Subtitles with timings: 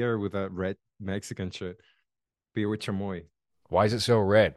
[0.00, 1.78] beer with that red Mexican shit.
[2.54, 3.24] Beer with chamoy.
[3.68, 4.54] Why is it so red?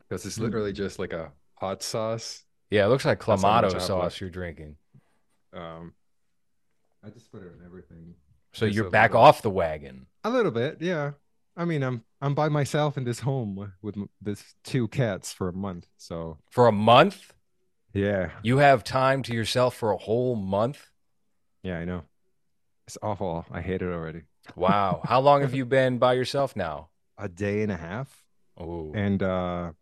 [0.00, 2.44] Because it's literally just like a hot sauce.
[2.70, 4.76] Yeah, it looks like That's how much clamato sauce you're drinking.
[5.54, 5.92] Um,
[7.04, 8.14] I just put it in everything.
[8.54, 10.06] So Just you're back little- off the wagon.
[10.24, 11.12] A little bit, yeah.
[11.56, 15.52] I mean, I'm I'm by myself in this home with this two cats for a
[15.52, 15.86] month.
[15.96, 17.32] So For a month?
[17.92, 20.90] yeah, You have time to yourself for a whole month?
[21.62, 22.02] yeah, I know.
[22.86, 23.46] It's awful.
[23.50, 24.22] I hate it already.
[24.56, 25.00] Wow.
[25.04, 26.88] How long have you been by yourself now?
[27.18, 28.24] A day and a half.
[28.58, 29.72] Oh, and uh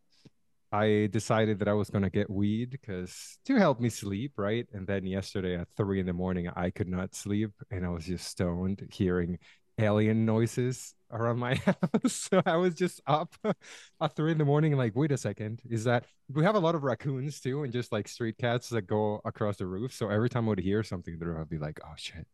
[0.72, 4.66] I decided that I was gonna get weed because to help me sleep, right?
[4.72, 8.06] And then yesterday at three in the morning, I could not sleep, and I was
[8.06, 9.38] just stoned, hearing
[9.78, 12.12] alien noises around my house.
[12.12, 13.34] So I was just up
[14.00, 16.76] at three in the morning, like, wait a second, is that we have a lot
[16.76, 19.92] of raccoons too, and just like street cats that go across the roof.
[19.92, 22.28] So every time I would hear something, there I'd be like, oh shit,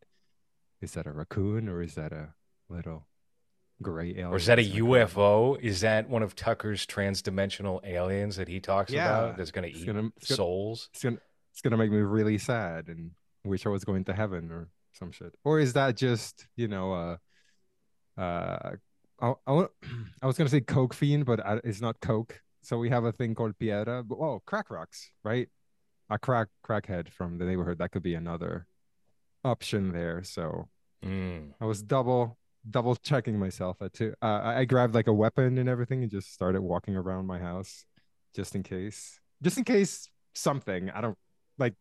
[0.80, 2.34] is that a raccoon or is that a
[2.68, 3.06] little
[3.82, 4.26] gray alien?
[4.28, 5.06] or is that a gonna?
[5.06, 5.60] UFO?
[5.60, 9.06] Is that one of Tucker's transdimensional aliens that he talks Yeah.
[9.08, 10.88] about that's going to eat gonna- it's gonna- souls?
[10.92, 11.18] it's gonna
[11.52, 13.12] it's gonna make me really sad and
[13.44, 15.34] wish I was going to heaven or some shit.
[15.44, 17.16] Or is that just you know uh
[18.20, 18.70] uh
[19.20, 19.66] I, I,
[20.22, 22.40] I was gonna say coke fiend, but it's not coke.
[22.62, 24.02] So we have a thing called piedra.
[24.02, 25.48] But, oh, crack rocks, right?
[26.10, 27.78] A crack crackhead from the neighborhood.
[27.78, 28.66] That could be another
[29.44, 30.22] option there.
[30.22, 30.68] So
[31.04, 31.52] Mm.
[31.60, 34.12] I was double double checking myself at two.
[34.20, 37.84] Uh, I grabbed like a weapon and everything and just started walking around my house
[38.34, 39.20] just in case.
[39.40, 40.90] Just in case something.
[40.90, 41.16] I don't
[41.58, 41.74] like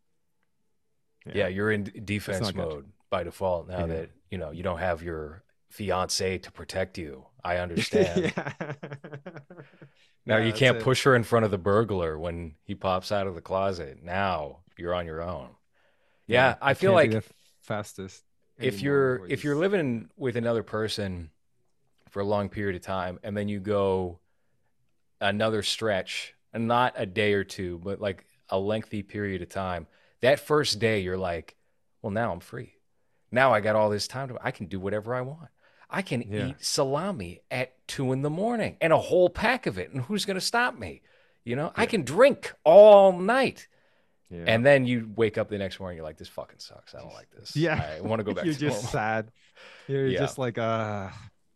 [1.34, 2.67] Yeah, you're in defense not good.
[2.67, 3.86] mode by default now Yeah.
[3.88, 7.25] that you know you don't have your fiance to protect you.
[7.44, 8.31] I understand.
[10.28, 10.84] Now Yeah, you can't it.
[10.84, 14.03] push her in front of the burglar when he pops out of the closet.
[14.03, 15.50] Now you're on your own.
[16.28, 17.12] Yeah, I feel like
[17.66, 18.24] fastest.
[18.58, 21.30] if you're or if you're living with another person
[22.10, 24.20] for a long period of time and then you go
[25.20, 29.88] another stretch and not a day or two but like a lengthy period of time
[30.22, 31.56] that first day you're like
[32.02, 32.72] well now i'm free.
[33.31, 35.50] Now i got all this time to i can do whatever i want.
[35.90, 36.48] I can Yeah.
[36.48, 40.25] eat salami at two in the morning and a whole pack of it and who's
[40.25, 41.02] going to stop me?
[41.44, 41.72] You know?
[41.75, 43.68] I can drink all night
[44.35, 44.44] yeah.
[44.47, 46.94] and then you wake up the next morning, you're like, "This fucking sucks.
[46.96, 47.56] I don't like this.
[47.56, 49.31] yeah, I want to go back you're to just normal." sad.
[49.88, 50.19] You're Yeah.
[50.19, 51.09] just like, uh,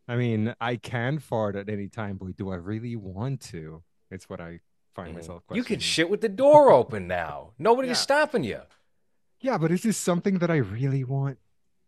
[0.08, 3.84] I mean, I can fart at any time, but do I really want to?
[4.12, 4.60] It's what I
[4.96, 5.44] find myself.
[5.50, 5.56] Mm.
[5.58, 7.52] You can shit with the door open now.
[7.60, 7.94] Nobody's Yeah.
[7.96, 8.62] stopping you.
[9.42, 11.38] Yeah, but is this something that I really want?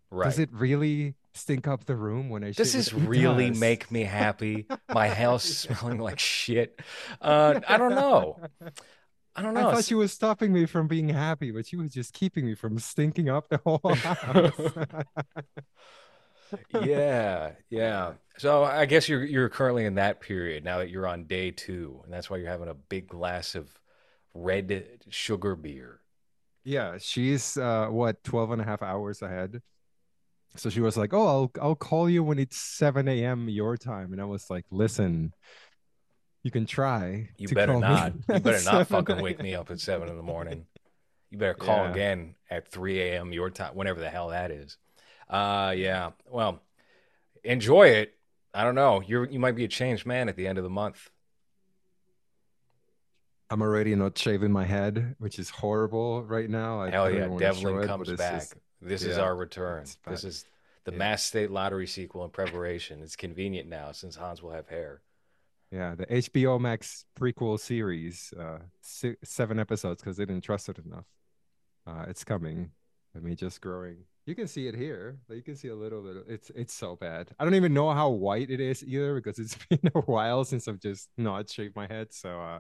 [0.10, 0.26] Right.
[0.26, 2.52] Does it really stink up the room when I?
[2.52, 2.80] Does shit?
[2.80, 3.60] this really does.
[3.60, 4.66] make me happy?
[4.94, 6.80] My house smelling like shit.
[7.22, 8.40] Uh, I don't know.
[9.36, 9.62] I don't know.
[9.62, 12.56] I thought she was stopping me from being happy, but she was just keeping me
[12.56, 14.78] from stinking up the whole house.
[16.74, 18.14] yeah, yeah.
[18.38, 22.02] So I guess you're you're currently in that period now that you're on day two,
[22.04, 23.70] and that's why you're having a big glass of
[24.34, 26.02] red sugar beer.
[26.64, 29.62] yeah, she's uh what 12 and a half hours ahead.
[30.58, 33.50] So she was like, "Oh, I'll I'll call you when it's 7 a.m.
[33.50, 35.34] your time." And I was like, "Listen,
[36.44, 37.30] you can try.
[37.38, 38.14] You better not.
[38.34, 40.66] You better not fucking wake me up at seven in the morning.
[41.30, 41.92] You better call Yeah.
[41.92, 43.32] again at three a.m.
[43.32, 44.78] your time, whenever the hell that is.
[45.30, 46.12] Uh, yeah.
[46.30, 46.62] Well,
[47.44, 48.14] enjoy it.
[48.54, 49.02] I don't know.
[49.06, 51.10] You're you might be a changed man at the end of the month.
[53.50, 56.82] I'm already not shaving my head, which is horrible right now.
[56.82, 58.40] I, Hell yeah, Devlin comes back.
[58.42, 59.86] just- this is our return.
[60.08, 60.46] This is
[60.86, 60.98] the Yeah.
[60.98, 63.02] Mass State Lottery sequel in preparation.
[63.04, 65.02] It's convenient now since Hans will have hair.
[65.72, 70.78] Yeah, the HBO Max prequel series, uh, si seven episodes because they didn't trust it
[70.86, 71.06] enough.
[71.88, 72.72] Uh, it's coming.
[73.16, 73.98] I mean, just growing.
[74.26, 75.18] You can see it here.
[75.30, 76.24] You can see a little bit.
[76.28, 77.30] It's it's so bad.
[77.40, 80.68] I don't even know how white it is either because it's been a while since
[80.68, 82.12] I've just not shaved my head.
[82.12, 82.60] So uh,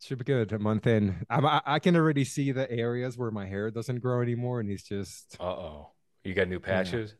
[0.00, 0.52] should be good.
[0.52, 4.00] A month in, I'm, I I can already see the areas where my hair doesn't
[4.00, 5.92] grow anymore, and it's just Uh oh.
[6.22, 7.14] You got new patches?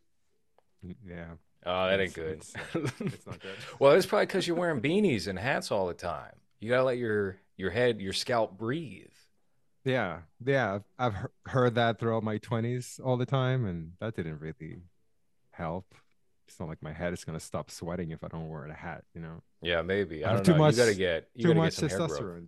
[1.05, 1.35] yeah.
[1.65, 2.43] Oh, that ain't good.
[2.43, 2.55] it's-
[3.01, 3.53] It's not good.
[3.79, 6.35] well, it's probably because you're wearing beanies and hats all the time.
[6.61, 9.07] You gotta let your your head, your scalp breathe.
[9.85, 14.39] Yeah, yeah, I've, I've heard that throughout my 20s all the time, and that didn't
[14.41, 14.83] really
[15.51, 15.95] help.
[16.47, 19.05] It's not like my head is gonna stop sweating if I don't wear a hat,
[19.15, 19.43] you know.
[19.61, 20.25] Yeah, maybe.
[20.25, 20.59] I don't too know.
[20.59, 22.47] much- you gotta get you Too gotta much get some testosterone.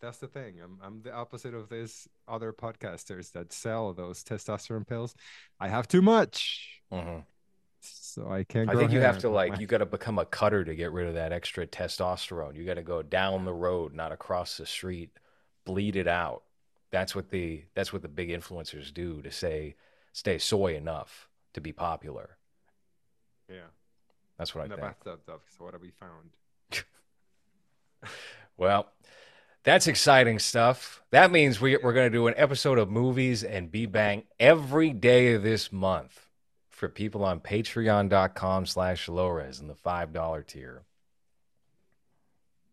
[0.00, 0.60] That's the thing.
[0.62, 5.14] I'm I'm the opposite of these other podcasters that sell those testosterone pills.
[5.58, 7.24] I have too much, Mhm.
[8.18, 8.68] So I can't.
[8.68, 10.74] I grow think you have to like My- you got to become a cutter to
[10.74, 12.56] get rid of that extra testosterone.
[12.56, 15.10] You got to go down the road, not across the street,
[15.64, 16.42] bleed it out.
[16.90, 19.76] That's what the that's what the big influencers do to say
[20.12, 22.36] stay soy enough to be popular.
[23.48, 23.68] Yeah.
[24.38, 24.94] That's what In I the think.
[24.98, 25.40] bathtub, though.
[25.56, 26.30] So what have we found?
[28.56, 28.90] Well,
[29.62, 31.02] that's exciting stuff.
[31.10, 34.92] That means we, we're going to do an episode of movies and B Bang every
[34.92, 36.27] day of this month
[36.78, 40.84] for people on patreon.com slash Lores in the $5 tier.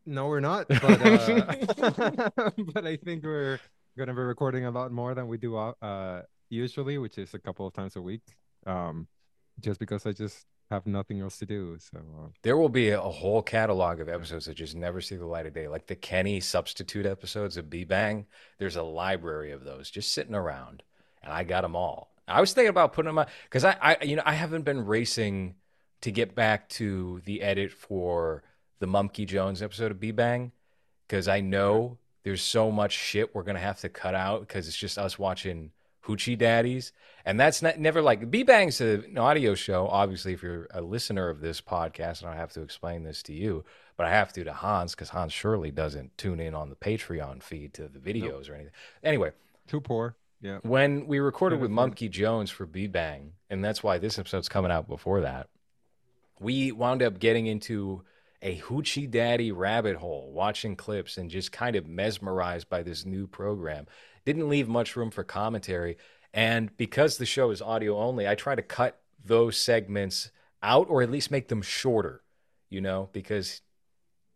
[0.05, 0.67] No, we're not.
[0.69, 2.29] But uh,
[2.73, 3.59] but I think we're
[3.97, 7.65] gonna be recording a lot more than we do uh usually, which is a couple
[7.65, 8.21] of times a week.
[8.67, 9.07] Um,
[9.59, 11.77] just because I just have nothing else to do.
[11.79, 15.25] So uh, There will be a whole catalog of episodes that just never see the
[15.25, 18.27] light of day, like the Kenny substitute episodes of B Bang.
[18.59, 20.83] There's a library of those just sitting around,
[21.23, 22.14] and I got them all.
[22.27, 24.85] I was thinking about putting them on because I, I, you know, I haven't been
[24.85, 25.55] racing
[26.01, 28.43] to get back to the edit for
[28.79, 30.51] the Mumkey Jones episode of B Bang
[31.07, 34.77] because I know there's so much shit we're gonna have to cut out because it's
[34.77, 35.71] just us watching
[36.07, 36.91] hoochie daddies,
[37.25, 39.87] and that's not never like B Bang's an audio show.
[39.87, 43.33] Obviously, if you're a listener of this podcast, I don't have to explain this to
[43.33, 43.63] you,
[43.97, 47.41] but I have to to Hans because Hans surely doesn't tune in on the Patreon
[47.41, 48.73] feed to the videos or anything.
[49.03, 49.31] Anyway,
[49.67, 50.15] too poor.
[50.41, 50.59] Yeah.
[50.63, 54.71] when we recorded with Mumkey Jones for B Bang, and that's why this episode's coming
[54.71, 55.47] out before that,
[56.39, 58.03] we wound up getting into
[58.41, 63.25] a hoochie daddy rabbit hole, watching clips and just kind of mesmerized by this new
[63.25, 63.87] program.
[64.25, 65.97] Didn't leave much room for commentary.
[66.33, 71.01] And because the show is audio only, I try to cut those segments out or
[71.01, 72.21] at least make them shorter,
[72.69, 73.61] you know, because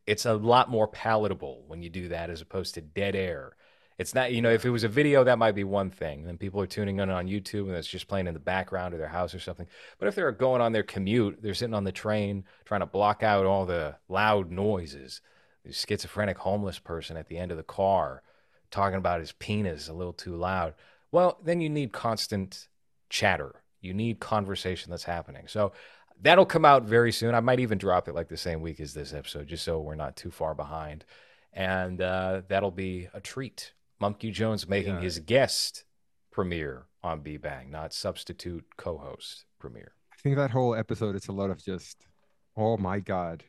[0.08, 3.56] it's a lot more palatable when you do that as opposed to dead air.
[4.00, 6.24] It's not, you know, if it was a video, that might be one thing.
[6.24, 9.00] Then people are tuning in on YouTube and it's just playing in the background of
[9.00, 9.68] their house or something.
[10.00, 13.24] But if they're going on their commute, they're sitting on the train trying to block
[13.24, 15.20] out all the loud noises.
[15.66, 18.24] The schizophrenic homeless person at the end of the car
[18.72, 20.76] talking about his penis a little too loud.
[21.12, 22.70] Well, then you need constant
[23.10, 23.56] chatter.
[23.82, 25.48] You need conversation that's happening.
[25.48, 25.74] So
[26.22, 27.36] that'll come out very soon.
[27.36, 29.96] I might even drop it like the same week as this episode, just so we're
[29.96, 31.04] not too far behind.
[31.52, 33.74] And uh, that'll be a treat.
[34.02, 35.02] Mumkey Jones making Yeah.
[35.02, 35.84] his guest
[36.32, 39.94] premiere on B Bang, not substitute co-host premiere.
[40.12, 42.08] I think that whole episode it's a lot of just,
[42.56, 43.44] oh my god,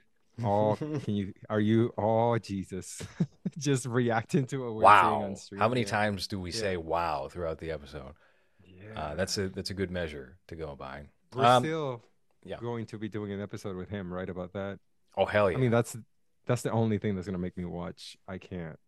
[0.45, 3.03] oh can you are you oh Jesus,
[3.59, 5.23] just reacting to what we're seeing wow!
[5.23, 5.61] on stream.
[5.61, 5.87] How many yeah.
[5.89, 6.61] times do we Yeah.
[6.61, 8.15] say "wow" throughout the episode?
[8.65, 11.07] Yeah, Uh, that's a that's a good measure to go by.
[11.35, 12.03] we're um, still
[12.45, 12.57] yeah.
[12.61, 14.29] going to be doing an episode with him, right?
[14.29, 14.79] About that.
[15.17, 15.57] Oh hell yeah!
[15.59, 15.97] I mean, that's
[16.47, 18.17] that's the only thing that's gonna make me watch.
[18.27, 18.79] I can't.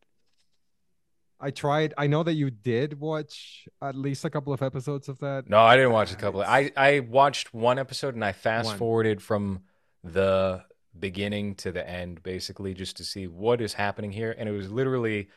[1.43, 1.93] I tried.
[1.99, 5.51] I know that you did watch at least a couple of episodes of that.
[5.51, 6.41] No, I didn't watch a couple.
[6.41, 8.79] Of, I I watched one episode and I fast One.
[8.79, 9.63] forwarded from
[10.05, 10.65] the
[10.99, 14.35] beginning to the end, basically, just to see what is happening here.
[14.39, 15.29] And it was literally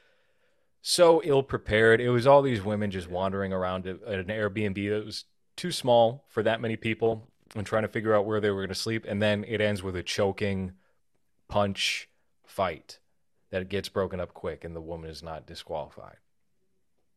[0.81, 1.99] so ill prepared.
[1.99, 5.25] It was all these women just wandering around at an Airbnb that was
[5.55, 8.69] too small for that many people and trying to figure out where they were going
[8.69, 9.05] to sleep.
[9.07, 10.73] And then it ends with a choking
[11.47, 12.09] punch
[12.45, 12.99] fight
[13.51, 16.18] that gets broken up quick, and the woman is not disqualified.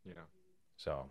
[0.05, 0.25] Yeah,
[0.77, 1.11] So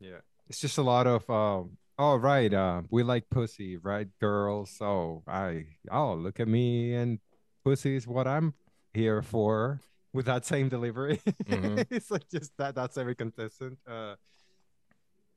[0.00, 0.20] yeah.
[0.48, 1.76] It's just a lot of um.
[2.00, 4.70] Oh right, uh, we like pussy, right, girls?
[4.70, 7.18] So I, oh look at me and
[7.64, 8.54] pussy is what I'm
[8.94, 9.80] here for.
[10.14, 11.86] With that same delivery, Mhm.
[11.90, 12.74] it's like just that.
[12.74, 13.78] That's every contestant.
[13.86, 14.14] Uh,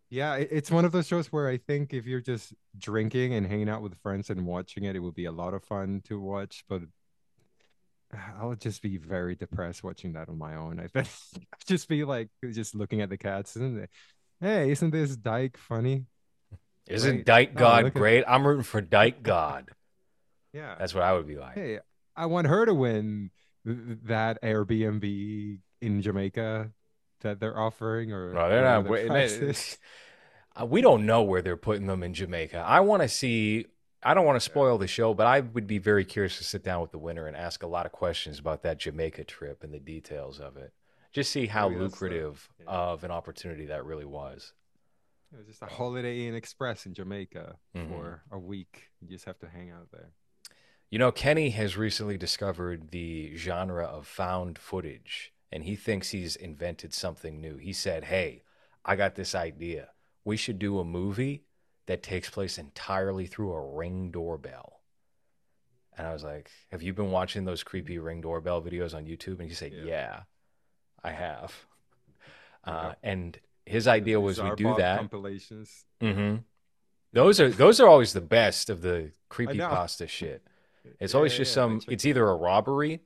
[0.10, 3.46] yeah, it, it's one of those shows where I think if you're just drinking and
[3.46, 6.20] hanging out with friends and watching it, it would be a lot of fun to
[6.22, 6.64] watch.
[6.70, 6.84] But
[8.40, 10.80] I'll just be very depressed watching that on my own.
[10.80, 13.90] I bet I'd just be like just looking at the cats, isn't it?
[14.40, 16.06] Hey, isn't this dyke funny?
[16.88, 17.26] isn't.
[17.26, 18.24] Dyke Oh, God at- great?
[18.28, 19.70] I'm rooting for Dyke God.
[20.54, 20.76] Yeah.
[20.78, 21.54] That's what I would be like.
[21.56, 21.80] Hey,
[22.16, 23.30] I want her to win
[23.66, 26.72] th- th- that Airbnb in Jamaica
[27.22, 28.88] that they're offering, or No, they're not.
[28.90, 29.54] wait, they-
[30.60, 32.58] Uh, we don't know where they're putting them in Jamaica.
[32.58, 33.68] I want to see.
[34.04, 36.64] I don't want to spoil the show, but I would be very curious to sit
[36.64, 39.74] down with the winner and ask a lot of questions about that Jamaica trip and
[39.74, 40.74] the details of it.
[41.14, 42.66] Just see how Maybe that's the- lucrative yeah.
[42.68, 44.54] of an opportunity that really was.
[45.34, 47.88] It was just a Holiday Inn Express in Jamaica Mhm.
[47.90, 48.90] for a week.
[49.02, 50.12] You just have to hang out there.
[50.90, 56.36] You know, Kenny has recently discovered the genre of found footage, and he thinks he's
[56.36, 57.58] invented something new.
[57.58, 58.44] He said, Hey,
[58.84, 59.92] I got this idea.
[60.26, 61.46] We should do a movie
[61.88, 64.82] that takes place entirely through a ring doorbell.
[65.98, 69.40] And I was like, Have you been watching those creepy ring doorbell videos on YouTube?
[69.40, 69.86] And he said, Yeah.
[69.86, 70.20] Yeah,
[71.04, 71.54] I have.
[72.66, 74.98] Uh, and his idea was we do that.
[74.98, 75.86] compilations.
[76.00, 76.38] hmm
[77.14, 80.44] Those are those are always the best of the creepy pasta shit.
[81.00, 81.82] It's Yeah, always just yeah, some.
[81.90, 83.02] It's either a robbery,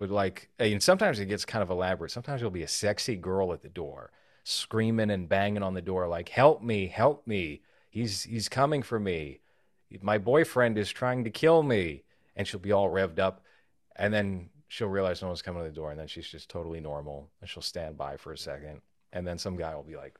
[0.00, 2.10] with like, and sometimes it gets kind of elaborate.
[2.10, 4.10] Sometimes there'll be a sexy girl at the door,
[4.44, 6.88] screaming and banging on the door, like "Help me!
[6.88, 7.62] Help me!
[7.96, 9.40] He's he's coming for me!"
[10.02, 12.02] my boyfriend is trying to kill me.
[12.34, 13.42] And she'll be all revved up.
[13.96, 15.90] And then she'll realize no one's coming to the door.
[15.90, 17.30] And then she's just totally normal.
[17.40, 18.82] And she'll stand by for a second.
[19.14, 20.18] And then some guy will be like,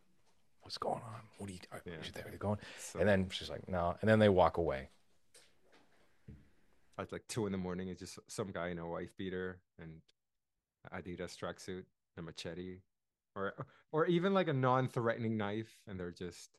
[0.63, 1.21] What's going on?
[1.39, 2.23] What are you, are, Yeah.
[2.25, 2.59] are you going?
[2.79, 3.97] So And then she's like, No.
[4.01, 4.89] And then they walk away.
[6.99, 10.01] at like two in the morning, it's just some guy in a wife beater and
[10.95, 11.85] Adidas tracksuit,
[12.17, 12.79] a machete,
[13.35, 16.51] or or even like a non-threatening knife, and they're just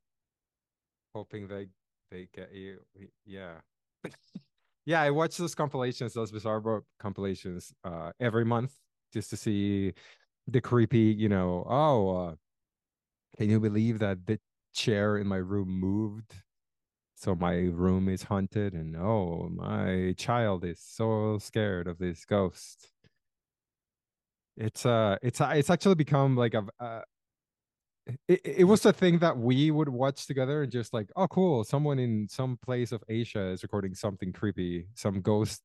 [1.17, 1.67] hoping they
[2.12, 2.77] they get you.
[3.25, 3.55] Yeah,
[4.86, 5.01] yeah.
[5.01, 8.74] I watch those compilations, those bizarre compilations, uh, every month
[9.13, 9.93] just to see
[10.47, 11.09] the creepy.
[11.24, 12.36] You know, oh, uh,
[13.38, 14.39] can you believe that the
[14.74, 16.33] chair in my room moved?
[17.15, 22.89] So my room is haunted, and oh, my child is so scared of this ghost.
[24.55, 26.63] It's uh, it's it's actually become like a.
[26.79, 27.01] Uh,
[28.27, 31.63] it, it was a thing that we would watch together and just like, oh, cool!
[31.63, 35.61] Someone in some place of Asia is recording something creepy, some ghost.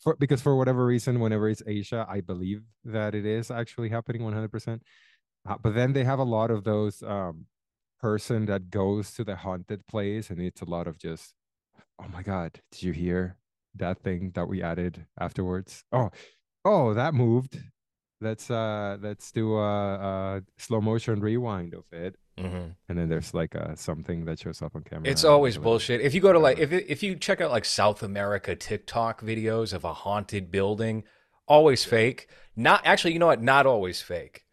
[0.00, 4.24] For, because for whatever reason, whenever it's Asia, I believe that it is actually happening
[4.24, 4.82] one hundred percent.
[5.48, 7.46] Uh, but then they have a lot of those um
[8.00, 11.34] person that goes to the haunted place and it's a lot of just
[12.00, 13.36] oh my god did you hear
[13.76, 16.10] that thing that we added afterwards oh
[16.64, 17.60] oh that moved
[18.22, 19.94] let's uh let's do a,
[20.36, 24.62] a slow motion rewind of it hmm and then there's like uh something that shows
[24.62, 26.00] up on camera It's always bullshit.
[26.00, 29.72] If you go to like if if you check out like South America TikTok videos
[29.72, 31.04] of a haunted building,
[31.46, 32.28] always fake.
[32.56, 33.42] Not actually, you know what?
[33.42, 34.44] Not always fake.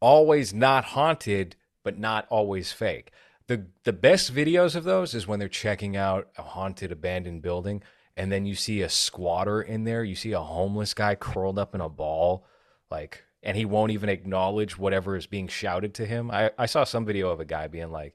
[0.00, 3.10] Always not haunted, but not always fake.
[3.46, 7.82] The the best videos of those is when they're checking out a haunted abandoned building
[8.16, 11.74] and then you see a squatter in there, you see a homeless guy curled up
[11.74, 12.44] in a ball
[12.90, 16.30] like and he won't even acknowledge whatever is being shouted to him.
[16.30, 18.14] I, I saw some video of a guy being like,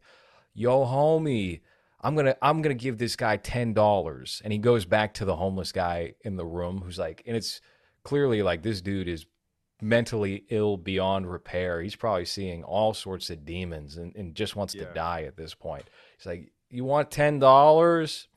[0.53, 1.61] yo homie
[2.01, 4.41] i'm gonna i'm gonna give this guy ten dollars.
[4.43, 7.61] And he goes back to the homeless guy in the room who's like and it's
[8.03, 9.25] clearly like this dude is
[9.81, 11.81] mentally ill beyond repair.
[11.81, 15.53] He's probably seeing all sorts of demons and, and just wants to die at this
[15.53, 15.85] point.
[16.17, 18.27] He's like you want ten dollars?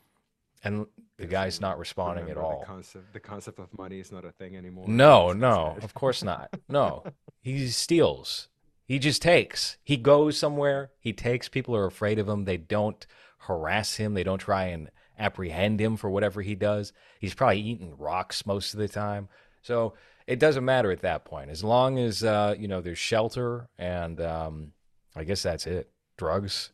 [0.63, 0.87] And
[1.19, 4.33] the guy's not responding at all the concept the concept of money is not a
[4.33, 6.51] thing anymore no, no, of course not.
[6.69, 7.05] No,
[7.41, 8.49] he steals.
[8.87, 9.79] He just takes.
[9.83, 10.91] He goes somewhere.
[11.01, 11.49] He takes.
[11.49, 12.45] People are afraid of him.
[12.45, 13.05] They don't
[13.39, 14.15] harass him.
[14.15, 16.93] They don't try and apprehend him for whatever he does.
[17.19, 19.29] He's probably eating rocks most of the time.
[19.63, 19.95] So
[20.27, 21.51] it doesn't matter at that point.
[21.51, 24.73] As long as uh, you know there's shelter and um,
[25.15, 25.91] I guess that's it.
[26.17, 26.73] Drugs,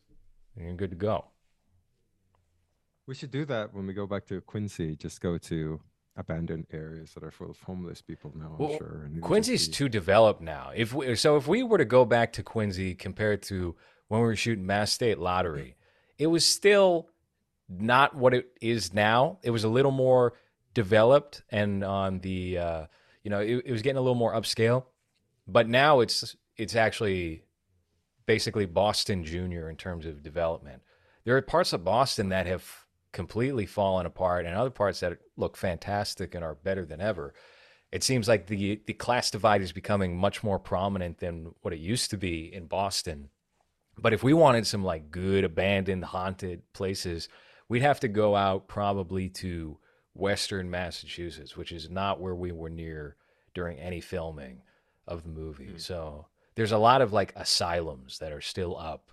[0.55, 1.25] you're good to go.
[3.07, 4.95] We should do that when we go back to Quincy.
[4.95, 5.79] Just go to
[6.15, 8.55] abandoned areas that are full of homeless people now.
[8.59, 9.03] I'm sure.
[9.05, 10.71] And Quincy's too developed now.
[10.75, 13.75] If we, so, if we were to go back to Quincy compared to
[14.07, 15.75] when we were shooting Mass State Lottery,
[16.17, 17.09] it was still
[17.67, 19.39] not what it is now.
[19.41, 20.33] It was a little more
[20.73, 22.85] developed and on the, uh,
[23.23, 24.85] you know, it, it was getting a little more upscale.
[25.47, 27.43] But now it's it's actually
[28.25, 30.81] basically Boston Junior in terms of development.
[31.25, 32.82] There are parts of Boston that have
[33.13, 37.33] completely fallen apart, and other parts that look fantastic and are better than ever
[37.93, 41.79] it seems like the the class divide is becoming much more prominent than what it
[41.79, 43.29] used to be in Boston.
[43.99, 47.29] But if we wanted some like good abandoned haunted places,
[47.69, 49.77] we'd have to go out probably to
[50.15, 53.15] western Massachusetts, which is not where we were near
[53.53, 54.63] during any filming
[55.07, 55.73] of the movie.
[55.75, 55.79] Mhm.
[55.79, 59.11] So there's a lot of like asylums that are still up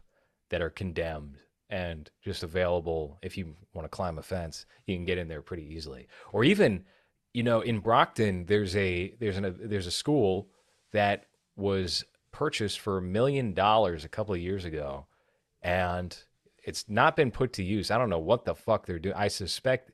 [0.49, 1.37] that are condemned
[1.71, 5.41] and just available if you want to climb a fence, you can get in there
[5.41, 6.09] pretty easily.
[6.33, 6.85] Or even
[7.33, 10.49] you know, in Brockton, there's a there's an there's a school
[10.93, 15.07] that was purchased for a million dollars a couple of years ago,
[15.63, 16.17] and
[16.65, 17.91] it's not been put to use.
[17.91, 19.15] I don't know what the fuck they're doing.
[19.17, 19.93] I suspect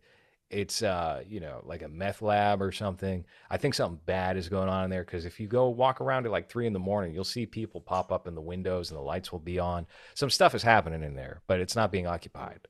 [0.48, 3.24] it's uh you know like a meth lab or something.
[3.50, 6.26] I think something bad is going on in there because if you go walk around
[6.26, 8.98] at like three in the morning, you'll see people pop up in the windows and
[8.98, 9.86] the lights will be on.
[10.14, 12.60] Some stuff is happening in there, but it's not being occupied.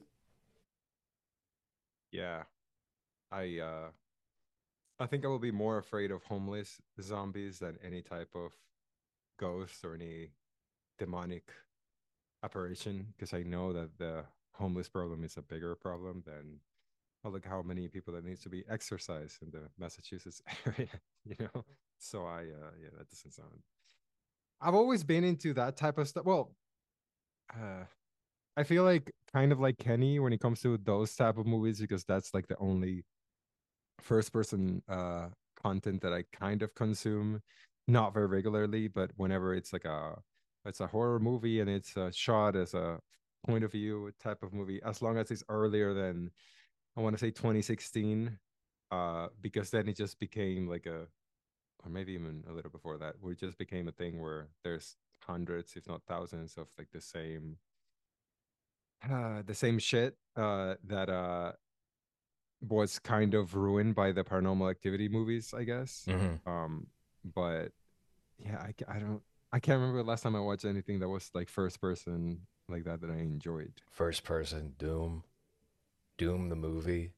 [2.11, 2.45] Yeah.
[3.31, 3.89] I uh
[4.99, 8.53] I think I will be more afraid of homeless zombies than any type of
[9.39, 10.31] ghost or any
[10.99, 11.51] demonic
[12.43, 16.61] apparition because I know that the homeless problem is a bigger problem than
[17.25, 20.89] look how many people that needs to be exercised in the Massachusetts area,
[21.25, 21.65] you know.
[21.99, 23.63] So I uh yeah, that doesn't sound
[24.61, 26.25] I've always been into that type of stuff.
[26.25, 26.55] Well,
[27.55, 27.85] uh
[28.57, 31.81] I feel like kind of like Kenny when it comes to those type of movies
[31.81, 33.05] because that's like the only
[34.01, 35.29] first person uh
[35.63, 37.41] content that I kind of consume
[37.89, 40.17] not very regularly but whenever it's like a
[40.65, 42.99] it's a horror movie and it's uh, shot as a
[43.47, 46.31] point of view type of movie, as long as it's earlier than
[46.97, 48.39] I want to say 2016,
[48.91, 51.07] uh, because then it just became like a,
[51.85, 54.97] or maybe even a little before that, where it just became a thing where there's
[55.21, 57.59] hundreds, if not thousands, of like the same,
[59.11, 61.53] uh, the same shit uh, that uh
[62.61, 66.05] was kind of ruined by the Paranormal Activity movies, I guess.
[66.09, 66.49] Mm-hmm.
[66.51, 66.87] Um,
[67.35, 67.73] but
[68.39, 69.23] yeah, I, I don't,
[69.53, 72.85] I can't remember the last time I watched anything that was like first person like
[72.85, 73.73] that that I enjoyed.
[73.91, 75.23] First person Doom,
[76.19, 77.13] Doom the movie.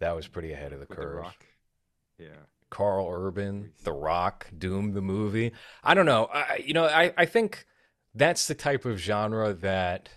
[0.00, 1.14] That was pretty ahead of the With curve.
[1.14, 1.46] The Rock.
[2.18, 2.42] Yeah.
[2.70, 5.52] Karl Urban, The Rock, Doom the movie.
[5.84, 6.28] I don't know.
[6.32, 7.66] I, you know, I, I think
[8.14, 10.08] that's the type of genre that.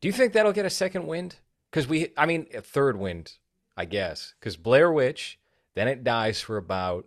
[0.00, 1.36] Do you think that'll get a second wind?
[1.70, 3.32] Because we, I mean, a third wind,
[3.76, 4.34] I guess.
[4.40, 5.38] Because Blair Witch,
[5.74, 7.06] then it dies for about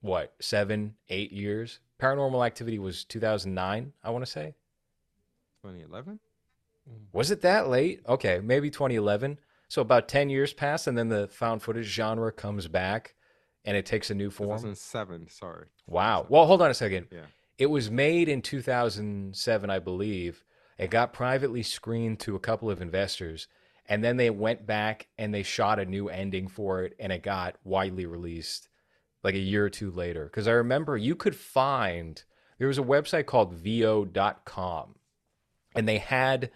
[0.00, 1.80] what seven, eight years.
[2.00, 4.54] Paranormal Activity was 2009, I want to say.
[5.62, 6.20] 2011.
[7.12, 8.00] Was it that late?
[8.08, 9.38] Okay, maybe 2011.
[9.68, 13.14] So about 10 years pass, and then the found footage genre comes back,
[13.64, 14.48] and it takes a new form.
[14.48, 15.28] 2007.
[15.28, 15.66] Sorry.
[15.86, 16.26] Wow.
[16.28, 17.08] Well, hold on a second.
[17.12, 17.26] Yeah.
[17.58, 20.44] It was made in 2007, I believe.
[20.78, 23.48] It got privately screened to a couple of investors,
[23.86, 27.22] and then they went back and they shot a new ending for it, and it
[27.22, 28.68] got widely released
[29.22, 30.24] like a year or two later.
[30.24, 32.22] Because I remember you could find
[32.58, 34.94] there was a website called Veoh.com,
[35.74, 36.50] and they had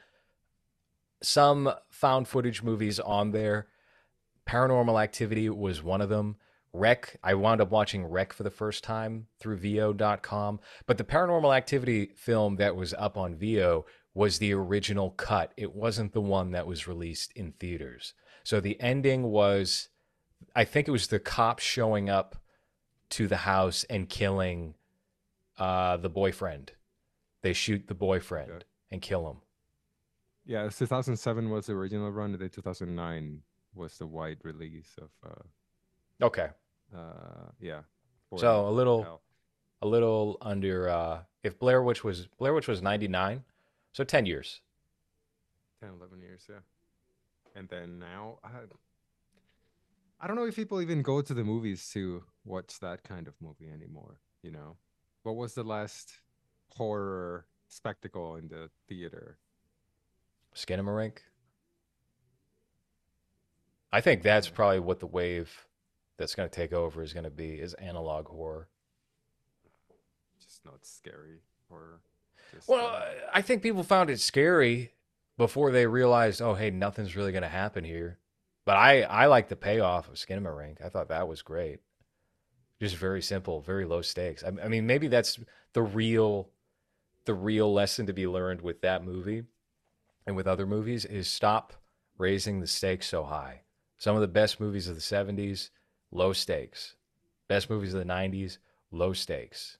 [1.23, 3.69] some found footage movies on there.
[4.47, 6.37] Paranormal Activity was one of them.
[6.73, 10.61] Rec, I wound up watching Rec for the first time through Veoh.com.
[10.87, 15.53] But the Paranormal Activity film that was up on VO was the original cut.
[15.57, 18.15] It wasn't the one that was released in theaters.
[18.43, 19.89] So the ending was,
[20.57, 22.37] I think it was the cops showing up
[23.11, 24.75] to the house and killing
[25.59, 26.73] uh, the boyfriend.
[27.43, 28.65] They shoot the boyfriend Okay.
[28.91, 29.37] and kill him.
[30.45, 30.69] Yeah.
[30.69, 33.43] 2007 was the original run, and then 2009
[33.75, 35.11] was the wide release of.
[35.25, 35.43] uh
[36.25, 36.49] Okay.
[36.95, 37.83] uh Yeah.
[38.37, 39.03] So a little
[39.83, 43.45] a little under uh if Blair Witch was Blair Witch was 99
[43.93, 44.61] so 10 years
[45.81, 46.61] 10 11 years yeah
[47.57, 48.51] and then now I,
[50.21, 53.35] I don't know if people even go to the movies to watch that kind of
[53.41, 54.77] movie anymore you know
[55.25, 56.21] what was the last
[56.69, 59.37] horror spectacle in the theater
[60.55, 61.19] Skinamarink
[63.93, 65.67] I think that's probably what the wave
[66.17, 68.69] that's going to take over is going to be is analog horror.
[70.43, 72.01] Just not scary horror.
[72.55, 74.93] Just, well uh, I think people found it scary
[75.37, 78.19] before they realized oh hey nothing's really going to happen here.
[78.65, 81.81] But I I like the payoff of Skinamarink I thought that was great.
[82.81, 84.43] Just very simple very low stakes.
[84.43, 85.39] I, I mean maybe that's
[85.75, 86.49] the real
[87.27, 89.45] the real lesson to be learned with that movie
[90.27, 91.73] and with other movies is stop
[92.19, 93.63] raising the stakes so high.
[93.99, 95.71] Some of the best movies of the 70s,
[96.11, 96.97] low stakes.
[97.49, 98.59] Best movies of the 90s,
[98.91, 99.79] low stakes.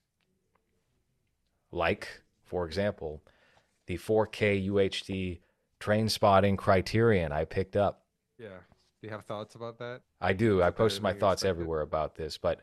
[1.71, 2.07] Like,
[2.43, 3.21] for example,
[3.87, 5.39] the 4K UHD
[5.79, 8.05] Trainspotting criterion I picked up.
[8.39, 8.59] yeah
[9.01, 10.63] do you have thoughts about that I do.
[10.63, 12.61] I posted my thoughts everywhere about this, but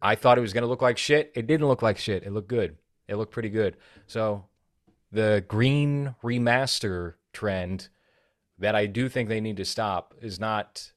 [0.00, 1.32] I thought it was going to look like shit.
[1.34, 2.22] It didn't look like shit.
[2.22, 2.76] It looked good.
[3.08, 3.76] It looked pretty good.
[4.06, 4.44] So
[5.14, 7.88] the green remaster trend
[8.58, 10.90] that I do think they need to stop is not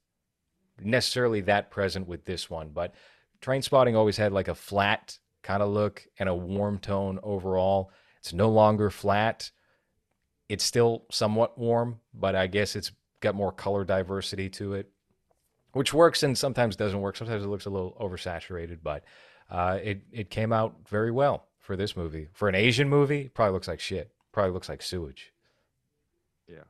[0.82, 2.96] necessarily that present with this one, but
[3.42, 7.92] Trainspotting always had like a flat kind of look and a warm tone overall.
[8.20, 9.52] It's no longer flat.
[10.50, 14.90] It's still somewhat warm, but I guess it's got more color diversity to it,
[15.74, 17.18] which works and sometimes doesn't work.
[17.18, 19.04] Sometimes it looks a little oversaturated, but
[19.52, 22.30] uh, it it came out very well for this movie.
[22.34, 24.10] For an Asian movie, probably looks like shit.
[24.32, 25.34] Probably looks like sewage.
[26.48, 26.64] yeah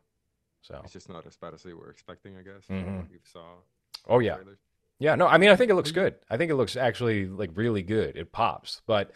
[0.61, 3.09] So, it's just not as bad as they were expecting i guess Mhm.
[3.11, 3.45] you saw
[4.07, 4.57] oh yeah, trailers.
[4.99, 6.15] Yeah, no, I mean, I think it looks good.
[6.27, 8.17] I think it looks actually like really good.
[8.17, 9.11] It pops, but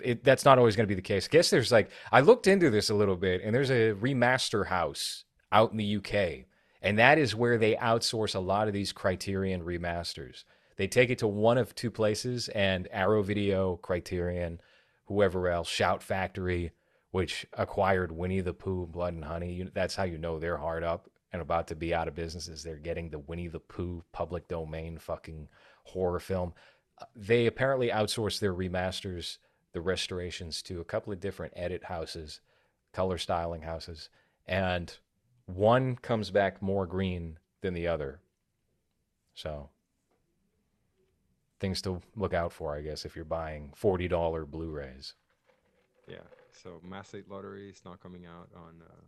[0.00, 1.26] it, that's not always going to be the case.
[1.26, 4.66] I guess there's like, I looked into this a little bit, and there's a remaster
[4.66, 6.44] house out in the UK,
[6.82, 10.44] and that is where they outsource a lot of these Criterion remasters.
[10.80, 14.62] They take it to one of two places, and Arrow Video, Criterion,
[15.08, 16.72] whoever else, Shout Factory,
[17.10, 19.52] which acquired Winnie the Pooh, Blood and Honey.
[19.52, 22.48] You, that's how you know they're hard up and about to be out of business
[22.48, 25.48] is they're getting the Winnie the Pooh public domain fucking
[25.84, 26.54] horror film.
[26.96, 29.36] Uh, They apparently outsource their remasters,
[29.72, 32.40] the restorations to a couple of different edit houses,
[32.94, 34.08] color styling houses,
[34.46, 34.96] and
[35.44, 38.22] one comes back more green than the other.
[39.34, 39.68] So
[41.60, 45.14] things to look out for, I guess, if you're buying $40 Blu-rays.
[46.08, 46.16] Yeah.
[46.62, 49.00] So Mass State Lottery is not coming out on uh,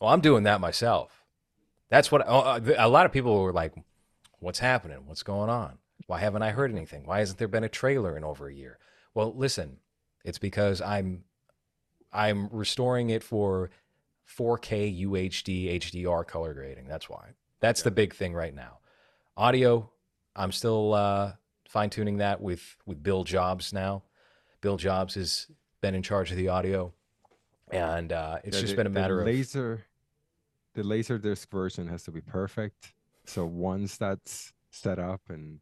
[0.00, 1.24] Well, I'm doing that myself.
[1.88, 3.74] That's what uh, a lot of people were like,
[4.40, 5.06] "What's happening?
[5.06, 5.78] What's going on?
[6.06, 7.06] Why haven't I heard anything?
[7.06, 8.78] Why hasn't there been a trailer in over a year?"
[9.12, 9.78] Well, listen,
[10.24, 11.24] it's because I'm
[12.12, 13.70] I'm restoring it for
[14.28, 16.86] 4K UHD HDR color grading.
[16.88, 17.30] That's why.
[17.60, 18.78] That's the big thing right now.
[19.36, 19.90] Audio,
[20.36, 21.32] I'm still uh,
[21.68, 24.02] fine tuning that with with Bill Jobs now.
[24.60, 25.46] Bill Jobs has
[25.80, 26.92] been in charge of the audio,
[27.70, 29.84] and uh, it's just been a matter the of laser.
[30.74, 32.94] The laser disc version has to be perfect.
[33.26, 35.60] So once that's set up and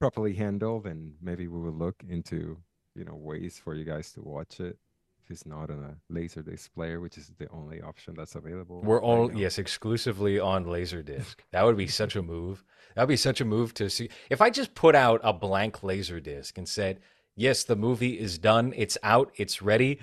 [0.00, 2.58] properly handled, and maybe we will look into
[2.94, 4.78] you know ways for you guys to watch it
[5.24, 8.80] if it's not on a laser disc player, which is the only option that's available.
[8.82, 11.36] We're right all yes, exclusively on Laserdisc.
[11.52, 12.64] That would be such a move.
[12.94, 14.10] That would be such a move to see.
[14.30, 17.00] If I just put out a blank Laserdisc and said,
[17.36, 18.72] "Yes, the movie is done.
[18.76, 19.32] It's out.
[19.36, 20.00] It's ready,"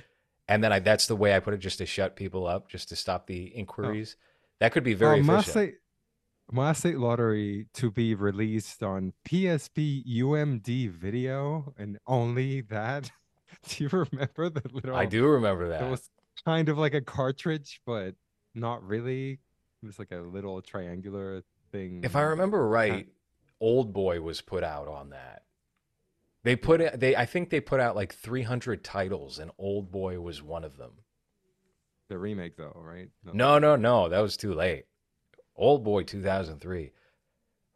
[0.47, 2.89] and then I, that's the way I put it, just to shut people up, just
[2.89, 4.15] to stop the inquiries.
[4.59, 5.55] That could be very uh, efficient.
[5.55, 5.73] Mass
[6.51, 13.11] Mass State Lottery to be released on PSP UMD video and only that.
[13.67, 14.95] Do you remember the little?
[14.95, 15.83] I do remember that.
[15.83, 16.09] It was
[16.45, 18.15] kind of like a cartridge, but
[18.55, 19.39] not really.
[19.81, 22.01] It was like a little triangular thing.
[22.03, 23.07] If I remember right,
[23.59, 25.43] Old Boy was put out on that.
[26.43, 26.99] They put it.
[26.99, 30.77] They I think they put out like 300 titles, and Old Boy was one of
[30.77, 30.91] them.
[32.07, 33.09] the remake, though, right?
[33.33, 34.09] No, no, no.
[34.09, 34.85] That was too late.
[35.55, 36.91] Old Boy 2003.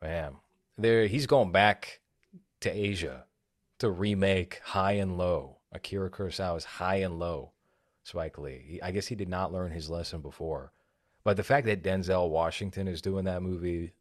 [0.01, 0.35] Man,
[0.77, 1.99] there he's going back
[2.61, 3.25] to Asia
[3.79, 7.51] to remake High and Low, Akira Kurosawa is High and Low.
[8.03, 8.61] Spike Lee.
[8.65, 10.71] He, I guess he did not learn his lesson before.
[11.23, 13.93] But the fact that Denzel Washington is doing that movie,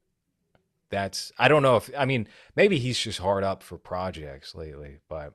[0.90, 4.98] that's I don't know if I mean maybe he's just hard up for projects lately.
[5.08, 5.34] But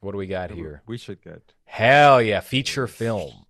[0.00, 0.82] what do we got here?
[0.86, 1.54] We should get.
[1.64, 3.46] Hell yeah, feature film.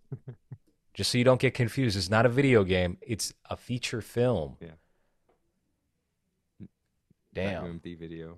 [0.92, 4.56] Just so you don't get confused, it's not a video game, it's a feature film.
[4.60, 4.68] Yeah.
[7.34, 7.80] that Damn.
[7.80, 8.36] UMD video.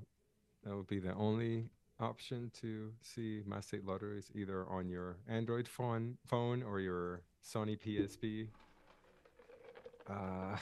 [0.65, 5.69] That would be the only option to see Mass State Lotteries either on your Android
[5.69, 8.49] phone, phone or your Sony PSP.
[10.09, 10.57] Uh,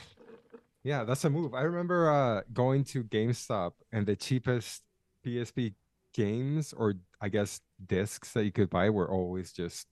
[0.83, 1.55] yeah, that's a move.
[1.55, 4.83] I remember uh, going to GameStop and the cheapest
[5.25, 5.75] PSP
[6.15, 9.87] games or I guess discs that you could buy were always just,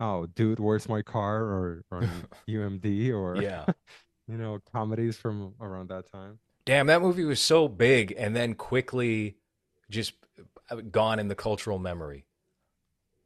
[0.00, 1.42] oh, dude, where's my car?
[1.42, 2.02] Or, or
[2.48, 3.66] UMD or Yeah.
[4.28, 6.38] you know comedies from around that time.
[6.64, 9.36] Damn, that movie was so big and then quickly
[9.90, 10.14] just
[10.80, 12.26] gone in the cultural memory.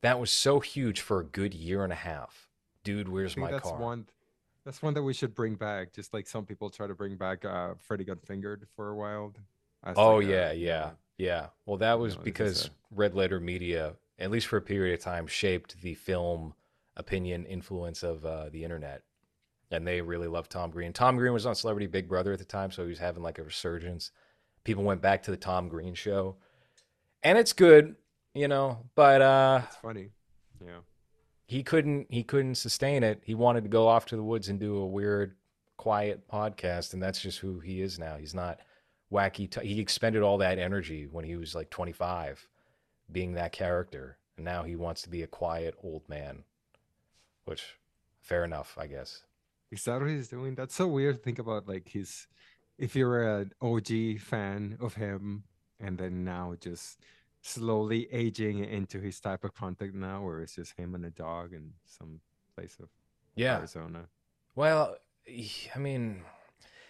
[0.03, 2.49] That was so huge for a good year and a half.
[2.85, 3.79] Dude, where's my that's car?
[3.79, 4.07] one.
[4.65, 5.93] That's one that we should bring back.
[5.93, 9.33] Just like some people try to bring back uh, Freddy Got Fingered for a while.
[9.97, 11.47] Oh like yeah, you yeah, yeah.
[11.65, 15.05] Well, that was know, because a- Red Letter Media, at least for a period of
[15.05, 16.55] time, shaped the film
[16.97, 19.03] opinion influence of uh, the internet,
[19.71, 20.93] and they really loved Tom Green.
[20.93, 23.39] Tom Green was on Celebrity Big Brother at the time, so he was having like
[23.39, 24.11] a resurgence.
[24.65, 26.37] People went back to the Tom Green show,
[27.23, 27.97] and it's good,
[28.35, 28.79] you know.
[28.95, 30.11] But uh, It's funny.
[30.65, 30.79] Yeah.
[31.47, 33.21] he couldn't he couldn't sustain it.
[33.25, 35.37] He wanted to go off to the woods and do a weird,
[35.77, 38.17] quiet podcast, and that's just who he is now.
[38.17, 38.61] He's not
[39.13, 39.51] wacky.
[39.51, 42.49] T- he expended all that energy when he was like 25,
[43.13, 46.45] being that character, and now he wants to be a quiet old man.
[47.45, 47.77] Which,
[48.21, 49.23] fair enough, I guess.
[49.71, 50.55] Is that what he's doing?
[50.57, 51.17] That's so weird.
[51.17, 52.27] to Think about like his,
[52.79, 55.45] if you're an OG fan of him,
[55.81, 57.01] and then now just
[57.43, 61.53] slowly aging into his type of content now, where it's just him and a dog
[61.53, 62.21] in some
[62.55, 62.89] place of
[63.35, 63.59] Yeah.
[63.59, 64.09] Arizona.
[64.55, 64.97] Well,
[65.29, 66.23] I mean,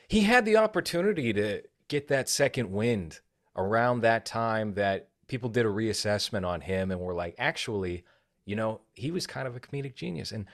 [0.08, 3.20] he had the opportunity to get that second wind
[3.56, 8.04] around that time that people did a reassessment on him and were like, actually,
[8.44, 10.30] you know, he was kind of a comedic genius.
[10.30, 10.46] And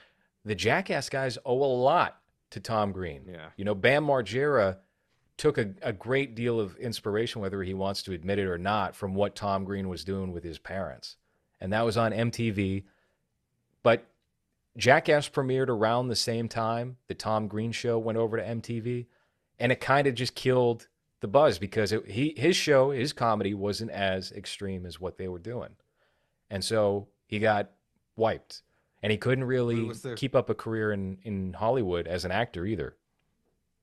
[0.45, 3.25] the Jackass guys owe a lot to Tom Green.
[3.29, 3.49] Yeah.
[3.57, 4.79] You know, Bam Margera
[5.42, 8.94] took a, a great deal of inspiration, whether he wants to admit it or not,
[8.94, 11.16] from what Tom Green was doing with his parents.
[11.61, 12.85] And that was on MTV.
[13.83, 14.07] But
[14.76, 19.07] Jackass premiered around the same time the Tom Green show went over to MTV.
[19.59, 20.87] And it kind of just killed
[21.18, 25.26] the buzz because it, he his show, his comedy wasn't as extreme as what they
[25.26, 25.70] were doing.
[26.50, 27.72] And so he got
[28.14, 28.62] wiped.
[29.02, 32.94] And he couldn't really keep up a career in, in Hollywood as an actor either.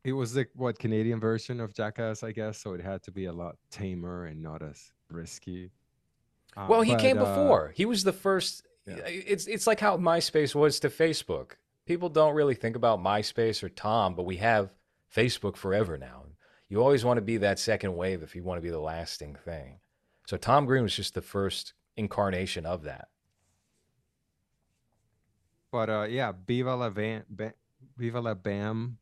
[0.03, 2.59] It was the what Canadian version of Jackass, I guess.
[2.59, 5.71] So it had to be a lot tamer and not as risky.
[6.55, 7.73] Uh, Well, he but, came uh, before.
[7.75, 8.65] He was the first.
[8.87, 8.97] Yeah.
[9.05, 11.51] It's it's like how MySpace was to Facebook.
[11.85, 14.73] People don't really think about MySpace or Tom, but we have
[15.13, 16.23] Facebook forever now.
[16.69, 19.35] You always want to be that second wave if you want to be the lasting
[19.43, 19.79] thing.
[20.27, 23.07] So Tom Green was just the first incarnation of that.
[25.71, 27.23] But uh, yeah, Viva la Van,
[27.97, 28.97] Viva La Bam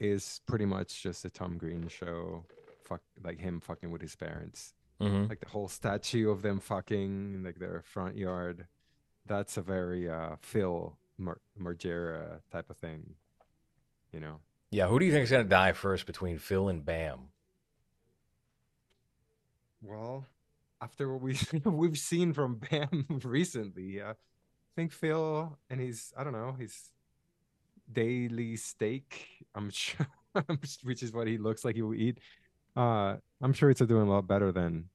[0.00, 2.44] is pretty much just a Tom Green show.
[2.84, 4.74] Fuck, like him fucking with his parents.
[5.00, 8.66] hmm Like the whole statue of them fucking in like their front yard.
[9.26, 13.14] That's a very uh Phil Mar- Margera type of thing.
[14.12, 14.40] You know.
[14.70, 17.28] Yeah, who do you think is gonna die first between Phil and Bam?
[19.82, 20.26] Well,
[20.80, 24.14] after what we we've seen from Bam recently, uh, I
[24.76, 26.90] think Phil and his I don't know his
[27.92, 29.26] daily steak.
[29.54, 30.06] I'm sure,
[30.82, 32.18] which is what he looks like he will eat.
[32.76, 34.88] Uh, I'm sure it's doing a lot better than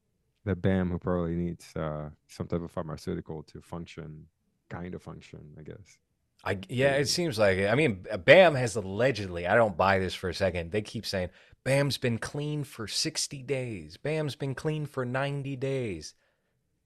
[0.46, 4.28] the Bam, who probably needs uh some type of pharmaceutical to function,
[4.70, 5.98] kind of function, I guess.
[6.44, 7.70] I yeah, it seems like it.
[7.70, 9.48] I mean, Bam has allegedly.
[9.48, 10.72] I don't buy this for a second.
[10.72, 11.30] They keep saying
[11.64, 13.98] Bam's been clean for sixty days.
[13.98, 16.14] Bam's been clean for ninety days.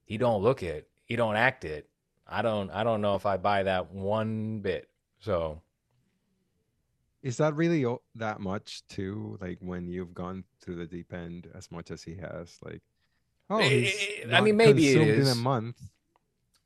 [0.05, 0.87] He don't look it.
[1.03, 1.89] He don't act it.
[2.25, 2.71] I don't.
[2.71, 4.89] I don't know if I buy that one bit.
[5.19, 5.61] So
[7.21, 9.37] Is that really that much too?
[9.41, 12.81] Like when you've gone through the deep end as much as he has, like.
[13.49, 15.81] Oh, I mean, maybe it consumed in a month.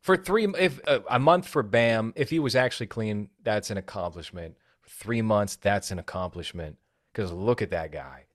[0.02, 3.78] for three, if uh, a month for Bam, if he was actually clean, that's an
[3.78, 4.58] accomplishment.
[4.82, 6.78] For three months, that's an accomplishment.
[7.14, 8.26] Because look at that guy.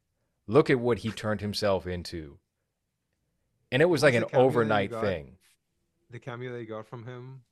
[0.47, 2.39] Look at what he turned himself into.
[3.71, 5.03] And it was like an the cameo that you overnight got?
[5.03, 5.37] thing.
[6.11, 7.43] the cameo they got from him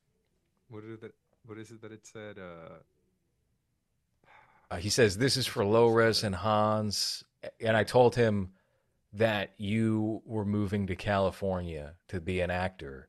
[0.69, 2.77] what is it what is it that it said uh
[4.71, 7.25] Uh, he says, This is for Lores and Hans.
[7.61, 8.51] And I told him
[9.13, 13.09] that you were moving to California to be an actor.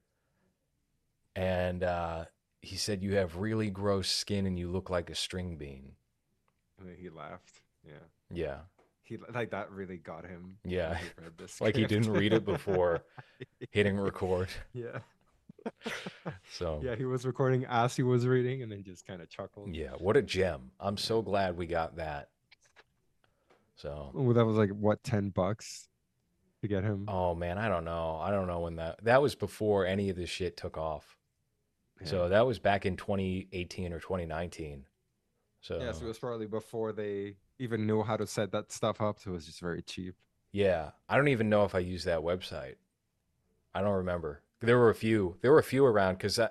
[1.36, 2.26] And uh,
[2.62, 5.94] he said, You have really gross skin and you look like a string bean.
[6.80, 7.94] and then he laughed yeah
[8.32, 8.58] Yeah.
[9.04, 10.98] he like that really got him Yeah.
[10.98, 11.06] he
[11.64, 13.04] Like he didn't read it before
[13.72, 14.50] hitting record.
[14.74, 15.00] yeah
[16.52, 19.76] So, yeah he was recording as he was reading and then just kind of chuckled
[19.76, 20.72] yeah, what a gem.
[20.80, 22.30] I'm so glad we got that.
[23.76, 25.88] So, well, that was like what 10 bucks
[26.62, 28.20] to get him oh man, I don't know.
[28.22, 31.16] I don't know when that that was before any of this shit took off.
[32.04, 34.86] So that was back in 2018 or 2019.
[35.62, 39.02] So yeah so it was probably before they even knew how to set that stuff
[39.02, 40.16] up so it was just very cheap
[40.52, 42.76] yeah, I don't even know if I used that website.
[43.74, 44.42] I don't remember.
[44.62, 45.38] There were a few.
[45.42, 46.50] There were a few around because I,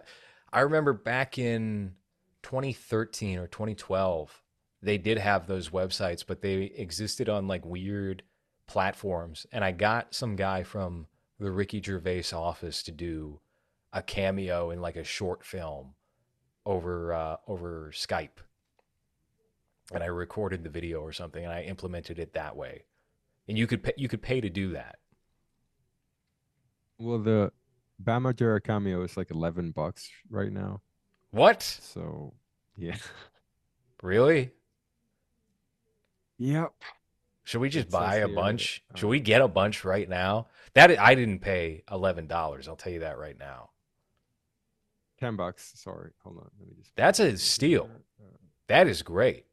[0.53, 1.95] I remember back in
[2.43, 4.43] 2013 or 2012,
[4.83, 8.23] they did have those websites, but they existed on like weird
[8.67, 9.47] platforms.
[9.51, 11.07] And I got some guy from
[11.39, 13.41] the Ricky Gervais office to do
[13.93, 15.95] a cameo in like a short film
[16.65, 18.39] over uh, over Skype.
[19.93, 22.85] And I recorded the video or something, and I implemented it that way.
[23.49, 24.97] And you could pay, you could pay to do that.
[26.99, 27.53] well the
[27.99, 30.81] Bam Margera cameo is like 11 bucks right now
[31.31, 31.63] What?
[31.63, 32.35] so
[32.77, 32.97] yeah
[34.03, 34.51] Really?
[36.39, 36.73] yep
[37.45, 38.83] Should we just It buy a bunch?
[38.93, 40.49] uh, Should we get a bunch right now?
[40.75, 42.69] That I didn't pay eleven dollars.
[42.69, 43.71] I'll tell you that right now.
[45.21, 45.73] 10 bucks.
[45.77, 46.11] Sorry.
[46.23, 46.51] Hold on.
[46.59, 46.95] Let me just.
[46.95, 47.89] That's a steal.
[48.21, 48.27] Uh,
[48.67, 49.47] That is great.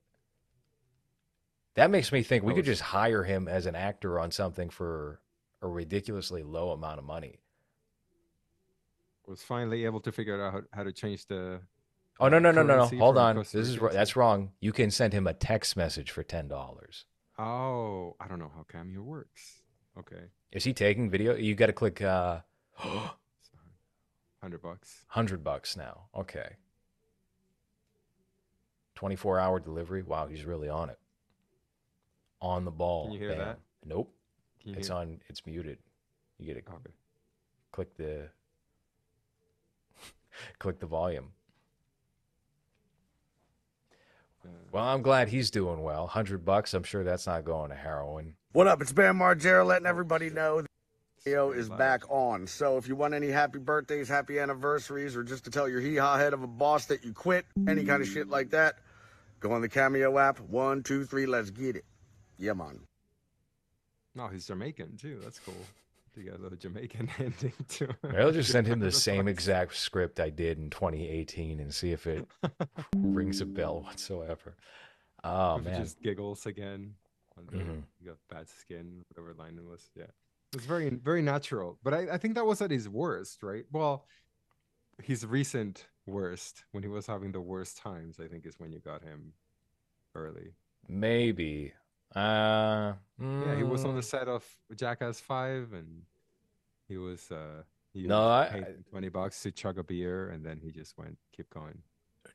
[1.75, 5.21] That makes me think we could just hire him as an actor on something for
[5.61, 7.39] a ridiculously low amount of money.
[9.27, 11.61] Was finally able to figure out how, how to change the.
[12.19, 12.97] Oh no no no no no!
[12.99, 14.51] Hold on, this is that's wrong.
[14.59, 17.05] You can send him a text message for ten dollars.
[17.39, 19.61] Oh, I don't know how Cameo works.
[19.97, 20.25] Okay.
[20.51, 21.35] Is he taking video?
[21.35, 22.41] You got to click uh,
[22.83, 22.99] Sorry.
[24.41, 25.03] 100 bucks.
[25.07, 26.01] hundred bucks now.
[26.15, 26.49] Okay.
[28.95, 30.03] Twenty four hour delivery.
[30.03, 30.99] Wow, he's really on it.
[32.41, 33.09] On the ball.
[33.11, 33.37] you hear Bam.
[33.39, 33.59] that?
[33.85, 34.13] Nope.
[34.63, 35.19] You It's hear- on.
[35.29, 35.79] It's muted.
[36.37, 36.91] You get to Okay.
[37.71, 38.29] click the
[40.59, 41.29] click the volume.
[44.71, 46.07] Well, I'm glad he's doing well.
[46.07, 46.73] Hundred bucks.
[46.73, 48.35] I'm sure that's not going to heroin.
[48.53, 48.81] What up?
[48.81, 50.67] It's Bam Margera letting oh, everybody know the
[51.23, 52.47] video is back on.
[52.47, 55.95] So if you want any happy birthdays, happy anniversaries, or just to tell your hee
[55.95, 58.79] haw head of a boss that you quit, any kind of shit like that,
[59.39, 60.39] go on the Cameo app.
[60.39, 61.85] One, two, three, let's get it.
[62.37, 62.79] Yeah, man.
[64.15, 65.19] No, he's Jamaican too.
[65.23, 65.65] That's cool.
[66.15, 68.15] You got a little Jamaican ending to it.
[68.17, 72.05] I'll just send him the same exact script I did in 2018 and see if
[72.07, 72.27] it
[72.95, 74.55] rings a bell whatsoever.
[75.23, 76.93] Oh man, just giggles again.
[77.51, 77.83] Mhm.
[77.99, 79.89] You got bad skin, whatever line it was.
[79.95, 80.05] Yeah.
[80.53, 81.79] It's very very natural.
[81.83, 83.65] But I, I think that was at his worst, right?
[83.71, 84.05] Well,
[85.01, 88.79] his recent worst, when he was having the worst times, I think is when you
[88.79, 89.33] got him
[90.13, 90.53] early.
[90.87, 91.73] maybe.
[92.15, 94.45] Uh, Yeah, he was on the mm, set of
[94.75, 96.03] Jackass Five and
[96.87, 100.59] he was uh he No, was I- twenty bucks to chug a beer and then
[100.59, 101.81] he just went keep going.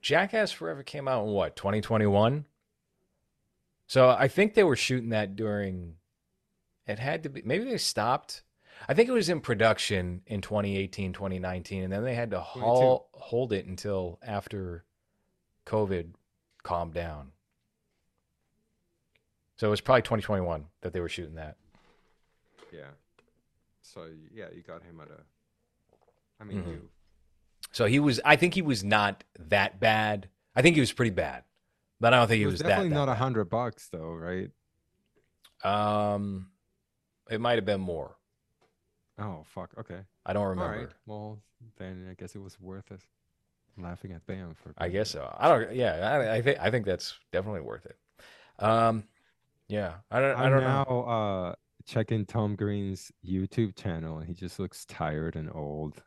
[0.00, 2.44] Jackass Forever came out in what 2021.
[3.86, 5.94] So I think they were shooting that during.
[6.86, 7.42] It had to be.
[7.42, 8.42] Maybe they stopped.
[8.88, 13.08] I think it was in production in 2018, 2019, and then they had to haul,
[13.12, 14.84] hold it until after
[15.66, 16.12] COVID
[16.62, 17.32] calmed down.
[19.58, 21.56] So it was probably 2021 that they were shooting that.
[22.72, 22.82] Yeah.
[23.82, 25.20] So yeah, you got him at a.
[26.40, 26.70] I mean, Mhm.
[26.70, 26.88] you.
[27.72, 28.20] So he was.
[28.24, 30.28] I think he was not that bad.
[30.54, 31.44] I think he was pretty bad,
[32.00, 34.12] but I don't think It he was, was, definitely that, not a hundred bucks though,
[34.14, 34.50] right?
[35.64, 36.50] Um,
[37.30, 38.16] it might have been more.
[39.18, 39.70] Oh fuck.
[39.78, 40.00] Okay.
[40.24, 40.78] I don't remember.
[40.78, 40.88] right.
[41.06, 41.40] Well,
[41.78, 43.00] then I guess it was worth it.
[43.76, 44.72] Laughing at Bam for.
[44.78, 45.34] I guess so.
[45.38, 45.74] I don't.
[45.74, 47.96] Yeah, I, I think I think that's definitely worth it.
[48.58, 49.04] Um,
[49.68, 50.36] yeah, I don't.
[50.36, 51.02] I I'm don't now know.
[51.04, 51.54] uh
[51.86, 56.02] checking Tom Green's YouTube channel, and he just looks tired and old,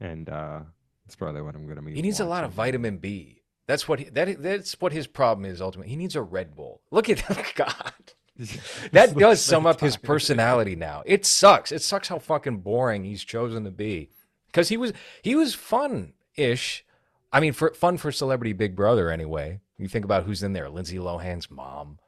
[0.00, 0.60] and uh
[1.04, 1.94] that's probably what I'm gonna be.
[1.94, 3.42] He needs a lot of vitamin B.
[3.66, 5.90] That's what he, that that's what his problem is ultimately.
[5.90, 6.80] He needs a Red Bull.
[6.90, 7.92] Look at that God.
[8.92, 11.02] That does sum up his personality now.
[11.06, 11.72] It sucks.
[11.72, 14.10] It sucks how fucking boring he's chosen to be.
[14.48, 16.84] Because he was he was fun ish.
[17.32, 19.60] I mean, for fun for Celebrity Big Brother anyway.
[19.78, 20.68] You think about who's in there.
[20.68, 21.98] Lindsay Lohan's mom.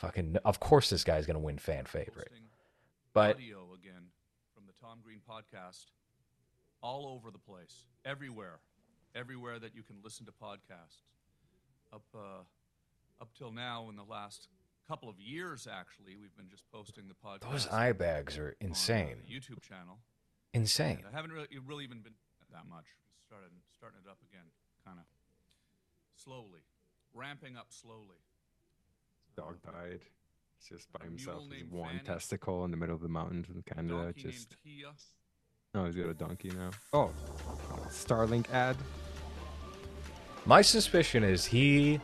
[0.00, 2.32] Fucking of course this guy's gonna win fan favorite.
[3.12, 4.08] But audio again
[4.54, 5.84] from the Tom Green podcast
[6.82, 8.60] all over the place, everywhere,
[9.14, 11.04] everywhere that you can listen to podcasts.
[11.92, 12.44] Up uh,
[13.20, 14.48] up till now, in the last
[14.88, 17.50] couple of years, actually, we've been just posting the podcast.
[17.50, 19.16] those eye bags are uh, insane.
[19.30, 19.98] YouTube channel.
[20.54, 21.02] Insane.
[21.04, 22.14] And I haven't really, really even been
[22.50, 22.86] that much.
[23.22, 24.46] Started starting it up again,
[24.82, 25.04] kind of
[26.14, 26.64] slowly,
[27.12, 28.16] ramping up slowly.
[29.40, 30.00] Dog died.
[30.58, 31.42] He's just by a himself.
[31.48, 32.02] mule one Fanny.
[32.04, 33.94] testicle in the middle of the mountains in Canada.
[34.04, 34.94] donkey Just named
[35.74, 36.70] oh, he's got a donkey now.
[36.92, 37.10] Oh,
[37.88, 38.76] Starlink ad.
[40.44, 42.00] My suspicion is he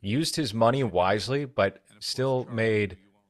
[0.00, 3.22] used his money wisely, but And course, still made who you all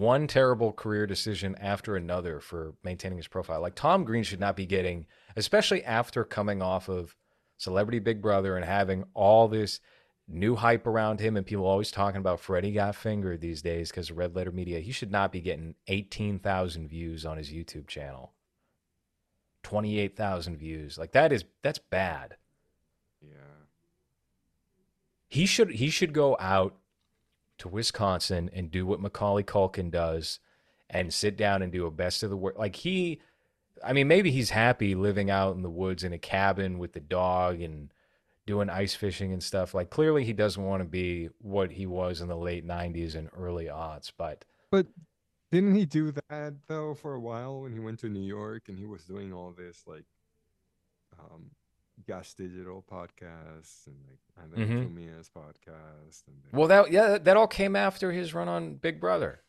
[0.00, 0.06] know.
[0.06, 3.60] one terrible career decision after another for maintaining his profile.
[3.60, 5.04] Like Tom Green should not be getting,
[5.36, 7.14] especially after coming off of
[7.58, 9.80] Celebrity Big Brother and having all this
[10.28, 14.10] new hype around him and people always talking about Freddie got fingered these days because
[14.10, 14.80] of Red Letter Media.
[14.80, 18.32] He should not be getting 18,000 views on his YouTube channel.
[19.62, 20.98] 28,000 views.
[20.98, 22.36] Like that is that's bad.
[23.20, 23.30] Yeah.
[25.28, 26.76] He should he should go out
[27.58, 30.40] to Wisconsin and do what Macaulay Culkin does
[30.88, 32.58] and sit down and do a best of the work.
[32.58, 33.20] Like he
[33.82, 37.00] I mean maybe he's happy living out in the woods in a cabin with the
[37.00, 37.92] dog and
[38.48, 39.74] doing ice fishing and stuff.
[39.74, 43.28] Like clearly he doesn't want to be what he was in the late 90s and
[43.36, 44.86] early aughts, but But
[45.52, 48.78] didn't he do that though for a while when he went to New York and
[48.78, 50.04] he was doing all this like
[51.20, 51.50] um
[52.06, 54.82] Gas Digital podcasts and like and then Mhm.
[54.84, 59.00] Jumia's podcast and then, Well, that yeah, that all came after his run on Big
[59.00, 59.42] Brother.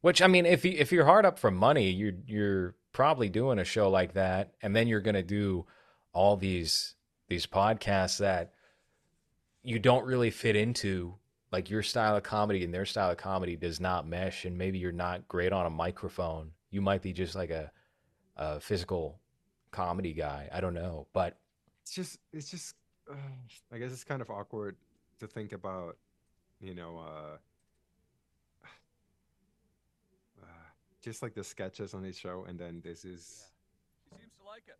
[0.00, 3.58] Which I mean, if you, if you're hard up for money, you're you're probably doing
[3.58, 5.66] a show like that, and then you're gonna do
[6.12, 6.94] all these
[7.32, 8.52] these podcasts that
[9.62, 11.14] you don't really fit into.
[11.50, 14.78] Like your style of comedy and their style of comedy does not mesh, and maybe
[14.78, 16.50] you're not great on a microphone.
[16.70, 17.72] You might be just like a
[18.36, 19.18] a physical
[19.70, 20.48] comedy guy.
[20.52, 21.38] I don't know, but
[21.82, 22.74] it's just it's just
[23.10, 23.14] uh,
[23.72, 24.76] I guess it's kind of awkward
[25.20, 25.96] to think about,
[26.60, 27.36] you know, uh,
[30.42, 30.46] uh
[31.02, 33.46] just like the sketches on his show and then this is
[34.10, 34.76] She seems to like it.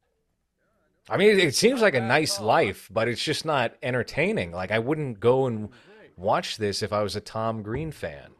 [1.08, 4.52] I mean, it seems like a nice life, but it's just not entertaining.
[4.52, 5.68] Like I wouldn't go and
[6.16, 8.30] watch this if I was a Tom Green fan.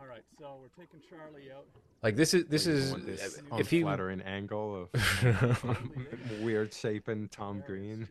[0.00, 1.66] All right, so we're taking Charlie out.
[2.02, 5.64] Like this is this is want this if he unflattering angle of
[6.42, 7.96] weird shaping Tom There he is.
[7.98, 8.08] Green.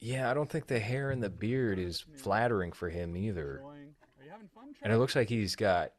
[0.00, 3.56] Yeah, I don't think the hair and the beard is flattering for him either.
[3.56, 5.90] enjoying- Are you having fun, And it looks like he's got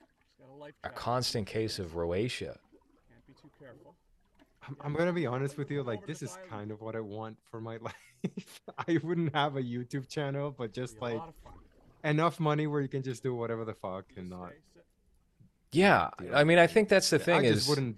[0.42, 0.96] a life a jacket.
[0.98, 2.56] constant case of rosacea.
[3.10, 3.96] Can't be too careful.
[4.70, 7.38] I'm, I'm gonna be honest with you, like this is kind of what I want
[7.50, 8.62] for my life.
[8.88, 11.54] I wouldn't have a YouTube channel, but just like lot of fun.
[12.04, 14.52] enough money where you can just do whatever the fuck and not.
[15.72, 17.98] Yeah, I mean, I think that's the thing I is wouldn't.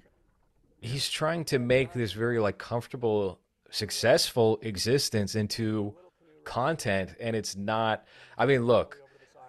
[0.82, 3.40] he's trying to make this very like comfortable
[3.70, 5.96] successful existence into
[6.44, 8.04] content and it's not
[8.38, 8.98] i mean look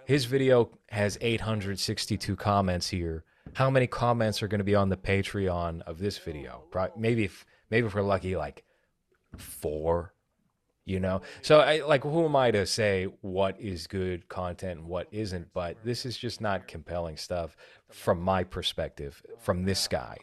[0.04, 3.24] his video has 862 comments here
[3.54, 7.24] how many comments are going to be on the patreon of this video Pro- maybe
[7.24, 8.64] if maybe if we're lucky like
[9.36, 10.14] four
[10.84, 14.88] you know so i like who am i to say what is good content and
[14.88, 17.56] what isn't but this is just not compelling stuff
[17.90, 20.16] from my perspective from this guy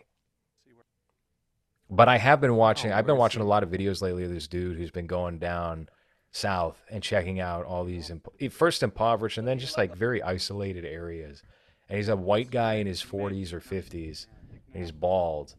[1.90, 2.92] but I have been watching.
[2.92, 5.90] I've been watching a lot of videos lately of this dude who's been going down
[6.32, 10.86] south and checking out all these imp- first impoverished and then just like very isolated
[10.86, 11.42] areas.
[11.90, 14.28] And he's a white guy in his 40s or 50s,
[14.74, 15.56] and he's bald.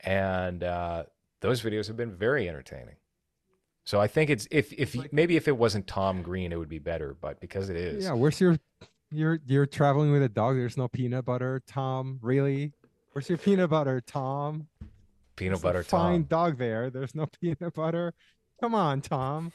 [0.00, 1.04] And uh,
[1.40, 2.96] those videos have been very entertaining.
[3.84, 6.78] So I think it's if if maybe if it wasn't Tom Green, it would be
[6.78, 7.16] better.
[7.20, 8.56] But because it is, Yeah, where's your
[9.10, 10.56] you're you're traveling with a dog.
[10.56, 12.18] There's no peanut butter, Tom.
[12.22, 12.72] Really?
[13.12, 14.68] Where's your peanut butter, Tom?
[15.40, 16.90] peanut There's a butter fine dog there.
[16.90, 18.14] There's no peanut butter.
[18.60, 19.52] Come on, Tom.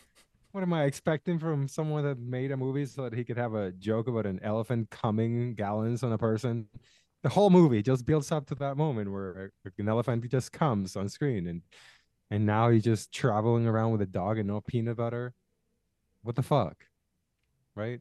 [0.55, 3.55] What am I expecting from someone that made a movie so that he could have
[3.55, 6.69] a joke about an elephant coming gallons on a person?
[7.23, 11.09] The whole movie just builds up to that moment where an elephant just comes on
[11.09, 11.61] screen, and
[12.31, 15.33] and now he's just traveling around with a dog and no peanut butter.
[16.23, 16.85] What the fuck?
[17.75, 17.99] Right?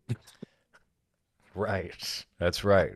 [1.56, 2.24] Right.
[2.38, 2.94] That's right.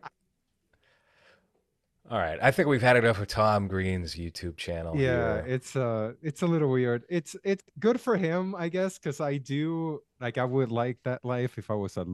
[2.09, 2.39] All right.
[2.41, 4.95] I think we've had enough of Tom Green's YouTube channel.
[4.97, 5.45] yeah here.
[5.47, 9.37] it's uh it's a little weird it's it's good for him i guess because i
[9.37, 12.05] do like i would like that life if i was a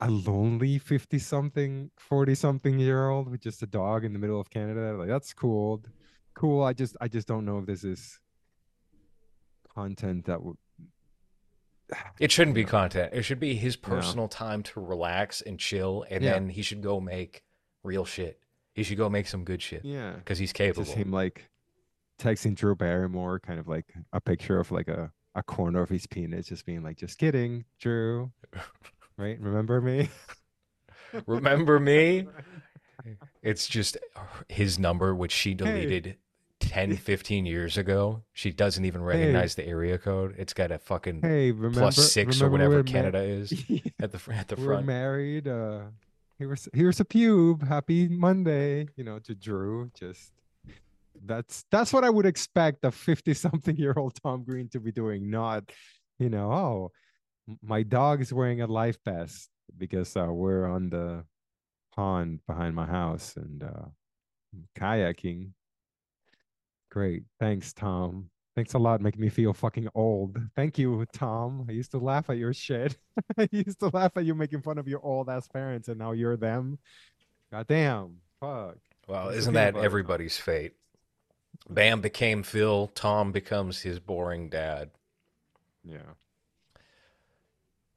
[0.00, 4.40] a, lonely 50 something 40 something year old with just a dog in the middle
[4.40, 5.82] of canada like that's cool
[6.34, 8.18] cool i just i just don't know if this is
[9.74, 10.56] content that would
[12.20, 12.66] It shouldn't be Yeah.
[12.68, 13.14] content.
[13.14, 16.32] It should be his personal time to relax and chill, and Yeah.
[16.34, 17.42] then he should go make
[17.82, 18.38] real shit.
[18.74, 20.84] He should go make some good shit yeah because he's capable.
[20.84, 21.50] just him like
[22.20, 26.06] texting drew barrymore kind of like a picture of like a a corner of his
[26.06, 28.30] penis just being like just kidding drew
[29.16, 30.08] right remember me
[31.26, 32.26] Remember me?
[33.42, 33.96] It's just
[34.50, 36.18] his number, which she deleted
[36.60, 38.22] 10, 15 years ago.
[38.34, 40.34] She doesn't even recognize the area code.
[40.36, 43.52] It's got a fucking Hey, remember plus six or whatever we're ma- Canada is
[43.98, 44.86] at the at the we're front.
[44.86, 45.48] married.
[45.48, 45.84] Uh,
[46.40, 47.66] here's here's a pube.
[47.68, 48.88] Happy Monday.
[48.96, 49.90] You know, to Drew.
[49.94, 50.32] Just
[51.24, 54.90] that's that's what I would expect a fifty something year old Tom Green to be
[54.90, 55.30] doing.
[55.30, 55.70] Not,
[56.18, 56.92] you know, oh,
[57.62, 61.24] my dog is wearing a life vest because uh, we're on the
[61.94, 63.88] pond behind my house and uh,
[64.76, 65.50] kayaking.
[66.90, 67.22] Great.
[67.38, 68.30] Thanks, Tom.
[68.60, 70.38] Thanks a lot, making me feel fucking old.
[70.54, 71.64] Thank you, Tom.
[71.66, 72.94] I used to laugh at your shit.
[73.38, 76.12] I used to laugh at you making fun of your old ass parents, and now
[76.12, 76.78] you're them.
[77.50, 78.18] God damn.
[78.38, 78.76] Fuck.
[79.08, 80.74] Well, What's isn't that everybody's fate?
[81.70, 82.88] Bam became Phil.
[82.88, 84.90] Tom becomes his boring dad.
[85.82, 86.12] Yeah.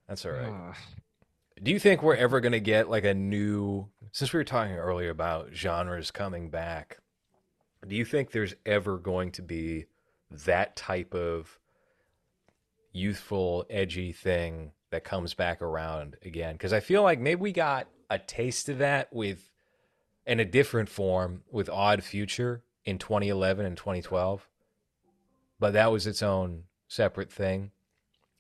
[0.08, 0.48] That's all right.
[0.50, 0.78] Ah,
[1.62, 4.76] Do you think we're ever going to get like a new, since we were talking
[4.76, 7.00] earlier about genres coming back,
[7.86, 9.88] do you think there's ever going to be
[10.46, 11.60] that type of
[12.92, 16.54] youthful, edgy thing that comes back around again?
[16.54, 19.50] Because I feel like maybe we got a taste of that with,
[20.26, 24.48] in a different form, with Odd Future in 2011 and 2012.
[25.60, 27.72] But that was its own separate thing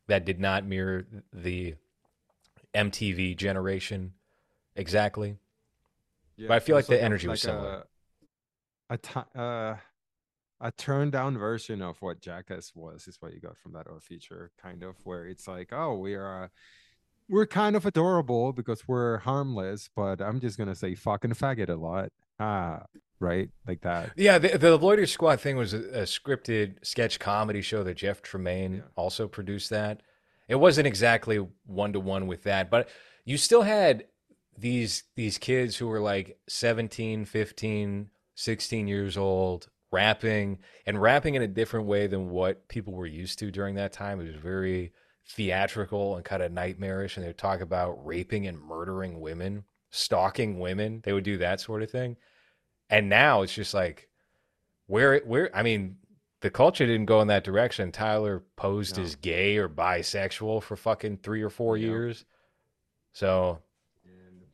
[0.07, 1.75] that did not mirror the
[2.73, 4.13] MTV generation
[4.75, 5.37] exactly.
[6.35, 7.85] yeah, But I feel like the energy was similar.
[8.89, 8.99] A,
[9.35, 9.77] a, uh,
[10.63, 14.01] a turned down version of what Jackass was is what you got from that Odd
[14.01, 16.47] Future, kind of where it's like, oh, we are, uh,
[17.29, 21.75] we're kind of adorable because we're harmless, but I'm just gonna say fucking faggot a
[21.75, 22.83] lot, ah,
[23.19, 24.11] right, like that.
[24.15, 28.21] Yeah, the, the Loiter Squad thing was a, a scripted sketch comedy show that Jeff
[28.21, 28.81] Tremaine Yeah.
[28.95, 30.01] also produced that.
[30.47, 32.87] It wasn't exactly one to one with that, but
[33.25, 34.05] you still had
[34.57, 41.41] these these kids who were like 17, 15, 16 years old rapping and rapping in
[41.43, 44.19] a different way than what people were used to during that time.
[44.19, 44.91] It was very
[45.25, 50.59] theatrical and kind of nightmarish and they would talk about raping and murdering women, stalking
[50.59, 50.99] women.
[51.03, 52.17] They would do that sort of thing.
[52.89, 54.09] And now it's just like
[54.87, 55.97] where where I mean,
[56.41, 57.91] the culture didn't go in that direction.
[57.91, 59.03] Tyler posed No.
[59.03, 61.87] as gay or bisexual for fucking three or four Yep.
[61.87, 62.25] years.
[63.13, 63.62] So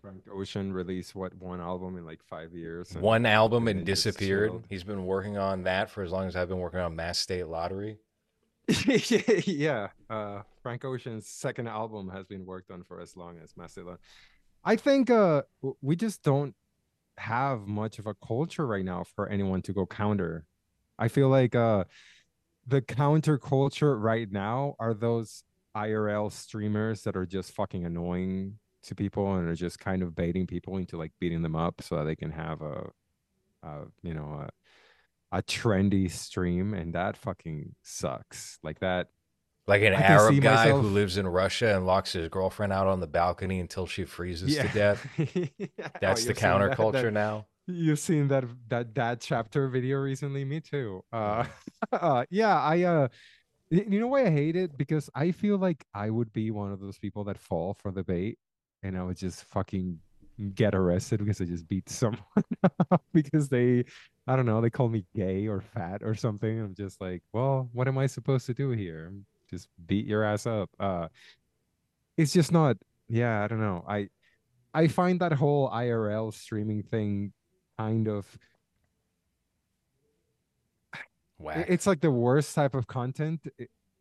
[0.01, 2.93] Frank Ocean released what one album in like five years.
[2.93, 4.53] one album and and disappeared.
[4.69, 7.47] He's been working on that for as long as I've been working on Mass State
[7.47, 7.97] Lottery.
[9.45, 13.97] yeah, uh, Frank Ocean's second album has been worked on for as long as Mastodon.
[14.63, 15.43] I think uh,
[15.81, 16.53] we just don't
[17.17, 20.45] have much of a culture right now for anyone to go counter.
[20.97, 21.85] I feel like uh,
[22.67, 25.43] the counter culture right now are those
[25.75, 30.47] IRL streamers that are just fucking annoying to people and are just kind of baiting
[30.47, 32.89] people into like beating them up so that they can have a,
[33.63, 34.45] a you know,
[35.31, 38.57] a, a trendy stream, and that fucking sucks.
[38.63, 39.07] Like that.
[39.67, 42.99] Like an I Arab guy who lives in Russia and locks his girlfriend out on
[43.01, 45.07] the balcony until she freezes to death.
[45.17, 45.59] That's the
[46.01, 47.45] Oh, you've seen that- counterculture that- now.
[47.67, 50.43] You've seen that that that chapter video recently.
[50.43, 51.03] Me too.
[51.13, 51.45] Uh,
[51.91, 53.07] uh, yeah, I uh,
[53.69, 54.75] You know why I hate it?
[54.75, 58.03] Because I feel like I would be one of those people that fall for the
[58.03, 58.39] bait,
[58.83, 59.99] and I would just fucking
[60.53, 62.23] get arrested because I just beat someone
[63.13, 63.85] because they,
[64.27, 66.59] I don't know, they call me gay or fat or something.
[66.59, 69.13] I'm just like, well, what am I supposed to do here?
[69.49, 70.69] Just beat your ass up.
[70.79, 71.07] Uh,
[72.17, 72.77] it's just not.
[73.07, 73.83] Yeah, I don't know.
[73.87, 74.09] I
[74.73, 77.33] I find that whole IRL streaming thing
[77.77, 78.27] kind of
[81.39, 81.65] Whack.
[81.69, 83.47] it's like the worst type of content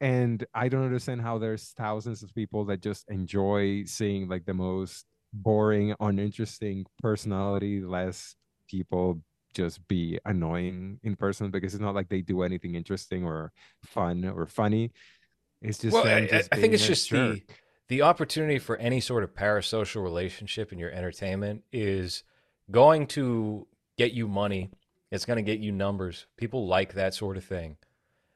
[0.00, 4.54] and i don't understand how there's thousands of people that just enjoy seeing like the
[4.54, 8.34] most boring uninteresting personality less
[8.68, 9.20] people
[9.54, 14.24] just be annoying in person because it's not like they do anything interesting or fun
[14.24, 14.90] or funny
[15.60, 17.42] it's just well, them I, just I think it's just the
[17.88, 22.22] the opportunity for any sort of parasocial relationship in your entertainment is
[22.70, 24.70] going to get you money.
[25.10, 26.26] It's going to get you numbers.
[26.36, 27.78] People like that sort of thing.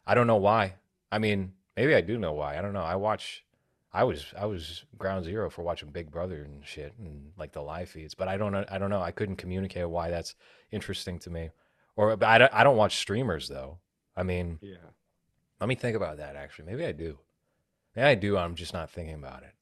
[0.06, 0.74] I don't know why.
[1.12, 2.58] I mean, maybe I do know why.
[2.58, 2.82] I don't know.
[2.82, 3.44] I watch.
[3.92, 7.60] I was I was ground zero for watching Big Brother and shit and like the
[7.60, 8.64] live feeds, but I don't know.
[8.70, 9.02] I don't know.
[9.02, 10.34] I couldn't communicate why that's
[10.70, 11.50] interesting to me.
[11.94, 13.78] Or but I don't, I don't watch streamers though.
[14.16, 14.76] I mean, yeah
[15.60, 16.64] let me think about that actually.
[16.64, 17.18] Maybe I do.
[17.94, 18.36] Maybe I do.
[18.36, 19.52] I'm just not thinking about it.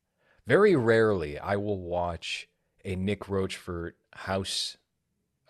[0.46, 2.48] Very rarely I will watch
[2.84, 4.78] a Nick Rochefort house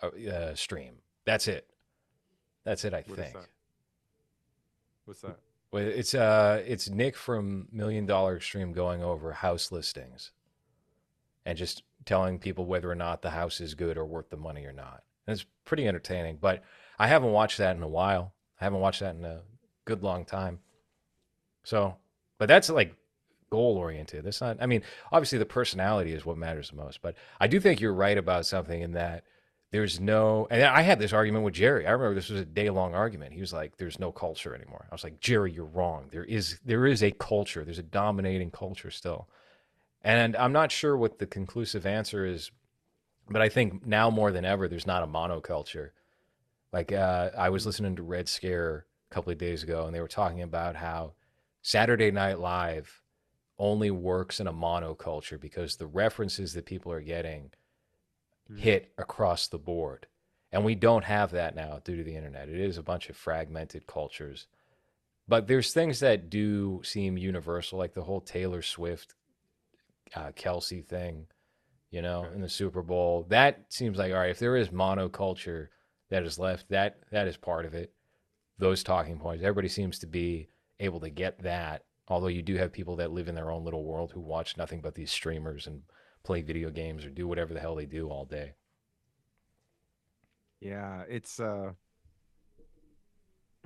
[0.01, 0.95] uh, uh, stream.
[1.25, 1.69] That's it.
[2.65, 2.93] That's it.
[2.93, 3.33] I What think.
[3.33, 3.45] that?
[5.05, 5.37] what's that
[5.79, 10.31] it's uh, it's Nick from Million Dollar Extreme going over house listings,
[11.45, 14.65] and just telling people whether or not the house is good or worth the money
[14.65, 15.03] or not.
[15.27, 16.37] And it's pretty entertaining.
[16.41, 16.63] But
[16.99, 18.33] I haven't watched that in a while.
[18.59, 19.41] I haven't watched that in a
[19.85, 20.59] good long time.
[21.63, 21.97] So,
[22.37, 22.95] but that's like
[23.49, 24.23] goal oriented.
[24.23, 24.57] That's not.
[24.61, 27.01] I mean, obviously the personality is what matters the most.
[27.01, 29.23] But I do think you're right about something in that
[29.71, 30.47] there's no.
[30.51, 31.87] And I had this argument with Jerry.
[31.87, 33.33] I remember this was a day long argument.
[33.33, 36.09] He was like, "There's no culture anymore." I was like, "Jerry, you're wrong.
[36.11, 36.59] There is.
[36.65, 37.63] There is a culture.
[37.63, 39.29] There's a dominating culture still."
[40.03, 42.51] And I'm not sure what the conclusive answer is,
[43.29, 45.91] but I think now more than ever, there's not a monoculture.
[46.73, 50.01] Like uh, I was listening to Red Scare a couple of days ago, and they
[50.01, 51.13] were talking about how
[51.61, 53.01] Saturday Night Live
[53.57, 57.51] only works in a monoculture because the references that people are getting
[58.57, 60.07] hit across the board.
[60.51, 62.49] And we don't have that now due to the internet.
[62.49, 64.47] It is a bunch of fragmented cultures.
[65.27, 69.15] But there's things that do seem universal, like the whole Taylor Swift,
[70.13, 71.27] uh, Kelce thing,
[71.89, 72.33] you know, Right.
[72.33, 73.23] in the Super Bowl.
[73.29, 75.69] That seems like, all right, if there is monoculture
[76.09, 77.93] that is left, that that is part of it.
[78.57, 79.43] Those talking points.
[79.43, 81.85] Everybody seems to be able to get that.
[82.09, 84.81] Although you do have people that live in their own little world who watch nothing
[84.81, 85.83] but these streamers and
[86.23, 88.53] play video games or do whatever the hell they do all day.
[90.59, 91.71] Yeah, it's uh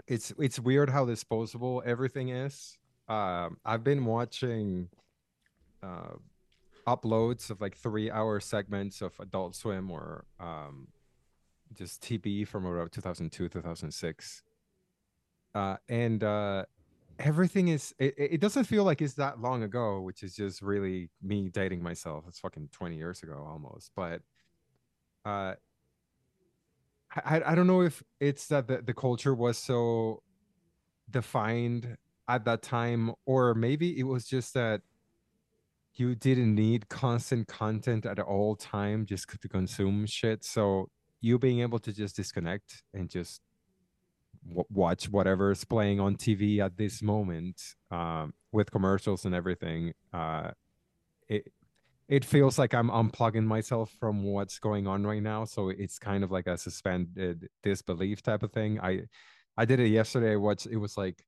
[0.08, 2.78] it's it's weird how disposable everything is.
[3.08, 4.90] Um I've been watching
[5.84, 6.16] uh
[6.88, 10.88] uploads of like 3-hour segments of Adult Swim or um
[11.74, 14.44] just TV from around 2002 2006.
[15.54, 16.64] Uh and uh
[17.20, 21.10] everything is it, it doesn't feel like it's that long ago, which is just really
[21.22, 22.26] me dating myself.
[22.28, 24.22] It's fucking 20 years ago almost, but
[25.26, 25.56] uh
[27.24, 30.22] I, I don't know if it's that the, the culture was so
[31.10, 31.98] defined
[32.28, 34.82] at that time, or maybe it was just that
[35.94, 40.44] you didn't need constant content at all time just to consume shit.
[40.44, 40.90] So
[41.22, 43.42] you being able to just disconnect and just
[44.46, 49.94] watch whatever's playing on TV at this moment um, with commercials and everything.
[50.14, 50.52] Uh,
[51.28, 51.52] it
[52.08, 55.46] it feels like I'm unplugging myself from what's going on right now.
[55.46, 58.80] So it's kind of like a suspended disbelief type of thing.
[58.80, 59.04] I
[59.58, 60.34] I did it yesterday.
[60.34, 61.26] I watched it was like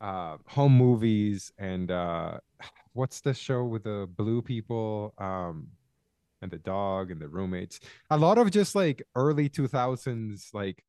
[0.00, 2.38] uh home movies and uh
[2.92, 5.68] what's the show with the blue people um
[6.42, 7.80] and the dog and the roommates.
[8.10, 10.84] A lot of just like early 2000s like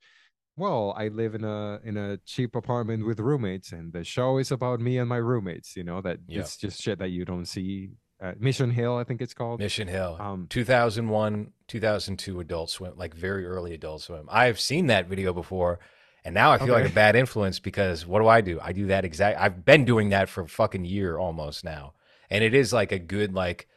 [0.62, 4.51] well, I live in a in a cheap apartment with roommates, and the show is
[4.51, 5.76] about me and my roommates.
[5.76, 6.41] You know that Yeah.
[6.41, 7.89] it's just shit that you don't see.
[8.22, 9.59] Uh, Mission Hill, I think it's called.
[9.59, 14.28] Mission Hill, Um, 2001, 2002 Adult Swim, like very early Adult Swim.
[14.30, 15.80] I've seen that video before,
[16.24, 18.59] and now I feel like a bad influence because what do I do?
[18.62, 19.39] I do that exact.
[19.39, 21.95] I've been doing that for a fucking year almost now,
[22.30, 23.68] and it is like a good like,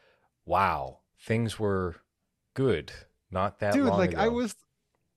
[0.45, 1.97] wow, things were
[2.53, 2.93] good
[3.30, 4.20] not that dude like ago.
[4.20, 4.55] i was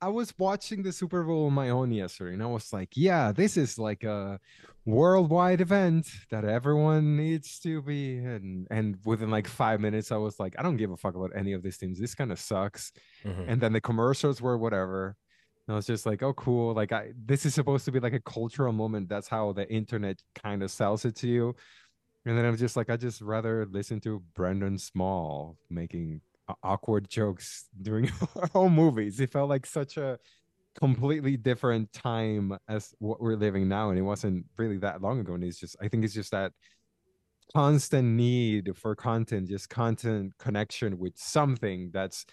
[0.02, 3.32] i was watching the super bowl on my own yesterday and i was like yeah
[3.32, 4.40] this is like a
[4.86, 10.40] worldwide event that everyone needs to be And and within like five minutes i was
[10.40, 12.92] like i don't give a fuck about any of these teams this kind of sucks
[13.26, 13.46] Mhm.
[13.50, 15.16] and then the commercials were whatever
[15.68, 16.74] And I was just like, oh, cool.
[16.82, 19.10] Like, I this is supposed to be like a cultural moment.
[19.10, 21.46] That's how the internet kind of sells it to you.
[22.26, 26.22] And then I'm just like, I just rather listen to Brendan Small making
[26.64, 28.08] awkward jokes during
[28.54, 29.20] Home Movies.
[29.20, 30.20] It felt like such a
[30.80, 35.34] completely different time as what we're living now, and it wasn't really that long ago.
[35.34, 36.52] And it's just, I think it's just that
[37.56, 42.26] constant need for content, just content connection with something that's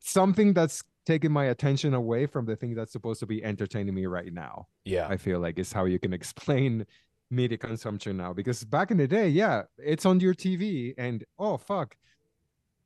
[0.00, 4.06] something that's taking my attention away from the thing that's supposed to be entertaining me
[4.06, 4.66] right now.
[4.84, 5.08] Yeah.
[5.08, 6.86] I feel like is how you can explain
[7.30, 8.32] media consumption now.
[8.32, 11.96] Because back in the day, yeah, it's on your TV, and oh fuck,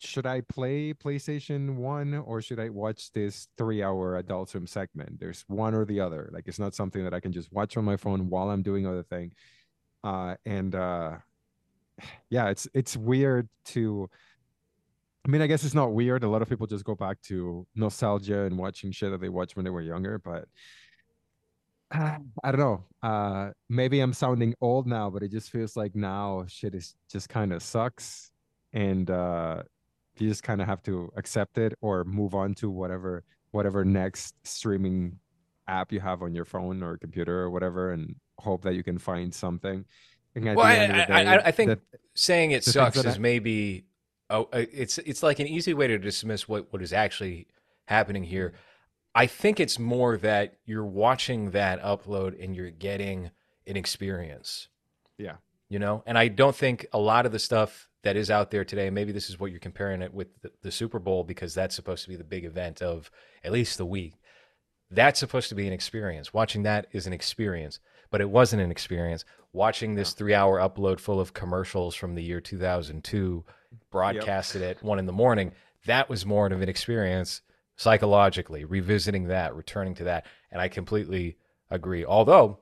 [0.05, 5.19] should I play PlayStation One or should I watch this three-hour Adult Swim segment?
[5.19, 6.31] There's one or the other.
[6.33, 8.87] Like it's not something that I can just watch on my phone while I'm doing
[8.87, 9.33] other thing.
[10.03, 11.17] Uh, and uh,
[12.31, 14.09] yeah, it's it's weird to.
[15.27, 16.23] I mean, I guess it's not weird.
[16.23, 19.57] A lot of people just go back to nostalgia and watching shit that they watched
[19.57, 20.45] when they were younger, but
[21.91, 22.85] I don't know.
[23.03, 27.29] Uh, maybe I'm sounding old now, but it just feels like now shit is just
[27.29, 28.31] kind of sucks,
[28.73, 29.63] and uh,
[30.21, 34.35] you just kind of have to accept it or move on to whatever whatever next
[34.45, 35.19] streaming
[35.69, 38.99] app you have on your phone or computer or whatever, and hope that you can
[38.99, 39.85] find something.
[40.37, 41.81] Well, I, day, I, I think that-
[42.15, 43.85] saying it sucks is I- maybe
[44.31, 47.47] oh, uh, it's it's like an easy way to dismiss what what is actually
[47.87, 48.55] happening here.
[49.15, 53.31] I think it's more that you're watching that upload and you're getting
[53.67, 54.69] an experience.
[55.19, 55.37] Yeah.
[55.69, 58.65] You know, and I don't think a lot of the stuff that is out there
[58.65, 61.75] today, maybe this is what you're comparing it with the, the Super Bowl because that's
[61.75, 63.11] supposed to be the big event of
[63.43, 64.15] at least the week.
[64.91, 66.33] That's supposed to be an experience.
[66.33, 67.81] Watching that is an experience,
[68.11, 69.25] but it wasn't an experience.
[69.53, 73.45] Watching this three hour upload full of commercials from the year 2002,
[73.91, 75.53] broadcasted at one in the morning,
[75.87, 77.41] that was more of an experience
[77.77, 80.27] psychologically, revisiting that, returning to that.
[80.51, 81.37] And I completely
[81.71, 82.05] agree.
[82.05, 82.61] Although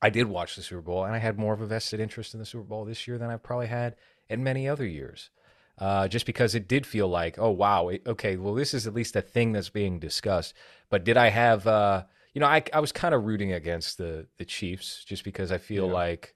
[0.00, 2.40] I did watch the Super Bowl and I had more of a vested interest in
[2.40, 3.96] the Super Bowl this year than I've probably had
[4.32, 5.30] in many other years.
[5.78, 8.94] Uh, just because it did feel like, oh, wow, it- okay, well, this is at
[8.94, 10.54] least a thing that's being discussed.
[10.90, 12.04] But did I have, uh,
[12.34, 15.58] you know, I, I was kind of rooting against the, the Chiefs just because I
[15.58, 15.92] feel Yeah.
[15.94, 16.34] like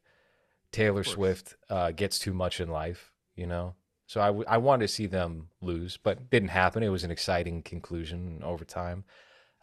[0.73, 1.05] Taylor.
[1.05, 3.75] Swift uh, gets too much in life, you know?
[4.07, 6.83] So I, w- I wanted to see them lose, but didn't happen.
[6.83, 9.05] It was an exciting conclusion over time.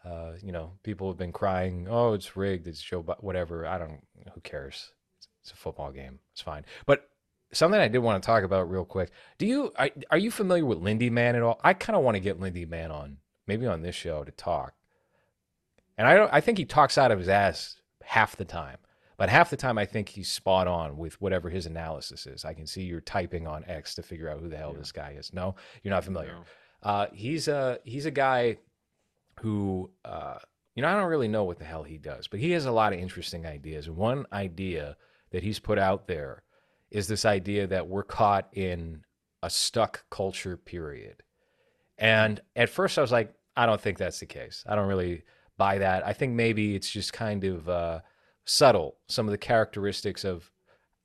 [0.04, 2.66] Uh, you know, people have been crying, "Oh, it's rigged.
[2.66, 4.00] It's Joe, Bi- whatever." I don't.
[4.34, 4.92] Who cares?
[5.16, 6.18] It's, it's a football game.
[6.32, 6.66] It's fine.
[6.84, 7.08] But
[7.54, 9.10] something I did want to talk about real quick.
[9.38, 11.60] Do you are, are you familiar with Lindy Man at all?
[11.64, 14.74] I kind of want to get Lindy Man on, maybe on this show to talk.
[15.96, 16.30] And I don't.
[16.32, 18.78] I think he talks out of his ass half the time,
[19.16, 22.44] but half the time I think he's spot on with whatever his analysis is.
[22.44, 24.78] I can see you're typing on X to figure out who the hell Yeah.
[24.80, 25.32] this guy is.
[25.32, 26.32] No, you're not familiar.
[26.32, 26.44] No.
[26.82, 28.58] Uh, he's a he's a guy
[29.40, 30.38] who uh,
[30.74, 32.72] you know I don't really know what the hell he does, but he has a
[32.72, 33.88] lot of interesting ideas.
[33.90, 34.96] One idea
[35.30, 36.42] that he's put out there
[36.94, 39.02] is this idea that we're caught in
[39.42, 41.24] a stuck culture period.
[41.98, 44.62] And at first I was like, I don't think that's the case.
[44.64, 45.24] I don't really
[45.58, 46.06] buy that.
[46.06, 48.00] I think maybe it's just kind of uh,
[48.44, 50.48] subtle, some of the characteristics of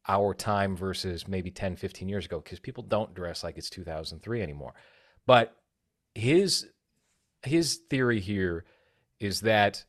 [0.08, 4.44] our time versus maybe 10, 15 years ago, because people don't dress like it's 2003
[4.44, 4.76] anymore.
[5.26, 5.56] But
[6.14, 6.68] his
[7.42, 8.64] his theory here
[9.20, 9.86] is that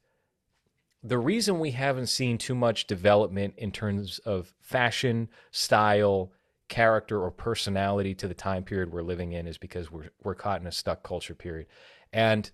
[1.03, 6.33] the reason we haven't seen too much development in terms of fashion, style,
[6.69, 10.61] character, or personality to the time period we're living in is because we're we're caught
[10.61, 11.67] in a stuck culture period.
[12.13, 12.51] And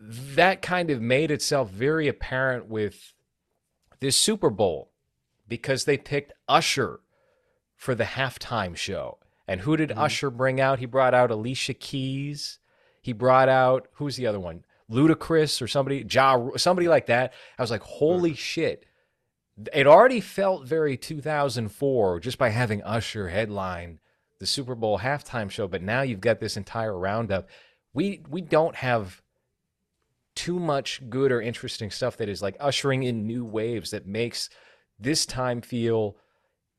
[0.00, 3.14] that kind of made itself very apparent with
[4.00, 4.90] this Super Bowl
[5.46, 7.00] because they picked Usher
[7.76, 9.18] for the halftime show.
[9.46, 10.00] And who did mm-hmm.
[10.00, 10.78] Usher bring out?
[10.78, 12.58] He brought out Alicia Keys.
[13.02, 14.64] He brought out who's the other one?
[14.90, 17.32] Ludacris or somebody, ja, somebody like that.
[17.58, 18.86] I was like, holy shit!
[19.72, 24.00] It already felt very 2004 just by having Usher headline
[24.40, 27.48] the Super Bowl halftime show, but now you've got this entire roundup.
[27.92, 29.22] We we don't have
[30.34, 34.48] too much good or interesting stuff that is like ushering in new waves that makes
[34.98, 36.16] this time feel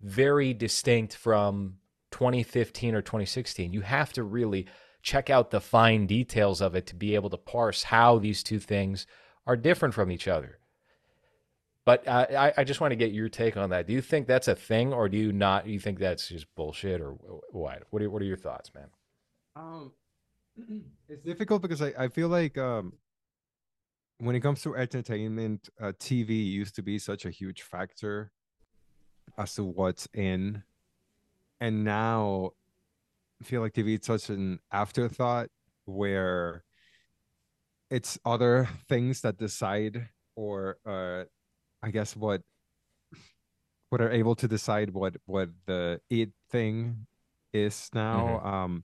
[0.01, 1.77] very distinct from
[2.11, 3.73] 2015 or 2016.
[3.73, 4.67] You have to really
[5.01, 8.59] check out the fine details of it to be able to parse how these two
[8.59, 9.07] things
[9.45, 10.59] are different from each other.
[11.83, 13.87] But uh, I, I just want to get your take on that.
[13.87, 15.65] Do you think that's a thing, or do you not?
[15.65, 17.11] You think that's just bullshit, or
[17.51, 17.83] what?
[17.89, 18.87] What are, what are your thoughts, man?
[19.55, 19.91] Um,
[21.09, 22.93] it's difficult because I, I feel like um,
[24.19, 28.31] when it comes to entertainment, uh, TV used to be such a huge factor
[29.39, 30.61] as to what's in,
[31.59, 32.60] and now I
[33.43, 35.49] feel like TV is such an afterthought
[35.85, 36.63] where
[37.89, 41.23] it's other things that decide or uh
[41.83, 42.41] i guess what
[43.89, 47.05] what are able to decide what what the it thing
[47.53, 48.83] is now um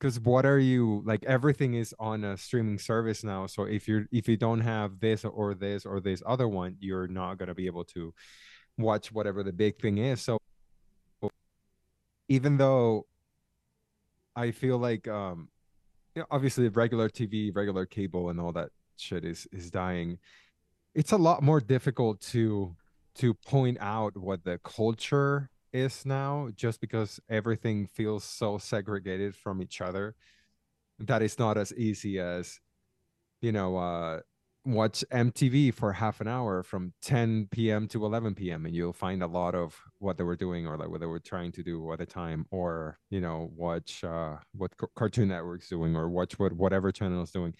[0.00, 4.06] because what are you like everything is on a streaming service now so if you're
[4.10, 7.54] if you don't have this or this or this other one you're not going to
[7.54, 8.12] be able to
[8.78, 10.38] watch whatever the big thing is so
[12.28, 13.06] even though
[14.36, 15.48] i feel like um
[16.14, 20.18] you know, obviously regular tv regular cable and all that shit is is dying.
[20.94, 22.76] It's a lot more difficult to
[23.16, 29.62] to point out what the culture is now just because everything feels so segregated from
[29.62, 30.14] each other
[30.98, 32.60] that it's not as easy as
[33.40, 34.20] you know uh
[34.64, 37.88] watch MTV for half an hour from 10 p.m.
[37.88, 38.64] to 11 p.m.
[38.64, 41.18] and you'll find a lot of what they were doing or like what they were
[41.18, 45.68] trying to do at the time or you know watch uh what C- Cartoon Network's
[45.68, 47.54] doing or watch what whatever channel is doing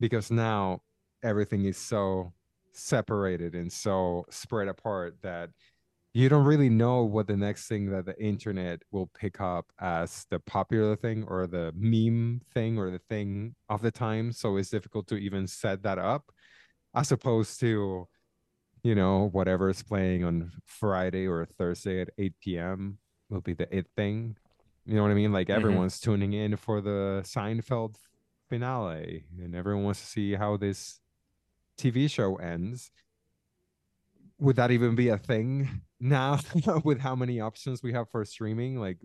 [0.00, 0.80] because now
[1.22, 2.32] everything is so
[2.72, 5.50] separated and so spread apart that
[6.12, 10.26] you don't really know what the next thing that the internet will pick up as
[10.30, 14.70] the popular thing or the meme thing or the thing of the time so it's
[14.70, 16.30] difficult to even set that up
[16.94, 18.06] as opposed to
[18.82, 22.98] you know whatever is playing on friday or thursday at 8 p.m
[23.30, 24.36] will be the it thing
[24.86, 25.54] you know what i mean like Mhm.
[25.56, 27.96] everyone's tuning in for the seinfeld
[28.48, 31.00] finale and everyone wants to see how this
[31.78, 32.90] tv show ends
[34.38, 35.68] would that even be a thing
[36.00, 36.38] now
[36.84, 38.98] with how many options we have for streaming like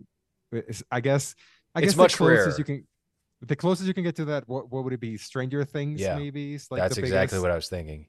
[0.90, 1.34] i guess
[1.74, 2.58] i It's guess much the closest rarer.
[2.58, 2.86] you can
[3.42, 5.16] the closest you can get to that what, what would it be?
[5.16, 6.54] Stranger things Yeah, maybe?
[6.54, 8.06] It's like That's exactly biggest- what I was thinking.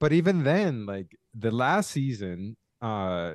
[0.00, 3.34] but even then like the last season uh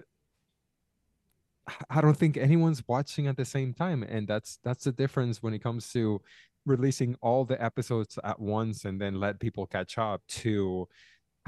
[1.90, 5.54] i don't think anyone's watching at the same time and that's that's the difference when
[5.54, 6.20] it comes to
[6.66, 10.88] releasing all the episodes at once and then let people catch up to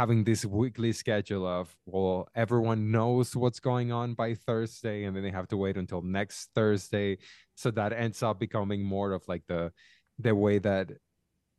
[0.01, 5.21] having this weekly schedule of well everyone knows what's going on by thursday and then
[5.21, 7.15] they have to wait until next thursday.
[7.53, 9.71] So that ends up becoming more of like the
[10.17, 10.89] the way that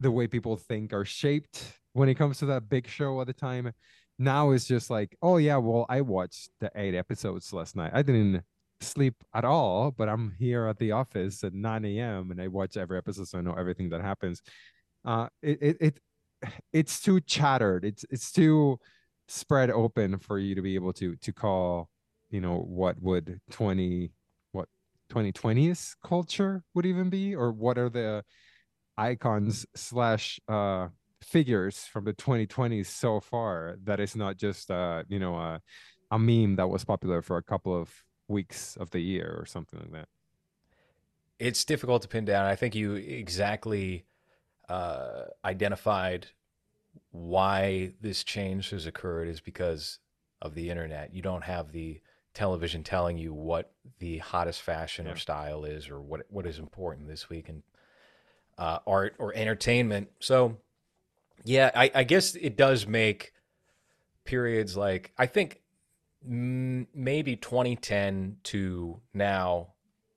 [0.01, 3.33] the way people think are shaped when it comes to that big show at the
[3.33, 3.73] time.
[4.19, 7.93] Now it's just like oh yeah well i watched the eight episodes last night.
[7.95, 8.43] I didn't
[8.81, 12.77] sleep at all but i'm here at the office at 9 a.m and i watch
[12.77, 14.43] every episode so i know everything that happens.
[15.05, 15.95] Uh it it, it
[16.73, 17.85] it's too chattered.
[17.85, 18.79] It's it's too
[19.29, 21.89] spread open for you to be able to to call
[22.31, 24.11] you know what would 20
[24.53, 24.69] what
[25.11, 27.35] 2020s culture would even be?
[27.35, 28.25] Or what are the
[28.97, 30.89] icons slash uh
[31.23, 35.59] figures from the 2020s so far that it's not just uh you know uh,
[36.11, 37.91] a meme that was popular for a couple of
[38.29, 40.09] weeks of the year or something like that?
[41.39, 42.47] It's difficult to pin down.
[42.47, 44.05] I think you exactly
[44.69, 46.29] uh, identified
[47.11, 49.99] why this change has occurred is because
[50.41, 51.15] of the internet.
[51.15, 52.01] You don't have the
[52.35, 55.13] television telling you what the hottest fashion Yeah.
[55.13, 57.63] or style is or what what is important this week in
[58.59, 60.11] uh, art or entertainment.
[60.21, 60.57] So,
[61.45, 63.33] yeah, I, I guess it does make
[64.25, 65.61] periods like I think
[66.25, 69.69] maybe 2010 to now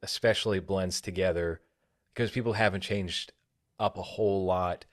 [0.03, 1.61] especially blends together
[2.13, 3.33] because people haven't changed
[3.79, 4.85] up a whole lot.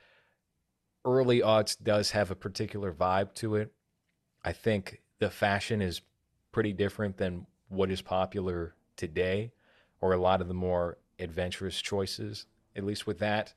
[1.04, 3.72] Early aughts does have a particular vibe to it.
[4.44, 6.00] I think the fashion is
[6.52, 9.52] pretty different than what is popular today,
[10.00, 13.54] or a lot of the more adventurous choices, at least with that.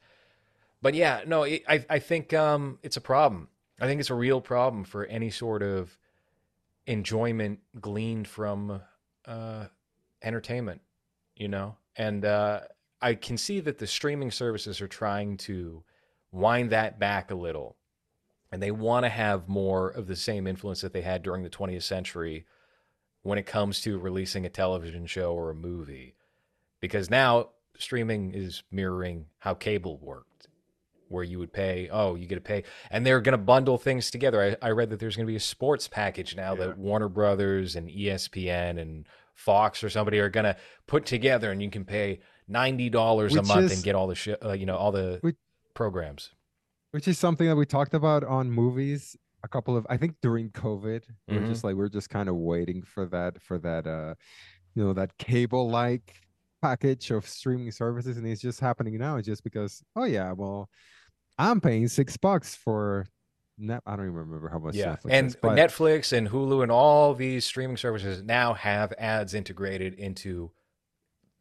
[0.82, 3.49] But yeah, no, it, I I think um, it's a problem.
[3.80, 5.97] I think it's a real problem for any sort of
[6.88, 8.82] enjoyment gleaned from
[9.26, 9.65] uh,
[10.21, 10.82] entertainment,
[11.36, 11.78] you know.
[11.97, 12.61] And uh,
[13.01, 15.83] I can see that the streaming services are trying to
[16.31, 17.77] wind that back a little,
[18.51, 21.49] and they want to have more of the same influence that they had during the
[21.49, 22.45] 20th century
[23.23, 26.15] when it comes to releasing a television show or a movie,
[26.79, 30.47] because now streaming is mirroring how cable worked
[31.07, 32.63] where you would pay oh you get to pay.
[32.89, 34.57] And they're going to bundle things together.
[34.61, 36.67] I, I read that there's going to be a sports package now Yeah.
[36.67, 40.55] that warner brothers and espn and fox or somebody are going to
[40.87, 44.43] put together and you can pay $90 a month is- and get all the shit
[44.43, 45.35] uh, you know all the Which-
[45.73, 46.31] programs
[46.91, 50.49] which is something that we talked about on movies a couple of i think during
[50.51, 51.47] covid we're Mhm.
[51.47, 54.15] just like we're just kind of waiting for that for that uh
[54.75, 56.15] you know that cable like
[56.61, 60.69] package of streaming services and it's just happening now just because oh yeah well
[61.37, 63.05] i'm paying six bucks for
[63.57, 66.63] net i don't even remember how much yeah Netflix and is, but netflix and hulu
[66.63, 70.51] and all these streaming services now have ads integrated into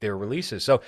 [0.04, 0.80] their releases so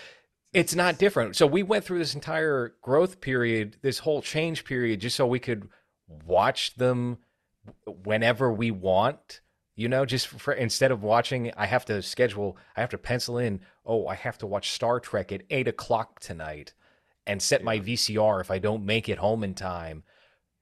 [0.53, 1.37] It's not different.
[1.37, 5.39] So we went through this entire growth period, this whole change period, just so we
[5.39, 5.69] could
[6.25, 7.19] watch them
[8.05, 9.41] whenever we want.
[9.75, 13.37] You know, just for instead of watching, I have to schedule, I have to pencil
[13.37, 13.61] in.
[13.85, 16.73] Oh, I have to watch Star Trek at eight o'clock tonight,
[17.27, 20.05] and set my VCR if I don't make it home in time.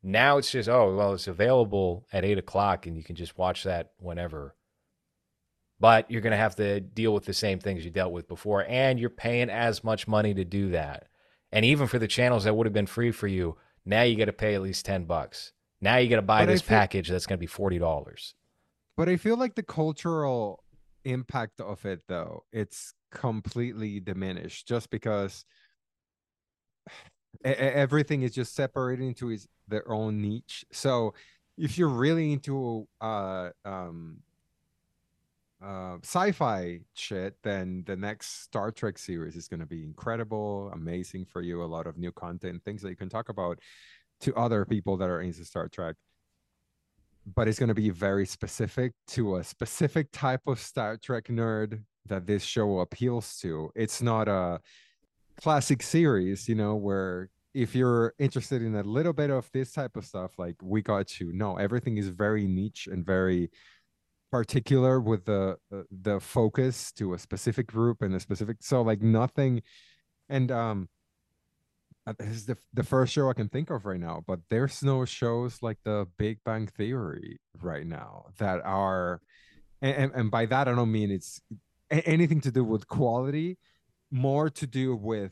[0.02, 3.62] Now it's just, oh, well, it's available at eight o'clock, and you can just watch
[3.62, 4.57] that whenever
[5.85, 8.64] but you're going to have to deal with the same things you dealt with before
[8.70, 11.09] and you're paying as much money to do that.
[11.53, 14.24] And even for the channels that would have been free for you now you got
[14.24, 15.53] to pay at least 10 bucks.
[15.82, 18.32] Now you got to buy But this feel- package that's going to be $40
[18.97, 20.64] But I feel like the cultural
[21.05, 25.45] impact of it, though, it's completely diminished just because
[27.45, 30.64] everything is just separated into its their own niche.
[30.72, 31.12] So
[31.59, 34.20] if you're really into uh um
[35.64, 41.24] uh sci-fi shit, then the next Star Trek series is going to be incredible, amazing
[41.24, 41.62] for you.
[41.62, 43.58] A lot of new content, things that you can talk about
[44.20, 45.96] to other people that are into Star Trek
[47.26, 51.82] but it's going to be very specific to a specific type of Star Trek nerd
[52.06, 53.70] that this show appeals to.
[53.74, 54.60] It's not a
[55.40, 59.96] classic series, you know, where if you're interested in a little bit of this type
[59.96, 61.32] of stuff, like we got you.
[61.32, 63.50] No, everything is very niche and very
[64.35, 68.57] particular with the uh, the focus to a specific group and a specific.
[68.62, 69.62] So like nothing,
[70.28, 70.89] and um,
[72.05, 74.82] uh, this is the the first show I can think of right now, but there's
[74.82, 79.20] no shows like the Big Bang Theory right now that are,
[79.80, 81.41] and, and, and by that I don't mean it's
[81.89, 83.57] anything to do with quality,
[84.11, 85.30] more to do with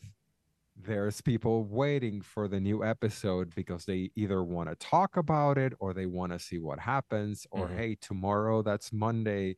[0.84, 5.72] there's people waiting for the new episode because they either want to talk about it
[5.78, 7.76] or they want to see what happens or Mhm.
[7.76, 9.56] hey tomorrow that's monday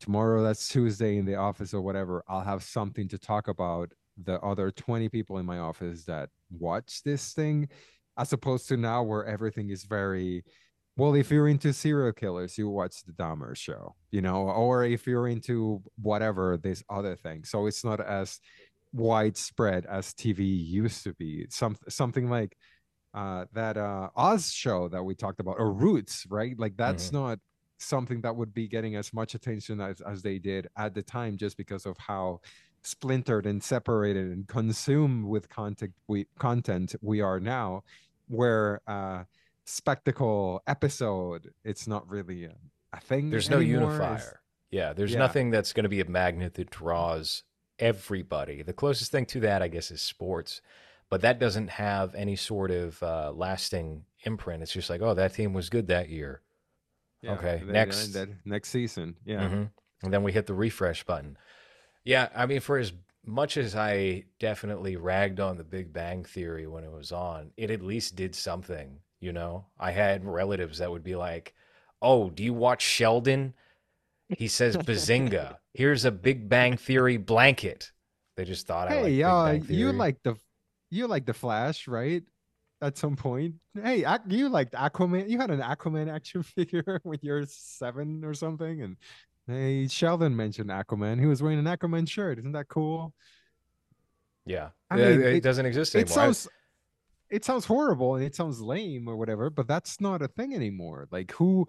[0.00, 4.40] tomorrow that's tuesday in the office or whatever i'll have something to talk about the
[4.40, 7.68] other 20 people in my office that watch this thing
[8.18, 10.42] as opposed to now where everything is very
[10.98, 15.06] well if you're into serial killers you watch the dahmer show you know or if
[15.06, 18.40] you're into whatever this other thing so it's not as
[18.92, 22.56] widespread as tv used to be some something like
[23.14, 27.38] uh that uh oz show that we talked about or roots right like that's not
[27.78, 31.36] something that would be getting as much attention as, as they did at the time
[31.36, 32.40] just because of how
[32.82, 37.82] splintered and separated and consumed with content we content we are now
[38.28, 39.22] where uh
[39.64, 42.54] spectacle episode it's not really a,
[42.92, 43.92] a thing there's no anymore.
[43.94, 45.18] It's- unifier yeah there's Yeah.
[45.18, 47.42] nothing that's going to be a magnet that draws
[47.78, 50.60] everybody the closest thing to that i guess is sports
[51.10, 55.34] but that doesn't have any sort of uh, lasting imprint it's just like oh that
[55.34, 56.40] team was good that year
[57.22, 58.08] yeah, Okay, then- next.
[58.08, 59.70] then next season yeah Mhm.
[60.02, 61.38] And then we hit the refresh button.
[62.04, 62.92] Yeah, I mean, for as
[63.24, 67.70] much as I definitely ragged on the Big Bang Theory when it was on, it
[67.70, 68.98] at least did something.
[69.20, 71.54] You know, I had relatives that would be like,
[72.02, 73.54] "Oh, do you watch Sheldon?
[74.28, 75.56] He says Bazinga.
[75.74, 77.92] Here's a Big Bang Theory blanket."
[78.36, 80.36] They just thought I hey like Big uh you like the
[80.90, 82.22] you like the flash right
[82.82, 87.46] at some point hey you liked aquaman you had an aquaman action figure when you're
[87.46, 88.96] seven or something and
[89.46, 93.14] hey sheldon mentioned aquaman he was wearing an aquaman shirt isn't that cool
[94.44, 96.12] yeah, I it, mean, it it- doesn't exist anymore.
[96.12, 96.48] I- sounds
[97.30, 101.08] it sounds horrible and it sounds lame or whatever but that's not a thing anymore
[101.10, 101.66] like who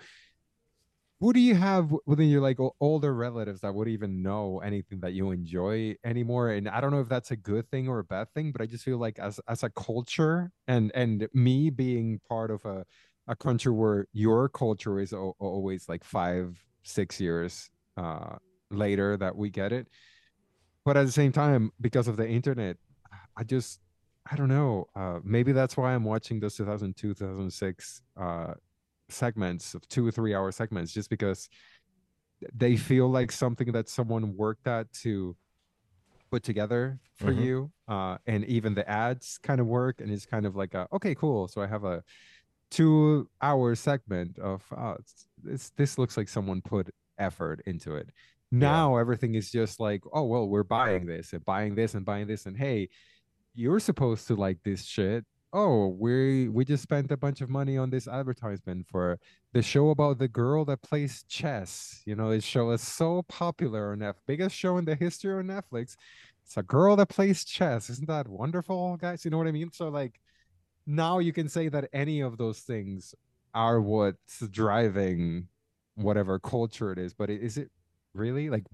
[1.20, 5.13] who do you have within your like older relatives that would even know anything that
[5.13, 6.51] you enjoy anymore?
[6.51, 8.65] And i don't know if that's a good thing or a bad thing but i
[8.65, 12.86] just feel like as as a culture and and me being part of a
[13.28, 18.36] a country where your culture is al- always like five six years uh
[18.70, 19.88] later that we get it.
[20.86, 22.78] But at the same time because of the internet
[23.38, 23.80] i just
[24.32, 28.53] i don't know uh maybe that's why i'm watching those 2002 2006 uh
[29.09, 31.49] segments of two or three hour segments just because
[32.53, 35.35] they feel like something that someone worked at to
[36.29, 37.43] put together for Mhm.
[37.45, 40.85] you uh and even the ads kind of work and it's kind of like a,
[40.91, 42.03] okay cool so i have a
[42.69, 44.95] two hour segment of uh
[45.41, 48.09] this this looks like someone put effort into it
[48.51, 52.27] now everything is just like oh well we're buying this and buying this and buying
[52.27, 52.89] this and hey
[53.55, 55.25] you're supposed to like this shit
[55.57, 59.19] oh we we just spent a bunch of money on this advertisement for
[59.53, 62.03] the show about the girl that plays chess.
[62.05, 65.45] You know this show is so popular on Netflix biggest show in the history of
[65.45, 65.95] netflix.
[66.45, 67.89] It's a girl that plays chess.
[67.89, 69.25] Isn't that wonderful guys?
[69.25, 69.71] You know what i mean?
[69.73, 70.19] So like
[70.85, 73.15] now you can say that any of those things
[73.55, 75.47] are what's driving
[75.95, 77.71] whatever culture it is but is it
[78.13, 78.51] really?
[78.51, 78.65] Like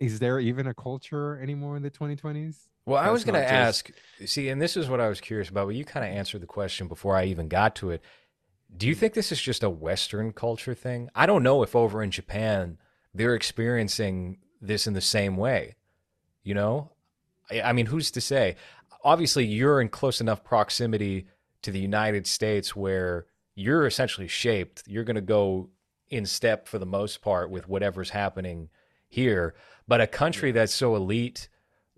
[0.00, 2.56] is there even a culture anymore in the 2020s?
[2.86, 3.90] Well, I That's was going to ask,
[4.24, 6.46] see, and this is what I was curious about, but you kind of answered the
[6.46, 8.02] question before I even got to it.
[8.74, 11.10] Do you think this is just a Western culture thing?
[11.14, 12.78] I don't know if over in Japan
[13.12, 15.76] they're experiencing this in the same way.
[16.42, 16.90] You know,
[17.50, 18.56] I, I mean, who's to say?
[19.04, 21.26] Obviously, you're in close enough proximity
[21.62, 24.84] to the United States where you're essentially shaped.
[24.86, 25.68] You're going to go
[26.08, 28.70] in step for the most part with whatever's happening
[29.14, 29.54] here.
[29.86, 31.48] But a country that's so elite,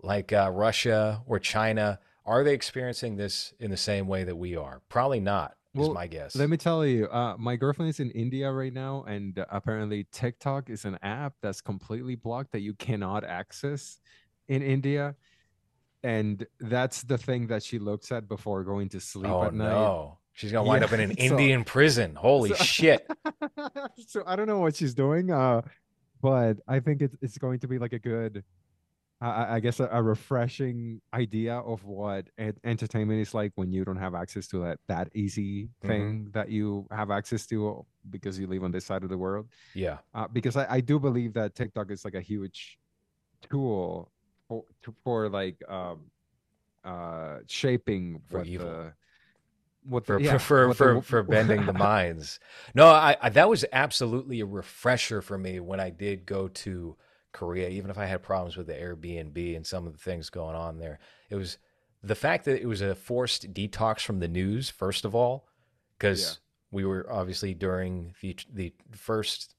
[0.01, 4.55] like uh, Russia or China, are they experiencing this in the same way that we
[4.57, 4.81] are?
[4.89, 5.55] Probably not.
[5.75, 6.35] Well, is my guess.
[6.35, 10.69] Let me tell you, uh, my girlfriend is in India right now, and apparently TikTok
[10.69, 13.99] is an app that's completely blocked that you cannot access
[14.47, 15.15] in India.
[16.03, 19.69] And that's the thing that she looks at before going to sleep oh at night.
[19.69, 22.13] no, she's gonna wind Yeah, up in an so- Indian prison.
[22.15, 23.09] Holy so- shit!
[24.07, 25.61] so I don't know what she's doing, uh,
[26.23, 28.43] but I think it's it's going to be like a good,
[29.21, 33.83] I- I, guess, a, a refreshing idea of what en- entertainment is like when you
[33.83, 35.87] don't have access to that that easy Mhm.
[35.89, 39.45] thing that you have access to because you live on this side of the world.
[39.75, 42.79] Yeah, Uh, because I, I do believe that TikTok is like a huge
[43.49, 44.09] tool
[44.47, 44.63] for
[45.03, 46.07] for like um
[46.83, 48.67] uh shaping For what evil.
[48.67, 48.93] the
[49.85, 52.39] what for yeah, for what for the- for bending the minds.
[52.73, 56.95] No, I, I that was absolutely a refresher for me when I did go to
[57.31, 57.69] Korea.
[57.69, 60.79] Even if I had problems with the Airbnb and some of the things going on
[60.79, 61.57] there, it was
[62.01, 64.69] the fact that it was a forced detox from the news.
[64.69, 65.47] First of all,
[65.97, 66.39] because
[66.71, 69.55] we were obviously during the the first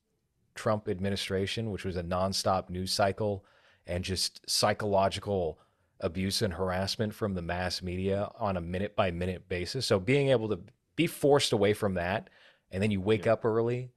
[0.55, 3.45] Trump administration, which was a nonstop news cycle
[3.87, 5.59] and just psychological
[6.05, 9.87] abuse and harassment from the mass media on a minute by minute basis.
[9.87, 10.61] So being able to
[10.97, 12.29] be forced away from that
[12.71, 13.91] and then you wake up early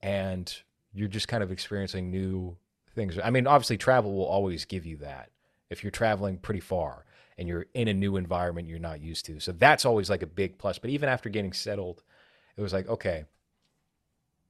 [0.00, 0.54] and
[0.92, 2.56] you're just kind of experiencing new
[2.94, 3.18] things.
[3.22, 5.30] I mean, obviously travel will always give you that.
[5.70, 7.04] If you're traveling pretty far
[7.36, 9.40] and you're in a new environment you're not used to.
[9.40, 10.78] So that's always like a big plus.
[10.78, 12.04] But even after getting settled,
[12.56, 13.24] it was like, okay,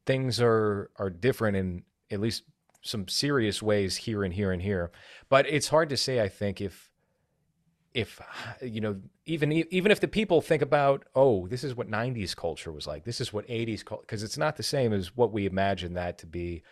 [0.05, 2.43] things are are different in at least
[2.83, 4.91] some serious ways here and here and here.
[5.29, 6.21] But it's hard to say.
[6.21, 6.90] I think if
[7.93, 8.21] if
[8.63, 12.71] you know even even if the people think about oh this is what 90s culture
[12.71, 15.45] was like this is what 80s culture because it's not the same as what we
[15.45, 16.63] imagine that to be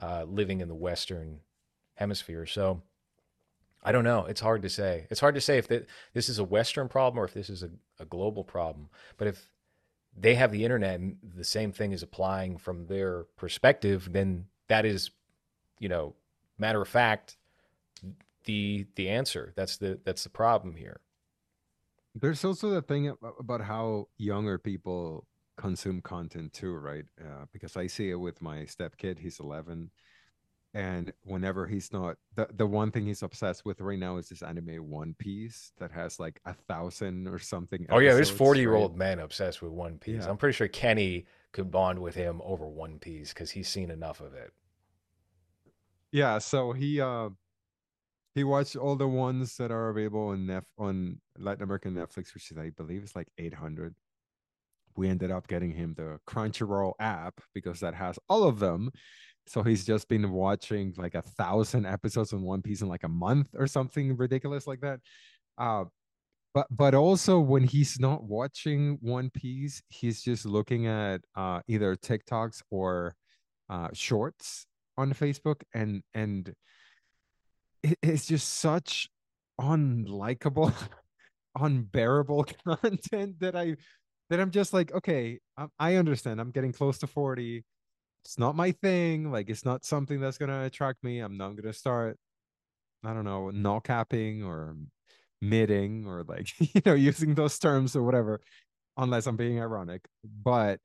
[0.00, 1.40] uh, living in the western
[1.94, 2.46] hemisphere.
[2.46, 2.82] So
[3.82, 4.24] i don't know.
[4.26, 5.06] It's hard to say.
[5.10, 7.62] It's hard to say if that this is a western problem or if this is
[7.62, 8.88] a, a global problem.
[9.16, 9.50] But if
[10.16, 14.84] they have the internet and the same thing is applying from their perspective then that
[14.84, 15.10] is
[15.78, 16.14] you know
[16.58, 17.36] matter of fact
[18.48, 20.98] the the answer that's the that's the problem here
[22.14, 25.26] There's also the thing about how younger people
[25.56, 27.04] consume content too, right?
[27.20, 29.18] Uh, because I see it with my stepkid.
[29.18, 29.90] He's 11,
[30.74, 34.42] and whenever he's not, the the one thing he's obsessed with right now is this
[34.42, 37.86] anime One Piece that has like a thousand or something.
[37.90, 38.82] oh yeah there's 40 year right?
[38.82, 40.30] old men obsessed with one piece Yeah.
[40.30, 44.20] i'm pretty sure kenny could bond with him over one piece because he's seen enough
[44.20, 44.52] of it
[46.12, 47.30] Yeah, so he uh
[48.34, 52.50] he watched all the ones that are available on Nef on Latin American Netflix, which
[52.50, 53.94] is I believe is like 800.
[54.96, 58.90] We ended up getting him the Crunchyroll app because that has all of them.
[59.46, 63.08] So he's just been watching like a thousand episodes on One Piece in like a
[63.08, 65.00] month or something ridiculous like that.
[65.56, 65.84] Uh
[66.54, 71.96] but but also when he's not watching One Piece, he's just looking at uh either
[71.96, 73.14] TikToks or
[73.70, 74.66] uh shorts
[74.96, 76.52] on Facebook and and
[77.82, 79.08] it's just such
[79.60, 80.72] unlikable
[81.60, 83.76] unbearable content that I
[84.30, 85.38] that I'm just like okay
[85.78, 87.64] I, understand I'm getting close to 40
[88.24, 91.72] it's not my thing like it's not something that's gonna attract me I'm not gonna
[91.72, 92.16] start
[93.04, 94.76] I don't know null capping or
[95.40, 98.40] midding or like you know using those terms or whatever
[98.98, 100.02] unless I'm being ironic.
[100.24, 100.80] But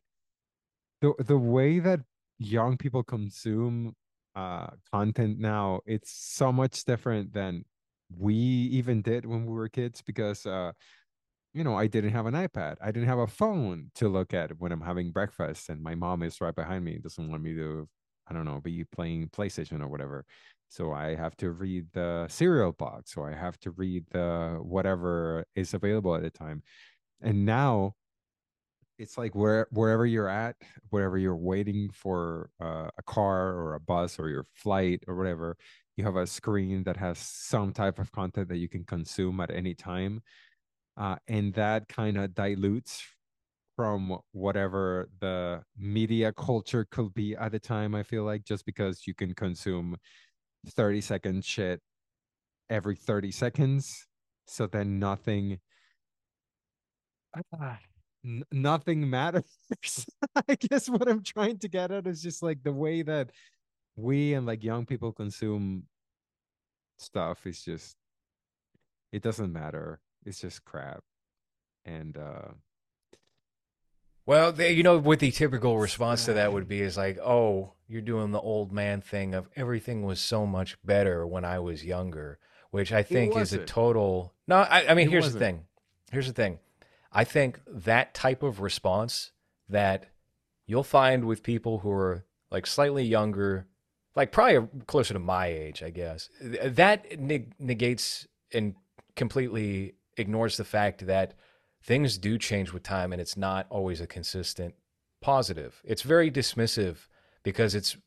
[1.02, 2.02] the the way that
[2.39, 3.96] young people consume
[4.36, 7.63] uh content now it's so much different than
[8.17, 10.71] we even did when we were kids because uh
[11.53, 12.75] you know i didn't have an ipad.
[12.81, 16.23] I didn't have a phone to look at when i'm having breakfast and my mom
[16.23, 17.88] is right behind me doesn't want me to
[18.27, 20.25] i don't know be playing playstation or whatever.
[20.69, 25.45] So i have to read the cereal box or i have to read the whatever
[25.55, 26.63] is available at the time.
[27.21, 27.93] And now
[28.98, 30.56] it's like where wherever you're at
[30.89, 35.58] wherever you're waiting for uh, a car or a bus or your flight or whatever
[35.98, 39.52] you have a screen that has some type of content that you can consume at
[39.52, 40.22] any time
[40.98, 43.04] uh, and that kind of dilutes
[43.76, 49.08] from whatever the media culture could be at the time i feel like just because
[49.08, 49.98] you can consume
[50.68, 51.82] 30 second shit
[52.70, 54.08] every 30 seconds.
[54.46, 55.60] So then nothing
[57.36, 57.80] ah,
[58.26, 59.43] n- nothing matters.
[60.36, 63.32] I guess what I'm trying to get at is just like the way that
[63.95, 65.84] we and like young people consume
[66.97, 67.95] stuff is just
[69.11, 69.99] it doesn't matter.
[70.26, 71.03] It's just crap.
[71.86, 72.53] And uh
[74.26, 77.74] Well, they, you know what the typical response to that would be is like, "Oh,
[77.88, 81.84] you're doing the old man thing of everything was so much better when I was
[81.84, 82.39] younger,"
[82.71, 84.34] which I think is a total.
[84.47, 85.39] No, I, I mean, It here's wasn't.
[85.39, 85.65] the thing.
[86.11, 86.59] Here's the thing.
[87.14, 89.32] I think that type of response
[89.70, 90.07] that
[90.66, 93.68] you'll find with people who are like slightly younger,
[94.16, 98.76] like probably closer to my age, I guess, that neg- negates and
[99.16, 101.34] completely ignores the fact that
[101.84, 104.74] things do change with time and it's not always a consistent
[105.22, 105.82] positive.
[105.84, 107.07] It's very dismissive
[107.43, 107.97] because it's,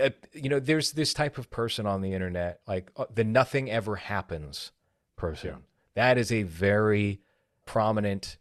[0.00, 3.70] uh, you know, there's this type of person on the internet, like uh, the nothing
[3.70, 4.72] ever happens
[5.16, 5.50] person.
[5.50, 5.56] Yeah.
[5.94, 7.20] That is a very
[7.66, 8.38] prominent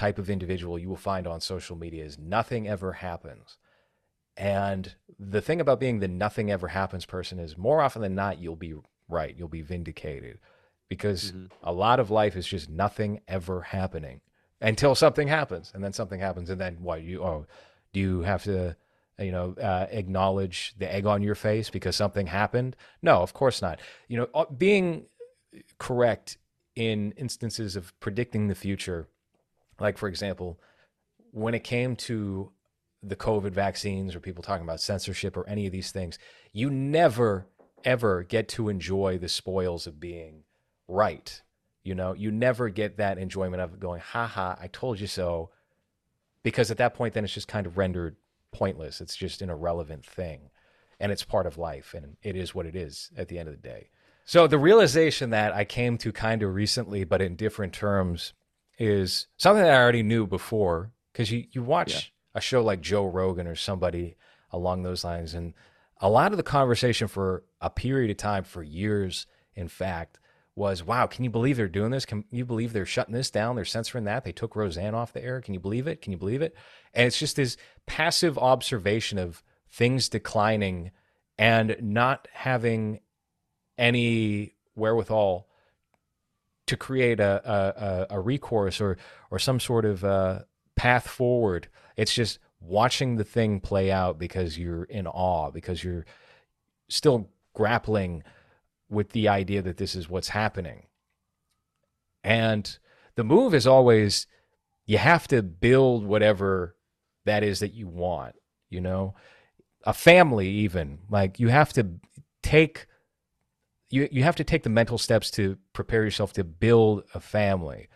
[0.00, 3.58] type of individual you will find on social media is nothing ever happens.
[4.34, 8.38] And the thing about being the nothing ever happens person is more often than not,
[8.38, 8.74] you'll be
[9.10, 9.36] right.
[9.36, 10.38] You'll be vindicated
[10.88, 11.50] because Mhm.
[11.62, 14.22] a lot of life is just nothing ever happening
[14.62, 15.70] until something happens.
[15.74, 16.48] And then something happens.
[16.48, 17.46] And then what you, oh,
[17.92, 18.76] do you have to,
[19.18, 22.74] you know, uh, acknowledge the egg on your face because something happened?
[23.02, 23.80] No, of course not.
[24.08, 25.08] You know, uh, being
[25.78, 26.38] correct
[26.74, 29.08] in instances of predicting the future,
[29.80, 30.60] like for example,
[31.32, 32.52] when it came to
[33.02, 36.18] the COVID vaccines or people talking about censorship or any of these things,
[36.52, 37.46] you never
[37.84, 40.44] ever get to enjoy the spoils of being
[40.88, 41.42] right.
[41.82, 45.50] You know, you never get that enjoyment of going, ha ha, I told you so.
[46.42, 48.16] Because at that point, then it's just kind of rendered
[48.52, 49.00] pointless.
[49.00, 50.50] It's just an irrelevant thing.
[50.98, 51.94] And it's part of life.
[51.94, 53.88] And it is what it is at the end of the day.
[54.24, 58.32] So the realization that I came to kind of recently, but in different terms,
[58.80, 60.90] is something that I already knew before.
[61.12, 64.16] Because you, you watch a show like Joe Rogan or somebody
[64.50, 65.54] along those lines, and
[66.00, 70.18] a lot of the conversation for a period of time, for years, in fact,
[70.56, 72.04] was wow, can you believe they're doing this?
[72.06, 73.54] Can you believe they're shutting this down?
[73.54, 74.24] They're censoring that.
[74.24, 75.40] They took Roseanne off the air.
[75.40, 76.00] Can you believe it?
[76.00, 76.56] Can you believe it?
[76.94, 77.56] And it's just this
[77.86, 80.90] passive observation of things declining
[81.38, 83.00] and not having
[83.78, 85.46] any wherewithal
[86.70, 88.96] to create a a, a, recourse or
[89.30, 90.40] or some sort of uh,
[90.76, 91.68] path forward.
[91.96, 96.06] It's just watching the thing play out because you're in awe because you're
[96.88, 98.22] still grappling
[98.88, 100.86] with the idea that this is what's happening.
[102.22, 102.78] And
[103.16, 104.26] the move is always
[104.86, 106.76] you have to build whatever
[107.24, 108.34] that is that you want,
[108.68, 109.14] you know?
[109.84, 111.00] A family even.
[111.08, 111.86] Like you have to
[112.42, 112.86] take
[113.90, 117.88] you you have to take the mental steps to prepare yourself to build a family.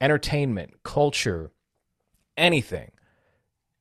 [0.00, 1.52] Entertainment, culture,
[2.36, 2.92] anything.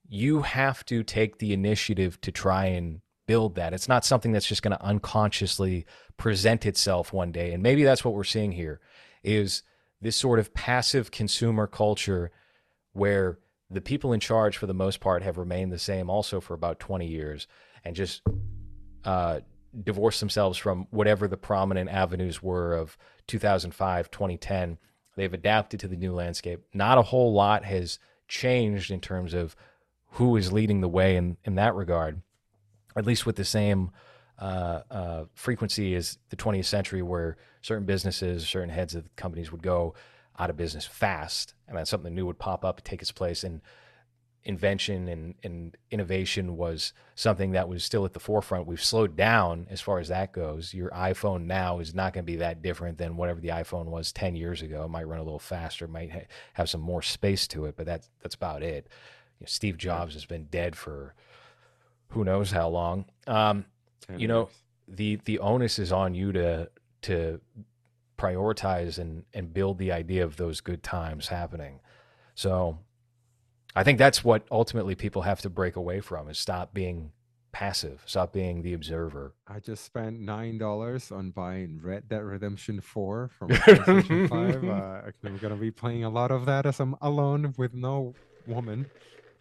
[0.07, 3.74] You have to take the initiative to try and build that.
[3.74, 5.86] It's not something that's just going to unconsciously
[6.17, 7.53] present itself one day.
[7.53, 8.82] And maybe that's what we're seeing here
[9.24, 9.63] is
[10.01, 12.32] this sort of passive consumer culture
[12.91, 16.53] where the people in charge for the most part have remained the same also for
[16.53, 17.47] about 20 years
[17.86, 18.22] and just
[19.05, 19.39] uh,
[19.84, 22.97] divorced themselves from whatever the prominent avenues were of
[23.28, 24.78] 2005 2010
[25.15, 26.61] they've adapted to the new landscape.
[26.74, 29.56] Not a whole lot has changed in terms of
[30.11, 32.22] who is leading the way in, in that regard
[32.95, 33.91] at least with the same
[34.39, 39.64] uh, uh, frequency as the 20th century, where certain businesses, certain heads of companies would
[39.64, 39.93] go
[40.39, 43.61] out of business fast, and then something new would pop up, take its place, and
[44.43, 48.65] invention and, and innovation was something that was still at the forefront.
[48.65, 50.73] We've slowed down as far as that goes.
[50.73, 54.11] Your iPhone now is not going to be that different than whatever the iPhone was
[54.11, 54.84] 10 years ago.
[54.84, 57.85] It might run a little faster, might ha- have some more space to it, but
[57.85, 58.88] that's that's about it.
[59.39, 61.13] You know, Steve Jobs has been dead for
[62.09, 63.05] who knows how long.
[63.27, 63.65] Um,
[64.18, 64.49] you know,
[64.88, 66.69] the the onus is on you to
[67.03, 67.39] to
[68.18, 71.80] prioritize and and build the idea of those good times happening.
[72.34, 72.80] So
[73.76, 77.11] I think that's what ultimately people have to break away from is stop being
[77.52, 79.34] passive, stop being the observer.
[79.48, 84.64] I just spent nine dollars on buying Red Dead Redemption Four from PlayStation Five.
[84.64, 88.14] Uh, I'm gonna be playing a lot of that as I'm alone with no
[88.48, 88.88] woman.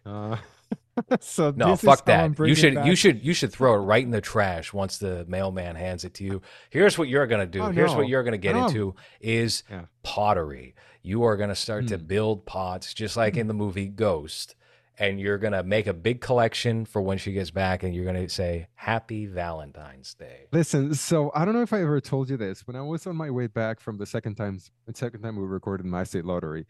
[0.05, 0.37] Uh,
[1.21, 2.47] so No, this fuck how that.
[2.47, 5.75] You should you should you should throw it right in the trash once the mailman
[5.75, 6.41] hands it to you.
[6.69, 7.61] Here's what you're gonna do.
[7.61, 8.67] Oh, Here's what you're gonna get No.
[8.67, 9.85] into is Yeah.
[10.03, 10.75] pottery.
[11.03, 12.05] You are gonna start to Hmm.
[12.05, 14.55] build pots just like in the movie Ghost.
[14.99, 18.29] and you're gonna make a big collection for when she gets back, and you're gonna
[18.29, 20.45] say Happy Valentine's Day.
[20.51, 22.67] Listen, so I don't know if I ever told you this.
[22.67, 25.45] When I was on my way back from the second times, the second time we
[25.45, 26.67] recorded Mass State Lottery,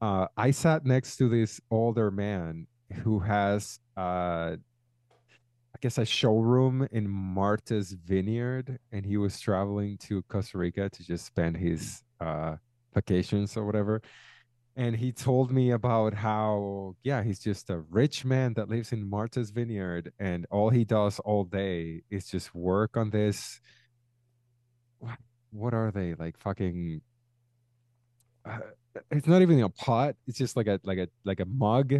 [0.00, 6.86] uh, I sat next to this older man who has, uh, I guess, a showroom
[6.92, 12.56] in Martha's Vineyard, and he was traveling to Costa Rica to just spend his uh,
[12.94, 14.02] vacations or whatever.
[14.74, 19.08] And he told me about how, yeah, he's just a rich man that lives in
[19.08, 23.60] Martha's Vineyard, and all he does all day is just work on this.
[24.98, 25.18] What,
[25.50, 26.38] what are they like?
[26.38, 27.02] Fucking.
[28.44, 28.58] Uh,
[29.10, 30.16] it's not even a pot.
[30.26, 31.92] It's just like a like a like a mug,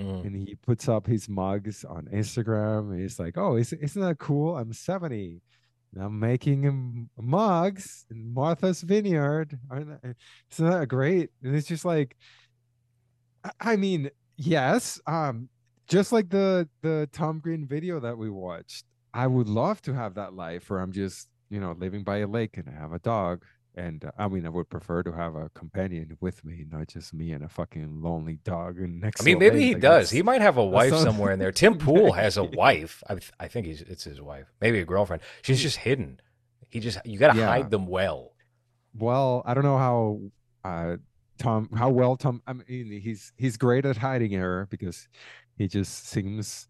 [0.00, 0.24] Mm.
[0.26, 2.98] and he puts up his mugs on Instagram.
[2.98, 4.56] He's like, "Oh, is, isn't that cool?
[4.56, 5.42] I'm 70,
[5.94, 9.58] and I'm making mugs in Martha's Vineyard.
[9.70, 10.16] That,
[10.52, 12.16] isn't that great?" And it's just like,
[13.44, 15.48] I- I mean, yes, um,
[15.88, 20.14] just like the the Tom Green video that we watched, I would love to have
[20.14, 22.98] that life where I'm just you know living by a lake and I have a
[23.00, 23.44] dog.
[23.76, 27.14] And uh, I mean, I would prefer to have a companion with me, not just
[27.14, 28.78] me and a fucking lonely dog.
[28.84, 30.10] And next, I mean, maybe he Like, does.
[30.10, 31.52] He might have a wife somewhere in there.
[31.52, 33.02] Tim Pool has a wife.
[33.08, 35.22] I, th- I think he's it's his wife, maybe a girlfriend.
[35.42, 36.20] She's just hidden.
[36.68, 37.46] He just you got to Yeah.
[37.46, 38.32] hide them well.
[38.94, 40.20] well i don't know how
[40.64, 40.96] uh
[41.38, 45.08] tom how well tom i mean he's he's great at hiding her because
[45.56, 46.66] he just seems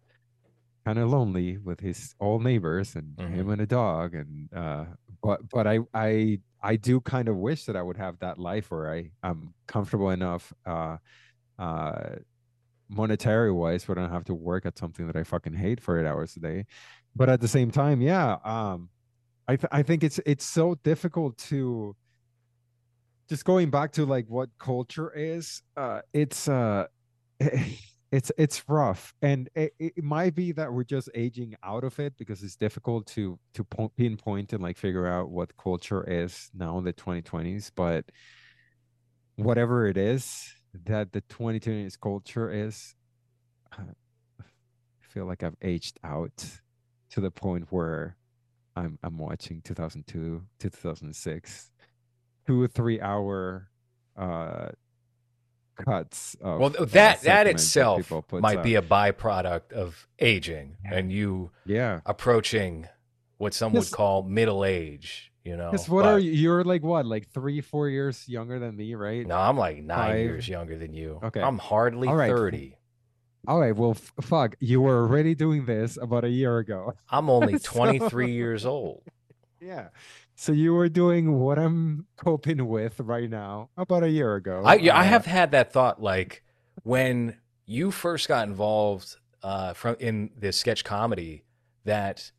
[0.84, 4.84] kind of lonely with his old neighbors and him and a dog and uh
[5.22, 8.70] but but i i i do kind of wish that i would have that life
[8.70, 10.96] where i i'm comfortable enough uh
[11.58, 12.16] uh
[12.88, 15.98] monetary wise where i don't have to work at something that i fucking hate for
[15.98, 16.64] eight hours a day.
[17.14, 18.88] But at the same time yeah um
[19.48, 21.94] i th- i think it's it's so difficult to
[23.28, 26.86] just going back to like what culture is uh it's uh
[28.12, 32.12] it's it's rough and it, it might be that we're just aging out of it
[32.18, 36.76] because it's difficult to to po- pinpoint and like figure out what culture is now
[36.78, 38.04] in the 2020s but
[39.36, 40.52] whatever it is
[40.84, 42.94] that the 2020s culture is
[43.78, 43.82] i
[45.00, 46.44] feel like i've aged out
[47.10, 48.16] to the point where
[48.74, 51.70] i'm i'm watching 2002 to 2006
[52.46, 53.68] two or three hour
[54.16, 54.68] uh
[55.84, 62.00] cuts of Well, that that itself might be a byproduct of aging and you yeah
[62.06, 62.88] approaching
[63.38, 63.90] what some Yes.
[63.90, 65.26] would call middle age.
[65.42, 68.76] You know, because what are you you're like what like three four years younger than
[68.76, 70.18] me right No, I'm like nine Five.
[70.20, 71.18] years younger than you.
[71.24, 71.40] Okay.
[71.40, 72.28] I'm hardly All right.
[72.30, 72.76] thirty.
[73.48, 77.30] all right well f- fuck you were already doing this about a year ago I'm
[77.30, 79.02] only So- 23 years old.
[79.62, 79.88] yeah
[80.40, 84.76] so you were doing what i'm coping with right now about a year ago I
[84.76, 86.42] yeah, I Uh, have had that thought like
[86.82, 87.36] when
[87.66, 91.44] you first got involved uh, from in this sketch comedy
[91.84, 92.32] that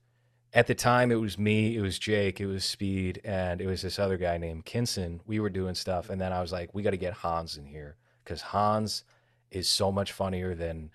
[0.53, 3.81] at the time it was me, it was Jake, it was Speed, and it was
[3.81, 5.21] this other guy named Kinson.
[5.25, 7.65] We were doing stuff, and then I was like, we got to get Hans in
[7.65, 9.03] here because Hans
[9.49, 10.91] is so much funnier than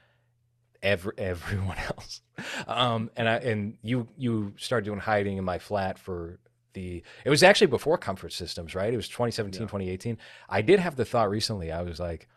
[0.83, 2.20] every everyone else.
[2.66, 6.39] Um, and I and you you started doing hiding in my flat for
[6.77, 8.94] the it was actually before comfort systems right?
[8.94, 9.66] It was 2017 Yeah.
[9.66, 11.73] 2018 i did have the thought recently.
[11.73, 12.28] I was like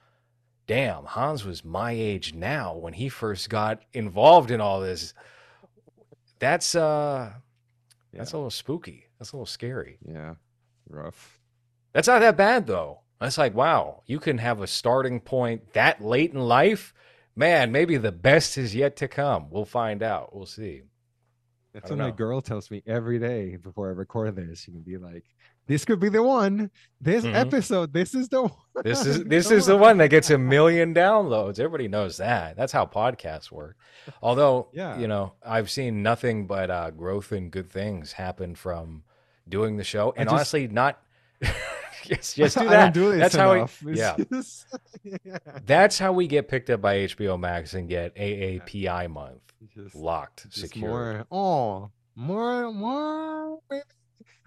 [0.65, 5.13] damn hans was my age now when he first got involved in all this.
[6.39, 7.33] That's uh
[8.13, 9.05] that's a little spooky.
[9.19, 9.99] That's a little scary.
[10.03, 10.35] Yeah.
[10.89, 11.39] Rough.
[11.93, 13.01] That's not that bad though.
[13.19, 16.93] That's like wow you can have a starting point that late in life.
[17.35, 19.49] Man maybe the best is yet to come.
[19.49, 20.35] We'll find out.
[20.35, 20.81] We'll see
[21.73, 24.61] That's what my girl tells me every day before I record this.
[24.61, 25.23] She can be like,
[25.67, 26.71] "This could be the one.
[26.99, 27.35] This Mhm.
[27.35, 27.93] episode.
[27.93, 28.51] This is the one.
[28.83, 31.59] This is this is the one that gets a million downloads.
[31.59, 32.55] Everybody knows that.
[32.57, 33.77] That's how podcasts work.
[34.23, 34.97] Although, Yeah.
[34.97, 39.03] you know, I've seen nothing but uh, growth and good things happen from
[39.47, 40.99] doing the show, and just- honestly, not
[42.03, 42.93] just just do that.
[42.93, 43.83] do That's how we, enough.
[43.85, 44.15] Yeah.
[45.23, 45.37] yeah.
[45.65, 49.41] That's how we get picked up by HBO Max and get AAPI month
[49.75, 50.89] just- locked, just secure.
[50.89, 51.25] more.
[51.31, 53.59] Oh, more, more.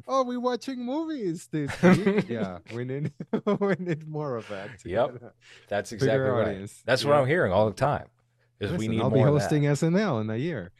[0.08, 2.28] Oh, we're watching movies this week.
[2.28, 3.12] yeah, we need
[3.60, 4.70] we need more of that.
[4.84, 5.34] Yep.
[5.68, 6.48] That's exactly right.
[6.48, 6.82] audience.
[6.84, 8.06] That's what I'm hearing all the time.
[8.60, 10.70] Is we need I'll be hosting SNL in a year.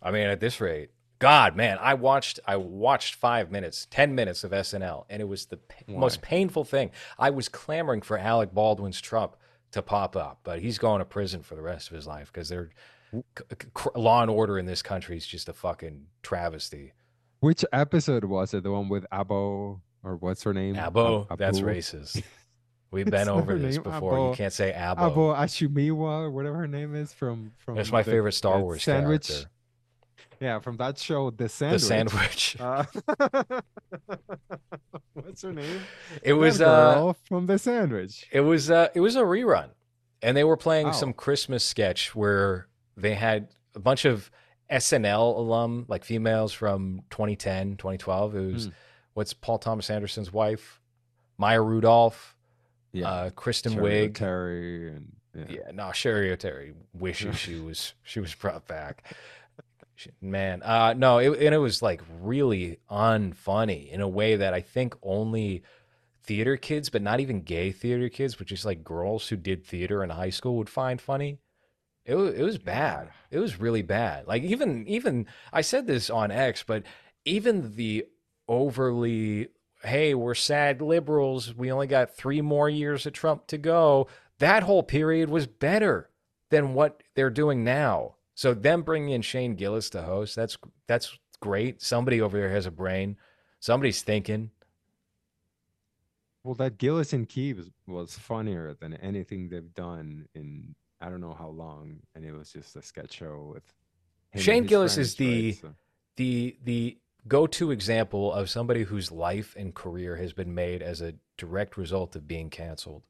[0.00, 0.90] I mean, at this rate,
[1.22, 5.46] God, man, I watched I watched five minutes, ten minutes of SNL, and it was
[5.46, 6.90] the pa- most painful thing.
[7.18, 9.36] I was clamoring for Alec Baldwin's Trump
[9.70, 12.48] to pop up, but he's going to prison for the rest of his life because
[12.48, 12.70] they're
[13.12, 13.22] c-
[13.78, 16.92] c- law and order in this country is just a fucking travesty.
[17.40, 18.64] Which episode was it?
[18.64, 20.74] The one with Abo or what's her name?
[20.74, 22.22] Abo, Ab- that's racist.
[22.90, 24.12] We've been over this name, before.
[24.12, 25.14] Abo- you can't say Abo.
[25.14, 27.76] Abo Ashumiwa, or whatever her name is from from.
[27.76, 29.28] That's my the- favorite Star Wars sandwich.
[29.28, 29.48] character.
[30.42, 31.80] Yeah, from that show, The Sandwich.
[31.82, 32.56] The Sandwich.
[32.58, 32.84] Uh,
[35.14, 35.80] what's her name?
[36.22, 38.26] it was That uh girl from The Sandwich.
[38.32, 39.68] It was uh, it was a rerun,
[40.20, 40.92] and they were playing Oh.
[40.92, 42.66] some Christmas sketch where
[42.96, 44.30] they had a bunch of
[44.70, 48.34] SNL alum, like females from 2010, 2012.
[48.36, 48.70] It was Hmm.
[49.14, 50.80] what's Paul Thomas Anderson's wife,
[51.38, 52.36] Maya Rudolph,
[52.92, 54.14] Yeah, uh, Kristen Wiig.
[54.14, 55.44] Terry, and yeah.
[55.48, 59.14] Yeah, no, Cheri Oteri wishes she was she was brought back.
[60.20, 64.60] Man, uh, no, it, and it was like really unfunny in a way that I
[64.60, 65.62] think only
[66.24, 70.02] theater kids, but not even gay theater kids, but just like girls who did theater
[70.02, 71.38] in high school would find funny.
[72.04, 73.10] It it was bad.
[73.30, 74.26] It was really bad.
[74.26, 76.84] Like even even I said this on X, but
[77.24, 78.06] even the
[78.48, 79.48] overly
[79.84, 81.54] hey, we're sad liberals.
[81.54, 84.06] We only got three more years of Trump to go.
[84.38, 86.08] That whole period was better
[86.50, 88.16] than what they're doing now.
[88.34, 90.56] So them bringing in Shane Gillis to host, that's
[90.86, 91.82] that's great.
[91.82, 93.16] Somebody over there has a brain.
[93.60, 94.50] Somebody's thinking.
[96.44, 101.34] Well, that Gilly and Keeves was, funnier than anything they've done in I don't know
[101.34, 103.62] how long, and it was just a sketch show with
[104.40, 105.36] Shane Gillis is friends, right?
[105.36, 105.74] the- So-
[106.16, 106.98] the the
[107.28, 112.16] go-to example of somebody whose life and career has been made as a direct result
[112.16, 113.02] of being canceled.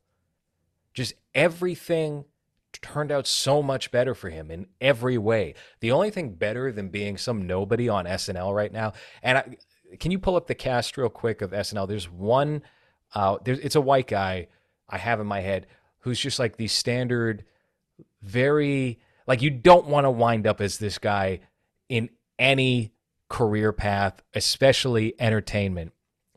[0.94, 2.26] Just everything
[2.80, 5.54] turned out so much better for him in every way.
[5.80, 8.92] The only thing better than being some nobody on SNL right now,
[9.22, 9.56] and I,
[9.98, 11.88] can you pull up the cast real quick of SNL?
[11.88, 12.62] There's one,
[13.14, 14.48] uh, there's it's a white guy
[14.88, 15.66] I have in my head
[16.00, 17.44] who's just like the standard,
[18.22, 21.40] very like you don't want to wind up as this guy
[21.88, 22.92] in any
[23.28, 25.92] career path, especially entertainment,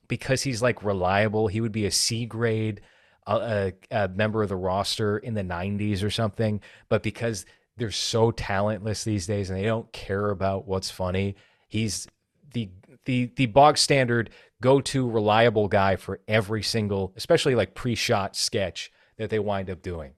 [0.07, 1.47] because he's like reliable.
[1.47, 2.81] He would be a C grade
[3.27, 7.45] a, a, member of the roster in the 90s or something, but because
[7.77, 11.35] they're so talentless these days and they don't care about what's funny,
[11.67, 12.07] he's
[12.53, 12.69] the
[13.05, 14.29] the the bog standard
[14.61, 20.13] go-to reliable guy for every single, especially like pre-shot sketch that they wind up doing.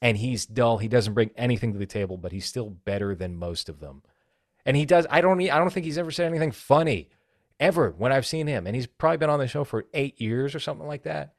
[0.00, 0.78] And he's dull.
[0.78, 4.02] He doesn't bring anything to the table, but he's still better than most of them.
[4.64, 5.06] And he does.
[5.10, 5.40] I don't.
[5.40, 7.10] I don't think he's ever said anything funny,
[7.58, 8.66] ever when I've seen him.
[8.66, 11.34] And he's probably been on the show for eight years or something like that.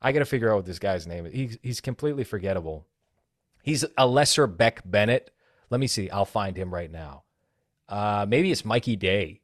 [0.00, 1.32] I got to figure out what this guy's name is.
[1.32, 2.86] He's he's completely forgettable.
[3.62, 5.30] He's a lesser Beck Bennett.
[5.70, 6.10] Let me see.
[6.10, 7.24] I'll find him right now.
[7.88, 9.40] Uh, maybe it's Mikey Day.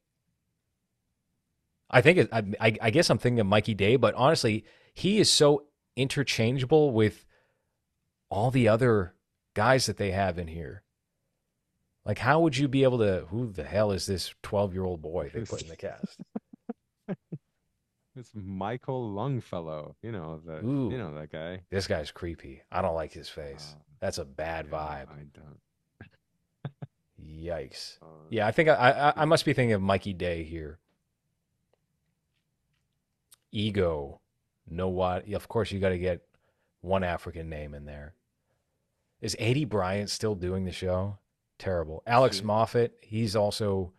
[1.90, 4.64] I think it, I, I I guess I'm thinking of Mikey Day, but honestly,
[4.94, 5.64] he is so
[5.96, 7.24] interchangeable with
[8.30, 9.14] all the other
[9.54, 10.82] guys that they have in here.
[12.04, 13.26] Like, how would you be able to?
[13.30, 16.20] Who the hell is this 12 year old boy they put in the cast?
[18.16, 19.96] It's Michael Longfellow.
[20.02, 20.90] You know the Ooh.
[20.90, 21.62] you know that guy.
[21.70, 22.62] This guy's creepy.
[22.70, 23.74] I don't like his face.
[23.74, 25.08] Uh, That's a bad yeah, vibe.
[25.10, 25.58] I don't.
[27.24, 27.98] Yikes.
[28.02, 28.74] Uh, Yeah, I think I,
[29.16, 30.78] I I must be thinking of Mikey Day here.
[33.50, 34.20] Ego.
[34.68, 35.30] Know what?
[35.32, 36.22] Of course, you got to get
[36.80, 38.14] one African name in there.
[39.20, 41.18] Is Aidy Bryant still doing the show?
[41.58, 42.02] Terrible.
[42.06, 43.92] Alex She- Moffat, he's also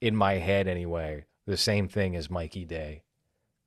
[0.00, 1.24] in my head anyway.
[1.46, 3.02] The same thing as Mikey Day.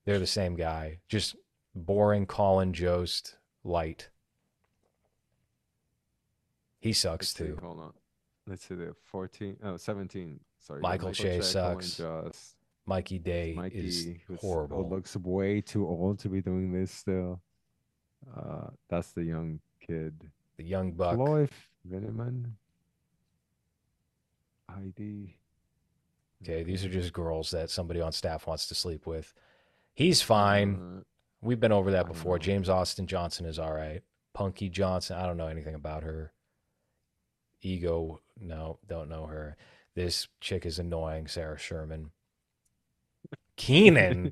[0.09, 1.01] They're the same guy.
[1.07, 1.35] Just
[1.75, 4.09] boring Colin Jost light.
[6.79, 7.59] He sucks let's see, too.
[7.61, 7.93] Hold on.
[8.47, 9.57] Let's see the 14.
[9.63, 10.39] Oh, 17.
[10.57, 10.81] Sorry.
[10.81, 12.55] Michael Che Colin sucks.
[12.87, 14.83] Mikey Day is Mikey, who's, horrible.
[14.83, 17.39] who looks way too old to be doing this still.
[18.35, 20.19] Uh, that's the young kid.
[20.57, 21.17] the young buck.
[21.17, 21.51] Floyd
[21.85, 22.55] Veneman.
[24.75, 25.35] ID.
[26.41, 29.35] Okay, these are just girls that somebody on staff wants to sleep with.
[29.99, 30.75] He's fine.
[30.75, 31.03] Uh,
[31.41, 32.39] We've been over that before.
[32.39, 34.01] James Austin Johnson is all right.
[34.33, 36.31] Punky Johnson, I don't know anything about her.
[37.61, 39.57] Ego, no, don't know her.
[39.95, 42.11] This chick is annoying, Sarah Sherman.
[43.57, 44.31] Kenan.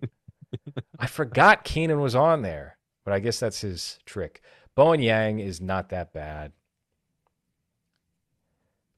[1.00, 4.42] I forgot Kenan was on there, but I guess that's his trick.
[4.74, 6.54] Bowen Yang is not that bad.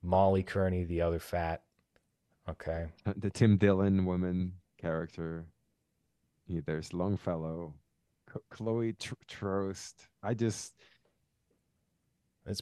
[0.04, 1.64] Molly Kearney, the other fat.
[2.48, 2.90] Okay.
[3.16, 5.48] the Tim Dillon woman character.
[6.49, 7.73] There's Longfellow,
[8.49, 10.07] Chloe Tr- Troast.
[10.23, 10.73] I just,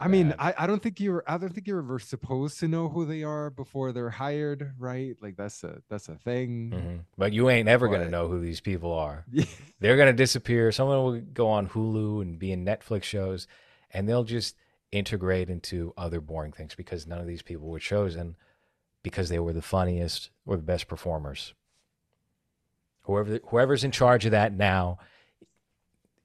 [0.02, 0.34] I mean.
[0.38, 3.24] I, I don't think you're, I don't think you're ever supposed to know who they
[3.24, 5.16] are before they're hired, right?
[5.22, 6.72] Like that's a, that's a thing.
[6.72, 7.00] Mhm.
[7.18, 9.26] But you ain't ever going to know who these people are.
[9.80, 10.72] They're going to disappear.
[10.72, 13.48] Someone will go on Hulu and be in Netflix shows,
[13.92, 14.56] and they'll just
[14.92, 18.36] integrate into other boring things because none of these people were chosen
[19.04, 21.54] because they were the funniest or the best performers.
[23.08, 25.00] Whoever whoever's in charge of that now,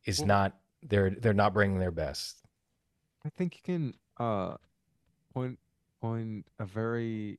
[0.05, 2.45] is Well- not they're they're not bringing their best.
[3.25, 4.57] I think you can uh
[5.33, 5.59] point
[6.01, 7.39] point a very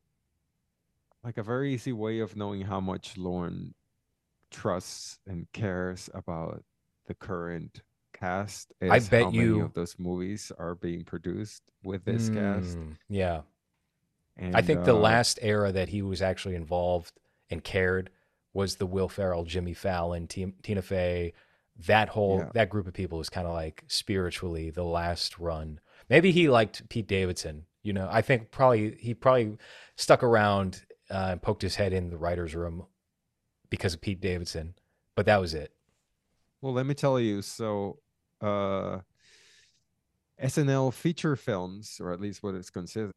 [1.26, 3.74] like a very easy way of knowing how much Lorne
[4.50, 6.64] trusts and cares about
[7.08, 7.82] the current
[8.14, 12.30] cast is I bet how many you- of those movies are being produced with this
[12.30, 12.78] cast.
[12.78, 13.42] Mm, yeah.
[14.38, 18.10] And I think the uh, last era that he was actually involved and cared
[18.54, 21.34] was the Will Ferrell, Jimmy Fallon, Ti- Tina Fey.
[21.88, 22.52] That whole Yeah.
[22.54, 25.80] that group of people was kind of like spiritually the last run.
[26.10, 27.66] Maybe he liked Pete Davidson.
[27.82, 29.58] You know, I think probably he probably
[29.96, 32.86] stuck around uh, and poked his head in the writers' room
[33.70, 34.76] because of Pete Davidson,
[35.16, 35.74] but that was it.
[36.62, 37.42] Well, let me tell you.
[37.42, 38.00] So,
[38.40, 39.00] uh,
[40.42, 43.12] SNL feature films, or at least what it's considered,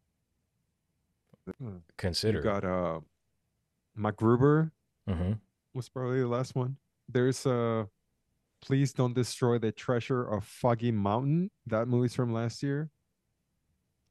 [1.61, 3.01] you got uh,
[3.97, 4.73] MacGruber
[5.07, 5.33] hmm
[5.75, 6.77] was probably the last one.
[7.09, 7.85] There's uh,
[8.63, 11.51] Please Don't Destroy the Treasure of Foggy Mountain.
[11.67, 12.89] That movie's from last year,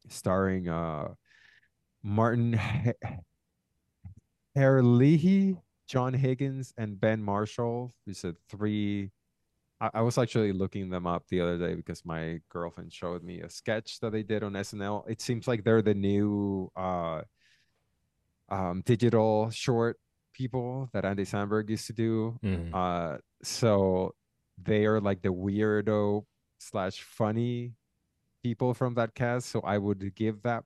[0.08, 1.10] starring uh,
[2.04, 2.92] Martin He-
[4.56, 5.58] Herlihy,
[5.88, 7.92] John Higgins, and Ben Marshall.
[8.06, 9.12] These are three.
[9.82, 13.42] I, I was actually looking them up the other day because my girlfriend showed me
[13.42, 15.04] a sketch that they did on SNL.
[15.10, 17.22] It seems like they're the new uh,
[18.50, 19.98] um, digital short
[20.36, 22.38] people that Andy Samberg used to do.
[22.42, 24.14] hmm Uh, so
[24.62, 26.26] they are like the weirdo
[26.60, 27.74] slash funny
[28.44, 29.50] people from that cast.
[29.50, 30.64] So I would give that.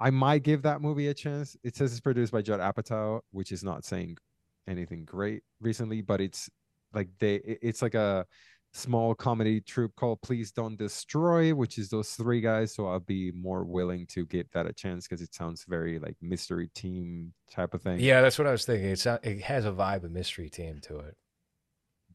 [0.00, 1.56] I might give that movie a chance.
[1.62, 4.18] It says it's produced by Judd Apatow, which is not saying
[4.66, 6.50] anything great recently, but it's
[6.92, 7.36] like they.
[7.68, 8.26] It's like a
[8.72, 12.74] small comedy troupe called Please Don't Destroy, which is those three guys.
[12.74, 16.16] So I'll be more willing to give that a chance because it sounds very like
[16.22, 18.00] mystery team type of thing.
[18.00, 18.88] Yeah, that's what I was thinking.
[18.90, 21.16] It's not, it has a vibe of mystery team to it.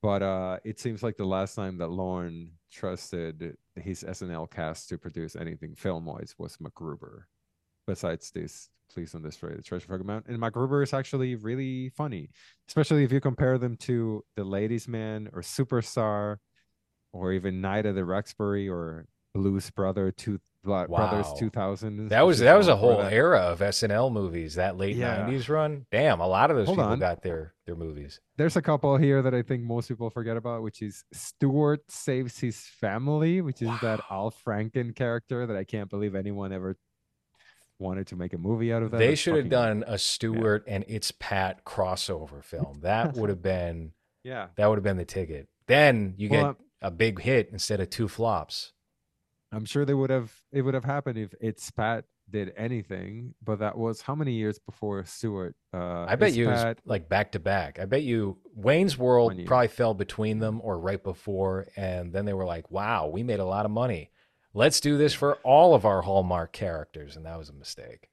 [0.02, 4.98] but uh it seems like the last time that Lorne trusted his SNL cast to
[4.98, 7.24] produce anything film wise was MacGruber.
[7.88, 10.26] Besides this, please don't destroy the treasure frog amount.
[10.28, 12.30] And MacGruber is actually really funny,
[12.68, 16.38] especially if you compare them to The Ladies Man or Superstar,
[17.18, 22.10] or even Night of the Roxbury or Blues Brother two Bro- Brothers two thousand.
[22.10, 24.56] That was that was a whole era of SNL movies.
[24.56, 25.26] That late Yeah.
[25.28, 25.86] '90s run.
[25.92, 27.00] Damn, a lot of those Hold people on.
[27.00, 28.20] got their their movies.
[28.38, 32.40] There's a couple here that I think most people forget about, which is Stuart saves
[32.40, 36.76] his family, which is that Al Franken character that I can't believe anyone ever
[37.80, 38.98] wanted to make a movie out of that.
[38.98, 42.80] They should have done a Stuart and It's Pat crossover film.
[42.82, 44.48] That would have been Yeah.
[44.56, 45.48] that would have been the ticket.
[45.68, 48.74] Then you Well, get a big hit instead of two flops.
[49.52, 53.60] I'm sure they would have it would have happened if it's Pat did anything, but
[53.60, 55.56] that was how many years before Stuart?
[55.74, 57.80] Uh I bet you it was Pat- like back to back.
[57.80, 62.34] I bet you Wayne's World probably fell between them or right before, and then they
[62.34, 64.12] were like, "Wow, we made a lot of money.
[64.54, 68.10] Let's do this for all of our Hallmark characters," and that was a mistake.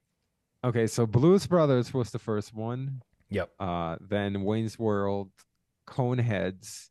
[0.63, 3.01] Okay, so Blues Brothers was the first one.
[3.29, 3.51] Yep.
[3.59, 5.29] Uh, then Wayne's World,
[5.87, 6.89] Coneheads,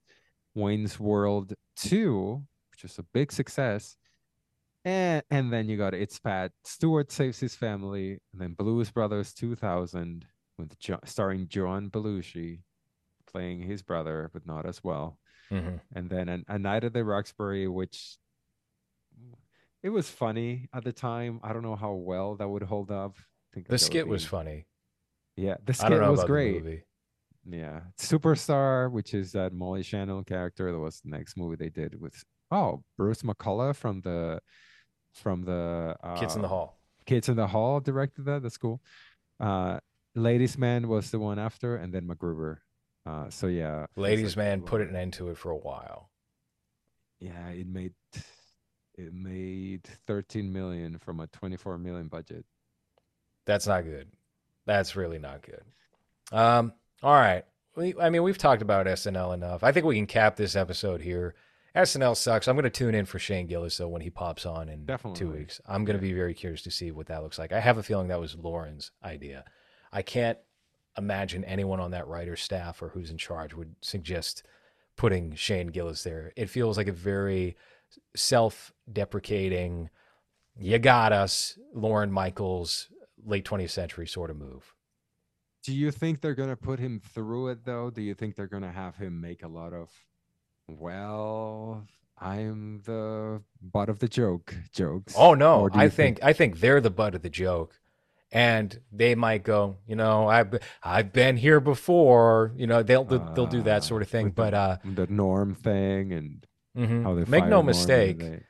[0.55, 3.97] Wayne's World 2, which was a big success.
[4.85, 9.33] And, and then you got It's Pat, Stuart Saves His Family, and then Blues Brothers
[9.33, 10.27] 2000
[10.59, 12.61] with jo- starring John Belushi
[13.27, 15.19] playing his brother, but not as well.
[15.49, 18.19] hmm And then an, A Night at the Roxbury, which
[19.83, 21.41] it was funny at the time.
[21.43, 23.17] I don't know how well that would hold up.
[23.69, 24.67] The skit was funny.
[25.37, 26.55] yeah, the skit was great.
[27.49, 32.01] Yeah, Superstar, which is that Molly Shannon character, that was the next movie they did
[32.01, 34.41] with oh Bruce McCulloch from the
[35.13, 36.79] from the uh, Kids in the Hall.
[37.07, 38.43] Kids in the Hall directed that.
[38.43, 38.81] That's cool.
[39.39, 39.79] Uh,
[40.15, 42.59] Ladies Man was the one after, and then MacGruber.
[43.07, 46.11] Uh, so yeah, Ladies like- Man put an end to it for a while.
[47.21, 47.93] Yeah, it made
[48.97, 52.45] it made 13 million from a 24 million budget.
[53.45, 54.09] That's not good.
[54.67, 55.63] That's really not good.
[56.33, 56.73] Um,
[57.05, 57.45] all right.
[57.77, 59.63] We, I mean, we've talked about SNL enough.
[59.63, 61.35] I think we can cap this episode here.
[61.77, 62.49] SNL sucks.
[62.49, 65.31] I'm going to tune in for Shane Gillis though when he pops on in two
[65.31, 65.61] weeks.
[65.67, 67.53] I'm going to be very curious to see what that looks like.
[67.53, 69.45] I have a feeling that was Lorne's idea.
[69.93, 70.39] I can't
[70.97, 74.45] imagine anyone on that writer's staff or who's in charge would suggest
[74.97, 76.33] putting Shane Gillis there.
[76.37, 77.57] It feels like a very
[78.15, 79.91] self-deprecating,
[80.57, 82.89] you got us, Lorne Michaels,
[83.25, 84.74] late 20th century sort of move.
[85.65, 87.91] Do you think they're gonna put him through it though?
[87.91, 89.91] Do you think they're gonna have him make a lot of,
[90.69, 91.87] well,
[92.19, 95.15] I'm the butt of the joke jokes?
[95.17, 97.79] Oh no, I you think, I think they're the butt of the joke.
[98.33, 103.33] And they might go, you know, I've I've been here before, you know, they'll they'll,
[103.35, 104.31] they'll do uh, that sort of thing.
[104.31, 106.47] But the, uh the norm thing and
[106.77, 107.05] Mhm.
[107.05, 108.43] How they Make no Norman, mistake, they-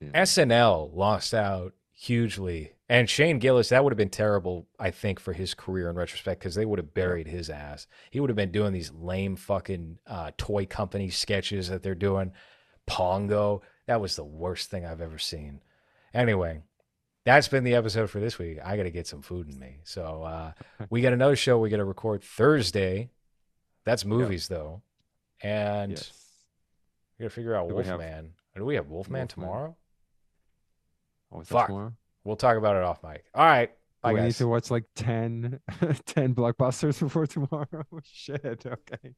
[0.00, 0.22] yeah.
[0.22, 2.72] SNL lost out hugely.
[2.88, 6.40] And Shane Gillis, that would have been terrible, I think, for his career in retrospect,
[6.40, 7.86] because they would have buried his ass.
[8.10, 12.32] He would have been doing these lame fucking uh, toy company sketches that they're doing.
[12.86, 13.62] Pongo.
[13.86, 15.60] That was the worst thing I've ever seen.
[16.12, 16.62] Anyway,
[17.24, 18.58] that's been the episode for this week.
[18.64, 19.78] I got to get some food in me.
[19.84, 20.52] So uh,
[20.90, 23.10] we got another show we got to record Thursday.
[23.84, 24.82] That's movies, though.
[25.40, 26.12] And yes.
[27.16, 28.32] we got to figure out Do we have Wolfman.
[28.56, 29.28] Do we have Wolfman, Wolfman?
[29.28, 29.76] tomorrow?
[31.32, 31.68] Oh, Fuck.
[31.68, 31.92] tomorrow?
[32.24, 33.24] We'll talk about it off mic.
[33.34, 33.70] All right.
[34.02, 35.60] Bye, I need to watch like 10,
[36.06, 37.84] 10 blockbusters before tomorrow?
[38.04, 38.64] Shit.
[38.66, 39.14] Okay.